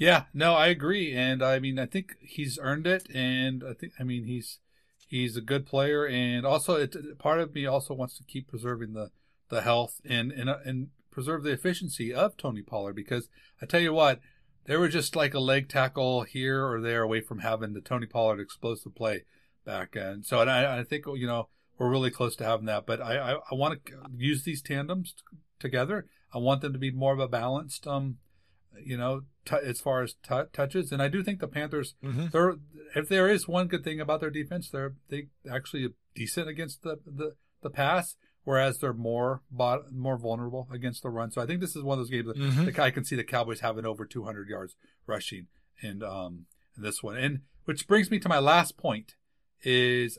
yeah, 0.00 0.24
no, 0.32 0.54
I 0.54 0.68
agree, 0.68 1.14
and 1.14 1.42
I 1.42 1.58
mean, 1.58 1.78
I 1.78 1.84
think 1.84 2.16
he's 2.22 2.58
earned 2.60 2.86
it, 2.86 3.06
and 3.14 3.62
I 3.62 3.74
think, 3.74 3.92
I 4.00 4.02
mean, 4.02 4.24
he's 4.24 4.58
he's 5.06 5.36
a 5.36 5.42
good 5.42 5.66
player, 5.66 6.06
and 6.06 6.46
also, 6.46 6.76
it 6.76 6.96
part 7.18 7.38
of 7.38 7.54
me 7.54 7.66
also 7.66 7.92
wants 7.92 8.16
to 8.16 8.24
keep 8.24 8.48
preserving 8.48 8.94
the 8.94 9.10
the 9.50 9.60
health 9.60 10.00
and 10.08 10.32
and 10.32 10.48
and 10.48 10.88
preserve 11.10 11.42
the 11.42 11.50
efficiency 11.50 12.14
of 12.14 12.38
Tony 12.38 12.62
Pollard 12.62 12.94
because 12.94 13.28
I 13.60 13.66
tell 13.66 13.80
you 13.80 13.92
what, 13.92 14.20
they 14.64 14.78
were 14.78 14.88
just 14.88 15.16
like 15.16 15.34
a 15.34 15.38
leg 15.38 15.68
tackle 15.68 16.22
here 16.22 16.66
or 16.66 16.80
there 16.80 17.02
away 17.02 17.20
from 17.20 17.40
having 17.40 17.74
the 17.74 17.82
Tony 17.82 18.06
Pollard 18.06 18.40
explosive 18.40 18.94
play 18.94 19.24
back, 19.66 19.96
and 19.96 20.24
so 20.24 20.40
and 20.40 20.50
I, 20.50 20.78
I 20.78 20.82
think 20.82 21.04
you 21.14 21.26
know 21.26 21.50
we're 21.76 21.90
really 21.90 22.10
close 22.10 22.36
to 22.36 22.44
having 22.44 22.64
that, 22.66 22.86
but 22.86 23.02
I 23.02 23.18
I, 23.18 23.34
I 23.34 23.54
want 23.54 23.84
to 23.84 23.92
use 24.16 24.44
these 24.44 24.62
tandems 24.62 25.12
t- 25.12 25.36
together. 25.58 26.06
I 26.32 26.38
want 26.38 26.62
them 26.62 26.72
to 26.72 26.78
be 26.78 26.90
more 26.90 27.12
of 27.12 27.20
a 27.20 27.28
balanced 27.28 27.86
um 27.86 28.16
you 28.84 28.96
know, 28.96 29.22
t- 29.44 29.56
as 29.64 29.80
far 29.80 30.02
as 30.02 30.14
t- 30.14 30.42
touches. 30.52 30.92
And 30.92 31.02
I 31.02 31.08
do 31.08 31.22
think 31.22 31.40
the 31.40 31.48
Panthers, 31.48 31.94
mm-hmm. 32.04 32.26
they're, 32.32 32.56
if 32.94 33.08
there 33.08 33.28
is 33.28 33.48
one 33.48 33.66
good 33.66 33.84
thing 33.84 34.00
about 34.00 34.20
their 34.20 34.30
defense, 34.30 34.68
they're 34.70 34.94
they 35.08 35.28
actually 35.50 35.88
decent 36.14 36.48
against 36.48 36.82
the, 36.82 36.98
the, 37.06 37.34
the 37.62 37.70
pass, 37.70 38.16
whereas 38.44 38.78
they're 38.78 38.92
more 38.92 39.42
bot- 39.50 39.92
more 39.92 40.16
vulnerable 40.16 40.68
against 40.72 41.02
the 41.02 41.10
run. 41.10 41.30
So 41.30 41.42
I 41.42 41.46
think 41.46 41.60
this 41.60 41.76
is 41.76 41.82
one 41.82 41.98
of 41.98 42.04
those 42.04 42.10
games 42.10 42.26
that 42.26 42.36
mm-hmm. 42.36 42.80
I 42.80 42.90
can 42.90 43.04
see 43.04 43.16
the 43.16 43.24
Cowboys 43.24 43.60
having 43.60 43.86
over 43.86 44.04
200 44.04 44.48
yards 44.48 44.76
rushing 45.06 45.46
in 45.82 46.02
um 46.02 46.46
in 46.76 46.82
this 46.82 47.02
one. 47.02 47.16
And 47.16 47.40
which 47.64 47.86
brings 47.86 48.10
me 48.10 48.18
to 48.20 48.28
my 48.28 48.38
last 48.38 48.76
point 48.76 49.14
is 49.62 50.18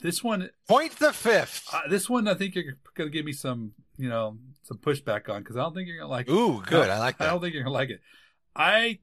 this 0.00 0.22
one 0.22 0.50
point 0.68 0.98
the 0.98 1.12
fifth. 1.12 1.68
Uh, 1.72 1.82
this 1.88 2.08
one 2.08 2.28
I 2.28 2.34
think 2.34 2.54
you're 2.54 2.76
going 2.94 3.10
to 3.10 3.14
give 3.14 3.24
me 3.24 3.32
some 3.32 3.72
you 3.96 4.08
know 4.08 4.38
some 4.62 4.78
pushback 4.78 5.28
on 5.28 5.42
because 5.42 5.56
I 5.56 5.60
don't 5.60 5.74
think 5.74 5.88
you're 5.88 5.98
gonna 5.98 6.10
like. 6.10 6.28
Ooh, 6.28 6.62
good. 6.62 6.88
I, 6.88 6.98
like 6.98 7.18
that. 7.18 7.24
I 7.28 7.30
don't 7.30 7.40
think 7.40 7.54
you're 7.54 7.62
gonna 7.62 7.74
like 7.74 7.90
it. 7.90 8.00
I 8.54 8.98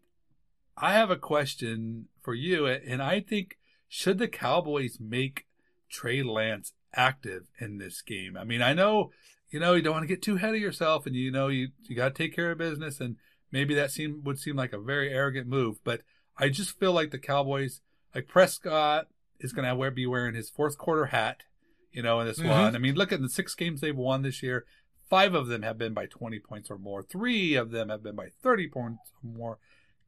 I 0.77 0.93
have 0.93 1.11
a 1.11 1.15
question 1.15 2.07
for 2.21 2.33
you, 2.33 2.65
and 2.67 3.01
I 3.01 3.19
think 3.19 3.57
should 3.87 4.17
the 4.17 4.27
Cowboys 4.27 4.97
make 4.99 5.45
Trey 5.89 6.23
Lance 6.23 6.73
active 6.95 7.47
in 7.59 7.77
this 7.77 8.01
game? 8.01 8.37
I 8.37 8.43
mean, 8.43 8.61
I 8.61 8.73
know 8.73 9.11
you 9.49 9.59
know 9.59 9.73
you 9.73 9.81
don't 9.81 9.93
want 9.93 10.03
to 10.03 10.13
get 10.13 10.21
too 10.21 10.35
ahead 10.35 10.55
of 10.55 10.61
yourself, 10.61 11.05
and 11.05 11.15
you 11.15 11.31
know 11.31 11.47
you 11.47 11.69
you 11.83 11.95
got 11.95 12.15
to 12.15 12.23
take 12.23 12.35
care 12.35 12.51
of 12.51 12.57
business, 12.57 12.99
and 12.99 13.17
maybe 13.51 13.73
that 13.75 13.91
seem 13.91 14.21
would 14.23 14.39
seem 14.39 14.55
like 14.55 14.73
a 14.73 14.79
very 14.79 15.09
arrogant 15.13 15.47
move, 15.47 15.77
but 15.83 16.01
I 16.37 16.49
just 16.49 16.79
feel 16.79 16.93
like 16.93 17.11
the 17.11 17.19
Cowboys, 17.19 17.81
like 18.13 18.27
Prescott, 18.27 19.07
is 19.39 19.53
going 19.53 19.67
to 19.67 19.91
be 19.91 20.05
wearing 20.05 20.35
his 20.35 20.49
fourth 20.49 20.77
quarter 20.77 21.05
hat, 21.05 21.43
you 21.91 22.01
know, 22.01 22.19
in 22.19 22.27
this 22.27 22.39
mm-hmm. 22.39 22.49
one. 22.49 22.75
I 22.75 22.79
mean, 22.79 22.95
look 22.95 23.11
at 23.11 23.21
the 23.21 23.29
six 23.29 23.55
games 23.55 23.81
they've 23.81 23.95
won 23.95 24.23
this 24.23 24.41
year. 24.41 24.65
Five 25.09 25.33
of 25.33 25.47
them 25.47 25.61
have 25.63 25.77
been 25.77 25.93
by 25.93 26.05
20 26.05 26.39
points 26.39 26.71
or 26.71 26.77
more. 26.77 27.03
Three 27.03 27.55
of 27.55 27.71
them 27.71 27.89
have 27.89 28.03
been 28.03 28.15
by 28.15 28.29
30 28.41 28.69
points 28.69 29.11
or 29.23 29.29
more. 29.29 29.57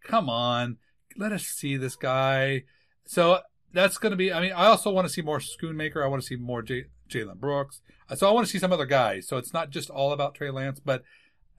Come 0.03 0.29
on. 0.29 0.77
Let 1.17 1.31
us 1.31 1.43
see 1.43 1.77
this 1.77 1.95
guy. 1.95 2.63
So 3.05 3.39
that's 3.73 3.97
going 3.97 4.11
to 4.11 4.17
be, 4.17 4.31
I 4.33 4.41
mean, 4.41 4.53
I 4.53 4.65
also 4.67 4.91
want 4.91 5.07
to 5.07 5.13
see 5.13 5.21
more 5.21 5.39
Schoonmaker. 5.39 6.03
I 6.03 6.07
want 6.07 6.21
to 6.21 6.27
see 6.27 6.37
more 6.37 6.61
J- 6.61 6.85
Jalen 7.09 7.37
Brooks. 7.37 7.81
So 8.15 8.27
I 8.27 8.31
want 8.31 8.47
to 8.47 8.51
see 8.51 8.59
some 8.59 8.73
other 8.73 8.85
guys. 8.85 9.27
So 9.27 9.37
it's 9.37 9.53
not 9.53 9.69
just 9.69 9.89
all 9.89 10.11
about 10.11 10.35
Trey 10.35 10.49
Lance, 10.49 10.79
but 10.79 11.03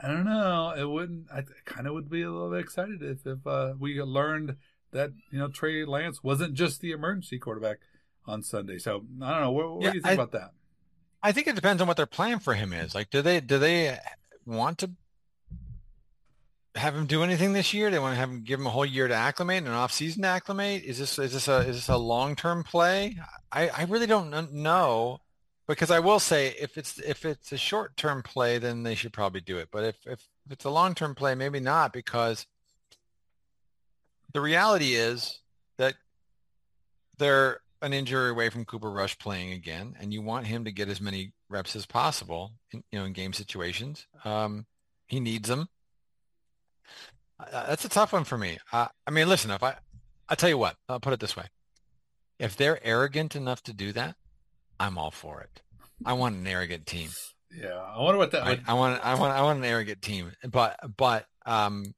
I 0.00 0.08
don't 0.08 0.24
know. 0.24 0.74
It 0.76 0.84
wouldn't, 0.84 1.26
I 1.32 1.42
kind 1.64 1.86
of 1.86 1.94
would 1.94 2.10
be 2.10 2.22
a 2.22 2.30
little 2.30 2.50
bit 2.50 2.60
excited 2.60 3.02
if, 3.02 3.26
if 3.26 3.46
uh, 3.46 3.74
we 3.78 4.00
learned 4.00 4.56
that, 4.92 5.10
you 5.30 5.38
know, 5.38 5.48
Trey 5.48 5.84
Lance 5.84 6.22
wasn't 6.22 6.54
just 6.54 6.80
the 6.80 6.92
emergency 6.92 7.38
quarterback 7.38 7.78
on 8.26 8.42
Sunday. 8.42 8.78
So 8.78 9.04
I 9.22 9.32
don't 9.32 9.40
know. 9.42 9.52
What, 9.52 9.74
what 9.74 9.82
yeah, 9.82 9.90
do 9.90 9.96
you 9.96 10.02
think 10.02 10.18
I, 10.18 10.22
about 10.22 10.32
that? 10.32 10.50
I 11.22 11.32
think 11.32 11.46
it 11.46 11.54
depends 11.54 11.82
on 11.82 11.88
what 11.88 11.96
their 11.96 12.06
plan 12.06 12.38
for 12.38 12.54
him 12.54 12.72
is. 12.72 12.94
Like, 12.94 13.10
do 13.10 13.22
they 13.22 13.40
do 13.40 13.58
they 13.58 13.88
uh, 13.90 13.96
want 14.44 14.78
to 14.78 14.90
have 16.76 16.94
him 16.94 17.06
do 17.06 17.22
anything 17.22 17.52
this 17.52 17.72
year? 17.72 17.90
They 17.90 17.98
want 17.98 18.14
to 18.14 18.20
have 18.20 18.30
him 18.30 18.42
give 18.42 18.60
him 18.60 18.66
a 18.66 18.70
whole 18.70 18.86
year 18.86 19.08
to 19.08 19.14
acclimate, 19.14 19.58
and 19.58 19.68
an 19.68 19.72
off 19.74 19.92
season 19.92 20.22
to 20.22 20.28
acclimate. 20.28 20.84
Is 20.84 20.98
this 20.98 21.18
is 21.18 21.32
this 21.32 21.48
a 21.48 21.58
is 21.58 21.76
this 21.76 21.88
a 21.88 21.96
long 21.96 22.36
term 22.36 22.62
play? 22.64 23.16
I 23.50 23.68
I 23.68 23.84
really 23.84 24.06
don't 24.06 24.52
know 24.52 25.20
because 25.66 25.90
I 25.90 26.00
will 26.00 26.20
say 26.20 26.54
if 26.60 26.78
it's 26.78 26.98
if 26.98 27.24
it's 27.24 27.52
a 27.52 27.56
short 27.56 27.96
term 27.96 28.22
play, 28.22 28.58
then 28.58 28.82
they 28.82 28.94
should 28.94 29.12
probably 29.12 29.40
do 29.40 29.58
it. 29.58 29.68
But 29.70 29.84
if 29.84 29.96
if 30.06 30.28
it's 30.50 30.64
a 30.64 30.70
long 30.70 30.94
term 30.94 31.14
play, 31.14 31.34
maybe 31.34 31.60
not 31.60 31.92
because 31.92 32.46
the 34.32 34.40
reality 34.40 34.94
is 34.94 35.40
that 35.78 35.94
they're 37.18 37.60
an 37.82 37.92
injury 37.92 38.30
away 38.30 38.48
from 38.50 38.64
Cooper 38.64 38.90
Rush 38.90 39.18
playing 39.18 39.52
again, 39.52 39.96
and 40.00 40.12
you 40.12 40.22
want 40.22 40.46
him 40.46 40.64
to 40.64 40.72
get 40.72 40.88
as 40.88 41.00
many 41.00 41.32
reps 41.48 41.76
as 41.76 41.86
possible, 41.86 42.52
in, 42.72 42.82
you 42.90 42.98
know, 42.98 43.04
in 43.04 43.12
game 43.12 43.32
situations. 43.32 44.06
Um, 44.24 44.66
he 45.06 45.20
needs 45.20 45.48
them. 45.48 45.68
Uh, 47.38 47.66
that's 47.66 47.84
a 47.84 47.88
tough 47.88 48.12
one 48.12 48.24
for 48.24 48.38
me. 48.38 48.58
Uh, 48.72 48.88
I 49.06 49.10
mean, 49.10 49.28
listen, 49.28 49.50
if 49.50 49.62
I, 49.62 49.76
I 50.28 50.34
tell 50.34 50.48
you 50.48 50.58
what, 50.58 50.76
I'll 50.88 51.00
put 51.00 51.12
it 51.12 51.20
this 51.20 51.36
way: 51.36 51.44
if 52.38 52.56
they're 52.56 52.84
arrogant 52.84 53.36
enough 53.36 53.62
to 53.64 53.74
do 53.74 53.92
that, 53.92 54.16
I'm 54.80 54.96
all 54.98 55.10
for 55.10 55.40
it. 55.40 55.62
I 56.04 56.14
want 56.14 56.36
an 56.36 56.46
arrogant 56.46 56.86
team. 56.86 57.10
Yeah, 57.54 57.76
I 57.76 58.00
wonder 58.02 58.18
what 58.18 58.32
that. 58.32 58.42
Right? 58.42 58.60
I 58.66 58.74
want, 58.74 59.04
I 59.04 59.14
want, 59.14 59.32
I 59.32 59.42
want 59.42 59.58
an 59.58 59.64
arrogant 59.64 60.02
team, 60.02 60.32
but, 60.50 60.78
but, 60.96 61.26
um, 61.46 61.94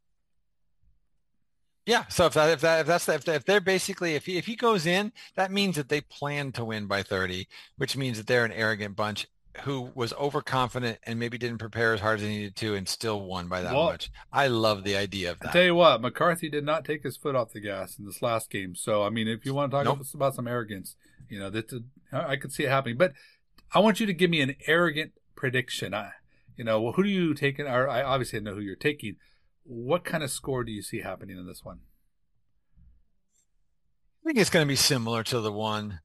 yeah. 1.88 2.04
So 2.08 2.26
if 2.26 2.34
that 2.34 2.50
if 2.50 2.60
that 2.60 2.80
if 2.80 2.86
that's 2.86 3.08
if, 3.08 3.26
if 3.26 3.44
they're 3.46 3.60
basically 3.60 4.14
if 4.14 4.26
he, 4.26 4.36
if 4.36 4.44
he 4.44 4.56
goes 4.56 4.84
in, 4.84 5.10
that 5.36 5.50
means 5.50 5.76
that 5.76 5.88
they 5.88 6.02
plan 6.02 6.52
to 6.52 6.64
win 6.64 6.86
by 6.86 7.02
30, 7.02 7.48
which 7.78 7.96
means 7.96 8.18
that 8.18 8.26
they're 8.26 8.44
an 8.44 8.52
arrogant 8.52 8.94
bunch 8.94 9.26
who 9.62 9.90
was 9.94 10.12
overconfident 10.12 10.98
and 11.04 11.18
maybe 11.18 11.38
didn't 11.38 11.58
prepare 11.58 11.94
as 11.94 12.00
hard 12.00 12.18
as 12.18 12.22
they 12.22 12.28
needed 12.28 12.54
to 12.56 12.74
and 12.74 12.86
still 12.86 13.22
won 13.22 13.48
by 13.48 13.62
that 13.62 13.72
well, 13.72 13.86
much. 13.86 14.10
I 14.32 14.48
love 14.48 14.84
the 14.84 14.96
idea 14.96 15.32
of 15.32 15.40
that. 15.40 15.48
I 15.48 15.52
tell 15.52 15.64
you 15.64 15.74
what, 15.74 16.00
McCarthy 16.00 16.48
did 16.48 16.64
not 16.64 16.84
take 16.84 17.02
his 17.02 17.16
foot 17.16 17.34
off 17.34 17.52
the 17.52 17.60
gas 17.60 17.98
in 17.98 18.04
this 18.04 18.20
last 18.20 18.50
game. 18.50 18.74
So 18.74 19.02
I 19.02 19.08
mean, 19.08 19.26
if 19.26 19.46
you 19.46 19.54
want 19.54 19.70
to 19.70 19.76
talk 19.76 19.84
nope. 19.86 20.06
about 20.14 20.34
some 20.34 20.46
arrogance, 20.46 20.94
you 21.30 21.38
know 21.38 21.48
that 21.48 21.82
I 22.12 22.36
could 22.36 22.52
see 22.52 22.64
it 22.64 22.68
happening. 22.68 22.98
But 22.98 23.14
I 23.72 23.80
want 23.80 23.98
you 23.98 24.06
to 24.06 24.12
give 24.12 24.28
me 24.28 24.42
an 24.42 24.56
arrogant 24.66 25.12
prediction. 25.36 25.94
I, 25.94 26.10
you 26.54 26.64
know, 26.64 26.80
well, 26.82 26.92
who 26.92 27.02
do 27.02 27.08
you 27.08 27.32
take? 27.32 27.58
Or 27.58 27.88
I 27.88 28.02
obviously 28.02 28.40
know 28.40 28.54
who 28.54 28.60
you're 28.60 28.76
taking. 28.76 29.16
What 29.70 30.02
kind 30.02 30.22
of 30.22 30.30
score 30.30 30.64
do 30.64 30.72
you 30.72 30.80
see 30.80 31.02
happening 31.02 31.36
in 31.36 31.46
this 31.46 31.62
one? 31.62 31.80
I 34.24 34.28
think 34.28 34.38
it's 34.38 34.48
going 34.48 34.64
to 34.64 34.68
be 34.68 34.76
similar 34.76 35.22
to 35.24 35.40
the 35.40 35.52
one 35.52 36.00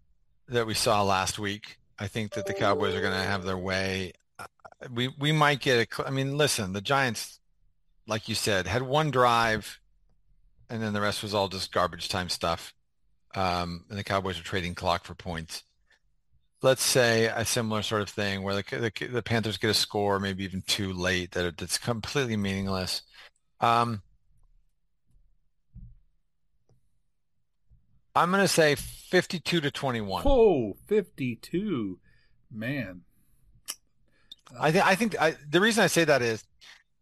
that 0.49 0.67
we 0.67 0.73
saw 0.73 1.01
last 1.01 1.39
week. 1.39 1.77
I 1.97 2.07
think 2.07 2.33
that 2.33 2.45
the 2.45 2.53
Cowboys 2.53 2.93
are 2.93 2.99
going 2.99 3.13
to 3.13 3.19
have 3.19 3.45
their 3.45 3.57
way. 3.57 4.11
We 4.91 5.07
we 5.17 5.31
might 5.31 5.61
get 5.61 5.87
a. 5.97 6.05
I 6.05 6.09
mean, 6.09 6.37
listen, 6.37 6.73
the 6.73 6.81
Giants, 6.81 7.39
like 8.05 8.27
you 8.27 8.35
said, 8.35 8.67
had 8.67 8.81
one 8.81 9.11
drive, 9.11 9.79
and 10.69 10.83
then 10.83 10.91
the 10.91 10.99
rest 10.99 11.23
was 11.23 11.33
all 11.33 11.47
just 11.47 11.71
garbage 11.71 12.09
time 12.09 12.27
stuff. 12.27 12.73
Um, 13.33 13.85
and 13.89 13.97
the 13.97 14.03
Cowboys 14.03 14.37
are 14.37 14.43
trading 14.43 14.75
clock 14.75 15.05
for 15.05 15.15
points. 15.15 15.63
Let's 16.61 16.83
say 16.83 17.25
a 17.25 17.45
similar 17.45 17.81
sort 17.81 18.01
of 18.01 18.09
thing 18.09 18.43
where 18.43 18.55
the, 18.55 18.91
the, 18.99 19.07
the 19.07 19.23
Panthers 19.23 19.57
get 19.57 19.69
a 19.69 19.73
score, 19.73 20.19
maybe 20.19 20.43
even 20.43 20.63
too 20.63 20.91
late, 20.91 21.31
that 21.31 21.57
that's 21.57 21.77
completely 21.77 22.35
meaningless. 22.35 23.03
Um, 23.61 24.01
I'm 28.15 28.29
going 28.31 28.43
to 28.43 28.47
say 28.47 28.75
52 28.75 29.61
to 29.61 29.71
21. 29.71 30.23
Oh, 30.25 30.75
52. 30.87 31.99
Man. 32.51 33.01
I, 34.59 34.71
th- 34.71 34.83
I 34.83 34.93
think 34.95 35.19
I 35.19 35.35
the 35.49 35.59
reason 35.59 35.83
I 35.83 35.87
say 35.87 36.03
that 36.03 36.21
is 36.21 36.43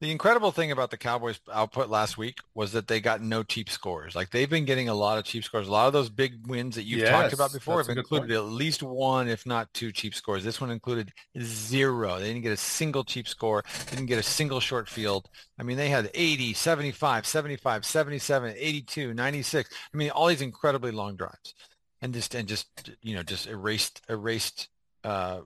the 0.01 0.09
incredible 0.09 0.51
thing 0.51 0.71
about 0.71 0.89
the 0.89 0.97
Cowboys 0.97 1.39
output 1.53 1.87
last 1.87 2.17
week 2.17 2.39
was 2.55 2.71
that 2.71 2.87
they 2.87 2.99
got 2.99 3.21
no 3.21 3.43
cheap 3.43 3.69
scores. 3.69 4.15
Like 4.15 4.31
they've 4.31 4.49
been 4.49 4.65
getting 4.65 4.89
a 4.89 4.95
lot 4.95 5.19
of 5.19 5.25
cheap 5.25 5.43
scores. 5.43 5.67
A 5.67 5.71
lot 5.71 5.85
of 5.85 5.93
those 5.93 6.09
big 6.09 6.47
wins 6.47 6.75
that 6.75 6.83
you've 6.83 7.01
Yes, 7.01 7.09
talked 7.09 7.33
about 7.33 7.53
before 7.53 7.77
have 7.77 7.89
included 7.95 8.29
point. 8.29 8.37
at 8.37 8.45
least 8.45 8.81
one, 8.81 9.27
if 9.27 9.45
not 9.45 9.71
two 9.75 9.91
cheap 9.91 10.15
scores. 10.15 10.43
This 10.43 10.59
one 10.59 10.71
included 10.71 11.13
zero. 11.39 12.19
They 12.19 12.29
didn't 12.29 12.41
get 12.41 12.51
a 12.51 12.57
single 12.57 13.03
cheap 13.03 13.27
score. 13.27 13.63
Didn't 13.91 14.07
get 14.07 14.17
a 14.17 14.23
single 14.23 14.59
short 14.59 14.89
field. 14.89 15.29
I 15.59 15.63
mean, 15.63 15.77
they 15.77 15.89
had 15.89 16.09
80, 16.15 16.53
75, 16.53 17.27
75, 17.27 17.85
77, 17.85 18.55
82, 18.57 19.13
96. 19.13 19.69
I 19.93 19.97
mean, 19.97 20.09
all 20.09 20.27
these 20.27 20.41
incredibly 20.41 20.91
long 20.91 21.15
drives 21.15 21.53
and 22.01 22.11
just, 22.11 22.33
and 22.33 22.47
just, 22.47 22.89
you 23.03 23.15
know, 23.15 23.21
just 23.21 23.45
erased, 23.45 24.01
erased, 24.09 24.67
uh, 25.03 25.41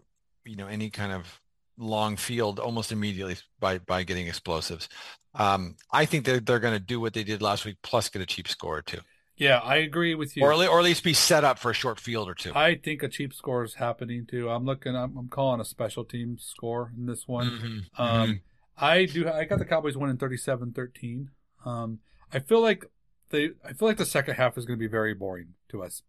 you 0.45 0.55
know, 0.55 0.67
any 0.67 0.89
kind 0.89 1.11
of 1.11 1.41
long 1.77 2.15
field 2.17 2.59
almost 2.59 2.91
immediately 2.91 3.35
by 3.59 3.77
by 3.79 4.03
getting 4.03 4.27
explosives. 4.27 4.87
Um, 5.33 5.75
I 5.91 6.05
think 6.05 6.25
they're 6.25 6.39
they're 6.39 6.59
going 6.59 6.73
to 6.73 6.79
do 6.79 6.99
what 6.99 7.13
they 7.13 7.23
did 7.23 7.41
last 7.41 7.65
week, 7.65 7.77
plus 7.81 8.09
get 8.09 8.21
a 8.21 8.25
cheap 8.25 8.47
score 8.47 8.77
or 8.77 8.81
two, 8.81 9.01
Yeah, 9.35 9.59
I 9.59 9.77
agree 9.77 10.15
with 10.15 10.37
you. 10.37 10.43
or, 10.45 10.53
or 10.53 10.79
at 10.79 10.83
least 10.85 11.03
be 11.03 11.13
set 11.13 11.43
up 11.43 11.59
for 11.59 11.71
a 11.71 11.73
short 11.73 11.99
field 11.99 12.29
or 12.29 12.33
two. 12.35 12.53
I 12.55 12.75
think 12.75 13.03
a 13.03 13.09
cheap 13.09 13.33
score 13.33 13.63
is 13.65 13.73
happening 13.75 14.25
too. 14.25 14.49
I'm 14.49 14.63
looking. 14.65 14.95
I'm, 14.95 15.17
I'm 15.17 15.27
calling 15.27 15.59
a 15.59 15.65
special 15.65 16.05
team 16.05 16.37
score 16.39 16.93
in 16.97 17.05
this 17.05 17.27
one. 17.27 17.49
Mhm, 17.97 17.99
Um, 18.01 18.29
mhm. 18.29 18.41
I 18.77 19.05
do. 19.05 19.29
I 19.29 19.43
got 19.45 19.59
the 19.59 19.65
Cowboys 19.65 19.97
winning 19.97 20.17
37-13. 20.17 21.27
Um, 21.65 21.99
I 22.31 22.39
feel 22.39 22.61
like 22.61 22.85
they. 23.29 23.49
I 23.63 23.73
feel 23.73 23.87
like 23.89 23.97
the 23.97 24.05
second 24.05 24.35
half 24.35 24.57
is 24.57 24.65
going 24.65 24.79
to 24.79 24.83
be 24.83 24.89
very 24.91 25.13
boring 25.13 25.55
to 25.69 25.83
us. 25.83 26.01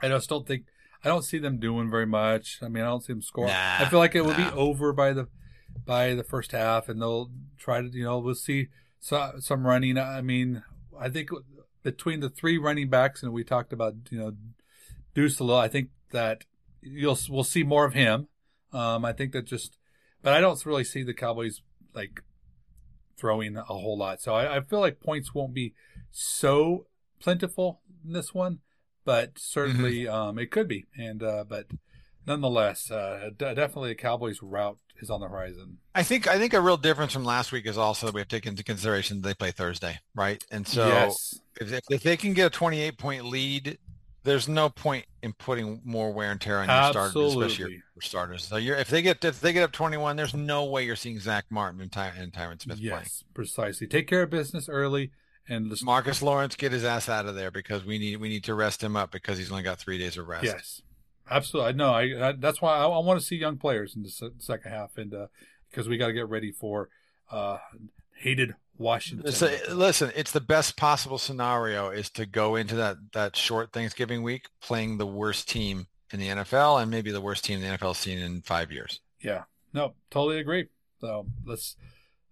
I 0.00 0.08
just 0.08 0.28
don't 0.28 0.46
think. 0.46 0.64
I 1.04 1.08
don't 1.08 1.22
see 1.22 1.38
them 1.38 1.58
doing 1.58 1.90
very 1.90 2.06
much. 2.06 2.58
I 2.62 2.68
mean, 2.68 2.82
I 2.82 2.86
don't 2.86 3.04
see 3.04 3.12
them 3.12 3.22
score. 3.22 3.46
Nah, 3.46 3.76
I 3.78 3.86
feel 3.86 3.98
like 3.98 4.14
it 4.14 4.22
will 4.22 4.30
nah. 4.30 4.50
be 4.50 4.56
over 4.56 4.92
by 4.92 5.12
the 5.12 5.28
by 5.84 6.14
the 6.14 6.24
first 6.24 6.52
half, 6.52 6.88
and 6.88 7.00
they'll 7.00 7.30
try 7.58 7.82
to. 7.82 7.88
You 7.88 8.04
know, 8.04 8.18
we'll 8.18 8.34
see 8.34 8.68
so, 9.00 9.34
some 9.38 9.66
running. 9.66 9.98
I 9.98 10.22
mean, 10.22 10.62
I 10.98 11.08
think 11.10 11.28
between 11.82 12.20
the 12.20 12.30
three 12.30 12.56
running 12.56 12.88
backs, 12.88 13.22
and 13.22 13.32
we 13.32 13.44
talked 13.44 13.72
about 13.72 13.94
you 14.10 14.18
know 14.18 14.32
Deuce 15.14 15.38
a 15.38 15.44
little. 15.44 15.60
I 15.60 15.68
think 15.68 15.90
that 16.10 16.44
you'll 16.80 17.18
we'll 17.28 17.44
see 17.44 17.62
more 17.62 17.84
of 17.84 17.94
him. 17.94 18.28
Um, 18.72 19.04
I 19.04 19.12
think 19.12 19.32
that 19.32 19.44
just, 19.44 19.78
but 20.22 20.32
I 20.32 20.40
don't 20.40 20.64
really 20.66 20.84
see 20.84 21.02
the 21.02 21.14
Cowboys 21.14 21.62
like 21.94 22.22
throwing 23.16 23.56
a 23.56 23.62
whole 23.62 23.96
lot. 23.96 24.20
So 24.20 24.34
I, 24.34 24.56
I 24.56 24.60
feel 24.60 24.80
like 24.80 25.00
points 25.00 25.34
won't 25.34 25.54
be 25.54 25.74
so 26.10 26.86
plentiful 27.20 27.80
in 28.04 28.12
this 28.12 28.34
one, 28.34 28.58
but 29.04 29.38
certainly 29.38 30.08
um, 30.08 30.38
it 30.38 30.50
could 30.50 30.68
be. 30.68 30.86
And 30.96 31.22
uh, 31.22 31.44
but 31.48 31.66
nonetheless, 32.26 32.90
uh, 32.90 33.30
d- 33.36 33.54
definitely 33.54 33.90
the 33.90 33.96
Cowboys' 33.96 34.40
route 34.42 34.78
is 35.00 35.10
on 35.10 35.20
the 35.20 35.28
horizon. 35.28 35.78
I 35.94 36.02
think 36.02 36.26
I 36.26 36.38
think 36.38 36.54
a 36.54 36.60
real 36.60 36.76
difference 36.76 37.12
from 37.12 37.24
last 37.24 37.52
week 37.52 37.66
is 37.66 37.78
also 37.78 38.06
that 38.06 38.14
we 38.14 38.20
have 38.20 38.28
taken 38.28 38.50
into 38.50 38.64
consideration 38.64 39.22
they 39.22 39.34
play 39.34 39.50
Thursday, 39.50 39.98
right? 40.14 40.44
And 40.50 40.66
so 40.66 40.86
yes, 40.86 41.40
if, 41.60 41.72
if 41.90 42.02
they 42.02 42.16
can 42.16 42.32
get 42.32 42.46
a 42.46 42.50
28 42.50 42.98
point 42.98 43.24
lead, 43.24 43.78
there's 44.24 44.48
no 44.48 44.68
point 44.68 45.04
in 45.22 45.32
putting 45.34 45.80
more 45.84 46.12
wear 46.12 46.30
and 46.30 46.40
tear 46.40 46.60
on 46.60 46.68
your 46.68 46.90
starters, 46.90 47.34
especially 47.34 47.72
your, 47.72 48.00
starters. 48.00 48.44
So 48.44 48.56
you're 48.56 48.76
if 48.76 48.88
they 48.88 49.02
get 49.02 49.24
if 49.24 49.40
they 49.40 49.52
get 49.52 49.62
up 49.62 49.72
21, 49.72 50.16
there's 50.16 50.34
no 50.34 50.64
way 50.64 50.84
you're 50.84 50.96
seeing 50.96 51.20
Zack 51.20 51.44
Martin 51.50 51.80
and, 51.80 51.92
Ty, 51.92 52.12
and 52.18 52.32
Tyron 52.32 52.60
Smith 52.60 52.78
playing. 52.78 52.92
yes, 52.92 53.24
precisely. 53.34 53.86
Take 53.86 54.08
care 54.08 54.22
of 54.22 54.30
business 54.30 54.68
early, 54.68 55.12
and 55.48 55.70
just, 55.70 55.84
Marcus 55.84 56.22
Lawrence, 56.22 56.56
get 56.56 56.72
his 56.72 56.84
ass 56.84 57.08
out 57.08 57.26
of 57.26 57.34
there 57.34 57.50
because 57.50 57.84
we 57.84 57.98
need 57.98 58.16
we 58.16 58.28
need 58.28 58.44
to 58.44 58.54
rest 58.54 58.82
him 58.82 58.96
up 58.96 59.10
because 59.10 59.38
he's 59.38 59.50
only 59.50 59.62
got 59.62 59.78
three 59.78 59.98
days 59.98 60.16
of 60.16 60.26
rest. 60.26 60.44
Yes, 60.44 60.82
absolutely. 61.30 61.74
No, 61.74 61.92
I, 61.92 62.28
I 62.28 62.32
that's 62.32 62.62
why 62.62 62.76
I, 62.76 62.86
I 62.86 62.98
want 62.98 63.20
to 63.20 63.26
see 63.26 63.36
young 63.36 63.58
players 63.58 63.94
in 63.94 64.02
the 64.02 64.10
se- 64.10 64.30
second 64.38 64.72
half, 64.72 64.96
and 64.96 65.12
uh, 65.14 65.26
because 65.70 65.88
we 65.88 65.96
got 65.96 66.08
to 66.08 66.12
get 66.12 66.28
ready 66.28 66.52
for 66.52 66.88
uh, 67.30 67.58
hated 68.16 68.54
Washington. 68.78 69.30
So, 69.32 69.54
listen, 69.70 70.12
it's 70.16 70.32
the 70.32 70.40
best 70.40 70.76
possible 70.76 71.18
scenario 71.18 71.90
is 71.90 72.10
to 72.10 72.26
go 72.26 72.56
into 72.56 72.76
that 72.76 72.96
that 73.12 73.36
short 73.36 73.72
Thanksgiving 73.72 74.22
week 74.22 74.48
playing 74.60 74.98
the 74.98 75.06
worst 75.06 75.48
team 75.48 75.86
in 76.12 76.20
the 76.20 76.28
NFL 76.28 76.80
and 76.80 76.90
maybe 76.90 77.10
the 77.10 77.20
worst 77.20 77.44
team 77.44 77.60
the 77.60 77.66
NFL's 77.66 77.98
seen 77.98 78.18
in 78.18 78.40
five 78.42 78.72
years. 78.72 79.00
Yeah, 79.20 79.44
no, 79.72 79.94
totally 80.10 80.38
agree. 80.38 80.68
So 81.00 81.26
let's 81.44 81.76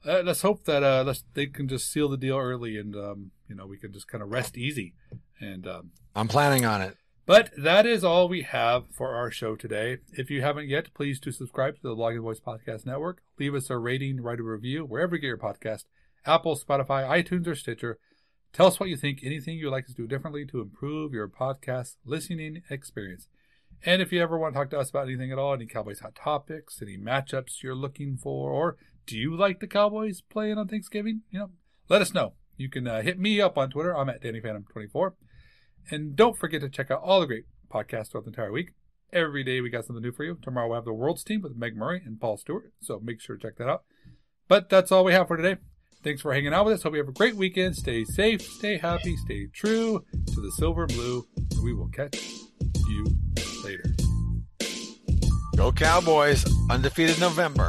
uh, 0.07 0.23
let's 0.25 0.43
hope 0.43 0.65
that 0.65 0.83
uh, 0.83 1.05
let's 1.07 1.25
they 1.35 1.47
can 1.47 1.69
just 1.69 1.91
seal 1.91 2.09
the 2.09 2.17
deal 2.17 2.39
early, 2.39 2.77
and 2.77 2.95
um, 2.97 3.31
you 3.49 3.55
know 3.55 3.67
we 3.67 3.79
can 3.79 3.93
just 3.93 4.09
kind 4.09 4.23
of 4.23 4.31
rest 4.31 4.57
easy. 4.57 4.95
And 5.41 5.67
um, 5.67 5.91
I'm 6.15 6.29
planning 6.29 6.65
on 6.65 6.83
it. 6.83 6.97
but 7.27 7.51
that 7.57 7.85
is 7.87 8.05
all 8.05 8.29
we 8.29 8.43
have 8.43 8.85
for 8.93 9.15
our 9.15 9.31
show 9.31 9.57
today. 9.57 9.99
If 10.13 10.31
you 10.31 10.43
haven't 10.43 10.69
yet, 10.69 10.95
please 10.95 11.19
do 11.21 11.31
subscribe 11.33 11.77
to 11.77 11.83
the 11.83 11.95
Logging 11.95 12.23
Voice 12.23 12.41
Podcast 12.41 12.87
Network. 12.87 13.23
Leave 13.39 13.55
us 13.55 13.71
a 13.71 13.79
rating, 13.79 14.21
write 14.21 14.41
a 14.41 14.45
review 14.45 14.85
wherever 14.85 15.17
you 15.17 15.21
get 15.21 15.29
your 15.29 15.39
podcast, 15.39 15.85
Apple, 16.27 16.57
Spotify, 16.57 17.09
iTunes, 17.09 17.47
or 17.47 17.55
Stitcher. 17.55 17.99
Tell 18.53 18.67
us 18.67 18.79
what 18.79 18.89
you 18.89 18.97
think. 18.97 19.21
Anything 19.23 19.57
you'd 19.57 19.71
like 19.71 19.85
us 19.85 19.95
to 19.95 20.03
do 20.03 20.07
differently 20.07 20.45
to 20.47 20.61
improve 20.61 21.13
your 21.13 21.29
podcast 21.29 21.97
listening 22.05 22.63
experience. 22.69 23.29
And 23.85 24.01
if 24.01 24.13
you 24.13 24.23
ever 24.23 24.39
want 24.39 24.55
to 24.55 24.61
talk 24.61 24.71
to 24.71 24.79
us 24.79 24.91
about 24.91 25.09
anything 25.09 25.33
at 25.33 25.39
all, 25.39 25.55
any 25.55 25.67
Cowboys 25.67 26.01
hot 26.01 26.15
topics, 26.15 26.81
any 26.81 26.97
matchups 26.97 27.63
you're 27.63 27.75
looking 27.75 28.17
for, 28.17 28.51
or 28.51 28.77
do 29.07 29.17
you 29.17 29.37
like 29.37 29.61
the 29.61 29.67
Cowboys 29.67 30.21
playing 30.21 30.59
on 30.59 30.69
Thanksgiving? 30.69 31.23
You 31.31 31.39
know, 31.41 31.51
let 31.89 32.03
us 32.03 32.15
know. 32.15 32.35
You 32.57 32.69
can 32.69 32.87
uh, 32.87 33.03
hit 33.03 33.19
me 33.19 33.41
up 33.41 33.59
on 33.59 33.71
Twitter. 33.71 33.97
I'm 33.97 34.09
at 34.09 34.23
DannyPhantom24. 34.23 35.13
And 35.91 36.15
don't 36.15 36.39
forget 36.39 36.61
to 36.61 36.69
check 36.69 36.91
out 36.91 37.03
all 37.03 37.21
the 37.21 37.27
great 37.27 37.45
podcasts 37.73 38.11
throughout 38.11 38.25
the 38.25 38.31
entire 38.31 38.53
week. 38.53 38.73
Every 39.13 39.45
day 39.45 39.61
we 39.61 39.69
got 39.69 39.85
something 39.85 40.03
new 40.03 40.13
for 40.13 40.25
you. 40.25 40.39
Tomorrow 40.41 40.69
we'll 40.69 40.77
have 40.77 40.85
the 40.85 40.93
World's 40.93 41.25
Team 41.25 41.43
with 41.43 41.57
Meg 41.57 41.77
Murray 41.77 42.03
and 42.05 42.21
Paul 42.21 42.37
Stewart. 42.37 42.73
So 42.81 43.01
make 43.03 43.21
sure 43.21 43.37
to 43.37 43.43
check 43.43 43.57
that 43.57 43.69
out. 43.69 43.85
But 44.49 44.69
that's 44.69 44.93
all 44.93 45.05
we 45.05 45.13
have 45.13 45.29
for 45.29 45.37
today. 45.37 45.57
Thanks 46.03 46.23
for 46.23 46.33
hanging 46.33 46.53
out 46.53 46.65
with 46.65 46.75
us. 46.75 46.83
Hope 46.83 46.95
you 46.95 46.99
have 46.99 47.09
a 47.09 47.13
great 47.13 47.37
weekend. 47.37 47.77
Stay 47.77 48.05
safe, 48.05 48.43
stay 48.43 48.77
happy, 48.79 49.17
stay 49.17 49.47
true 49.47 50.05
to 50.27 50.41
the 50.41 50.51
silver 50.53 50.85
and 50.85 50.93
blue. 50.93 51.27
And 51.37 51.63
we 51.63 51.75
will 51.75 51.89
catch 51.89 52.17
you 52.89 53.07
later. 53.63 53.95
Go 55.57 55.71
Cowboys, 55.71 56.45
undefeated 56.71 57.21
November. 57.21 57.69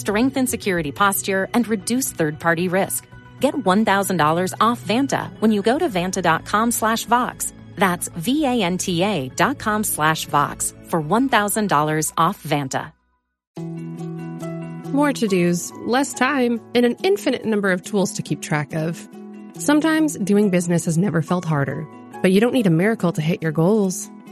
Strengthen 0.00 0.46
security 0.46 0.92
posture 0.92 1.48
and 1.54 1.68
reduce 1.68 2.12
third-party 2.12 2.68
risk. 2.68 3.06
Get 3.40 3.54
$1,000 3.54 4.54
off 4.60 4.82
Vanta 4.82 5.30
when 5.40 5.52
you 5.52 5.62
go 5.62 5.78
to 5.78 5.88
vanta.com 5.88 6.70
slash 6.70 7.04
Vox. 7.04 7.52
That's 7.76 8.08
V-A-N-T-A 8.08 9.28
dot 9.36 9.58
com 9.58 9.84
slash 9.84 10.26
Vox 10.26 10.74
for 10.84 11.00
$1,000 11.02 12.12
off 12.16 12.42
Vanta. 12.42 12.92
More 14.92 15.12
to 15.12 15.28
dos, 15.28 15.72
less 15.84 16.14
time, 16.14 16.60
and 16.74 16.86
an 16.86 16.96
infinite 17.02 17.44
number 17.44 17.70
of 17.70 17.82
tools 17.82 18.14
to 18.14 18.22
keep 18.22 18.40
track 18.40 18.72
of. 18.72 19.08
Sometimes 19.58 20.16
doing 20.16 20.48
business 20.50 20.86
has 20.86 20.96
never 20.96 21.20
felt 21.22 21.44
harder, 21.44 21.86
but 22.22 22.32
you 22.32 22.40
don't 22.40 22.54
need 22.54 22.66
a 22.66 22.70
miracle 22.70 23.12
to 23.12 23.20
hit 23.20 23.42
your 23.42 23.52
goals. 23.52 24.10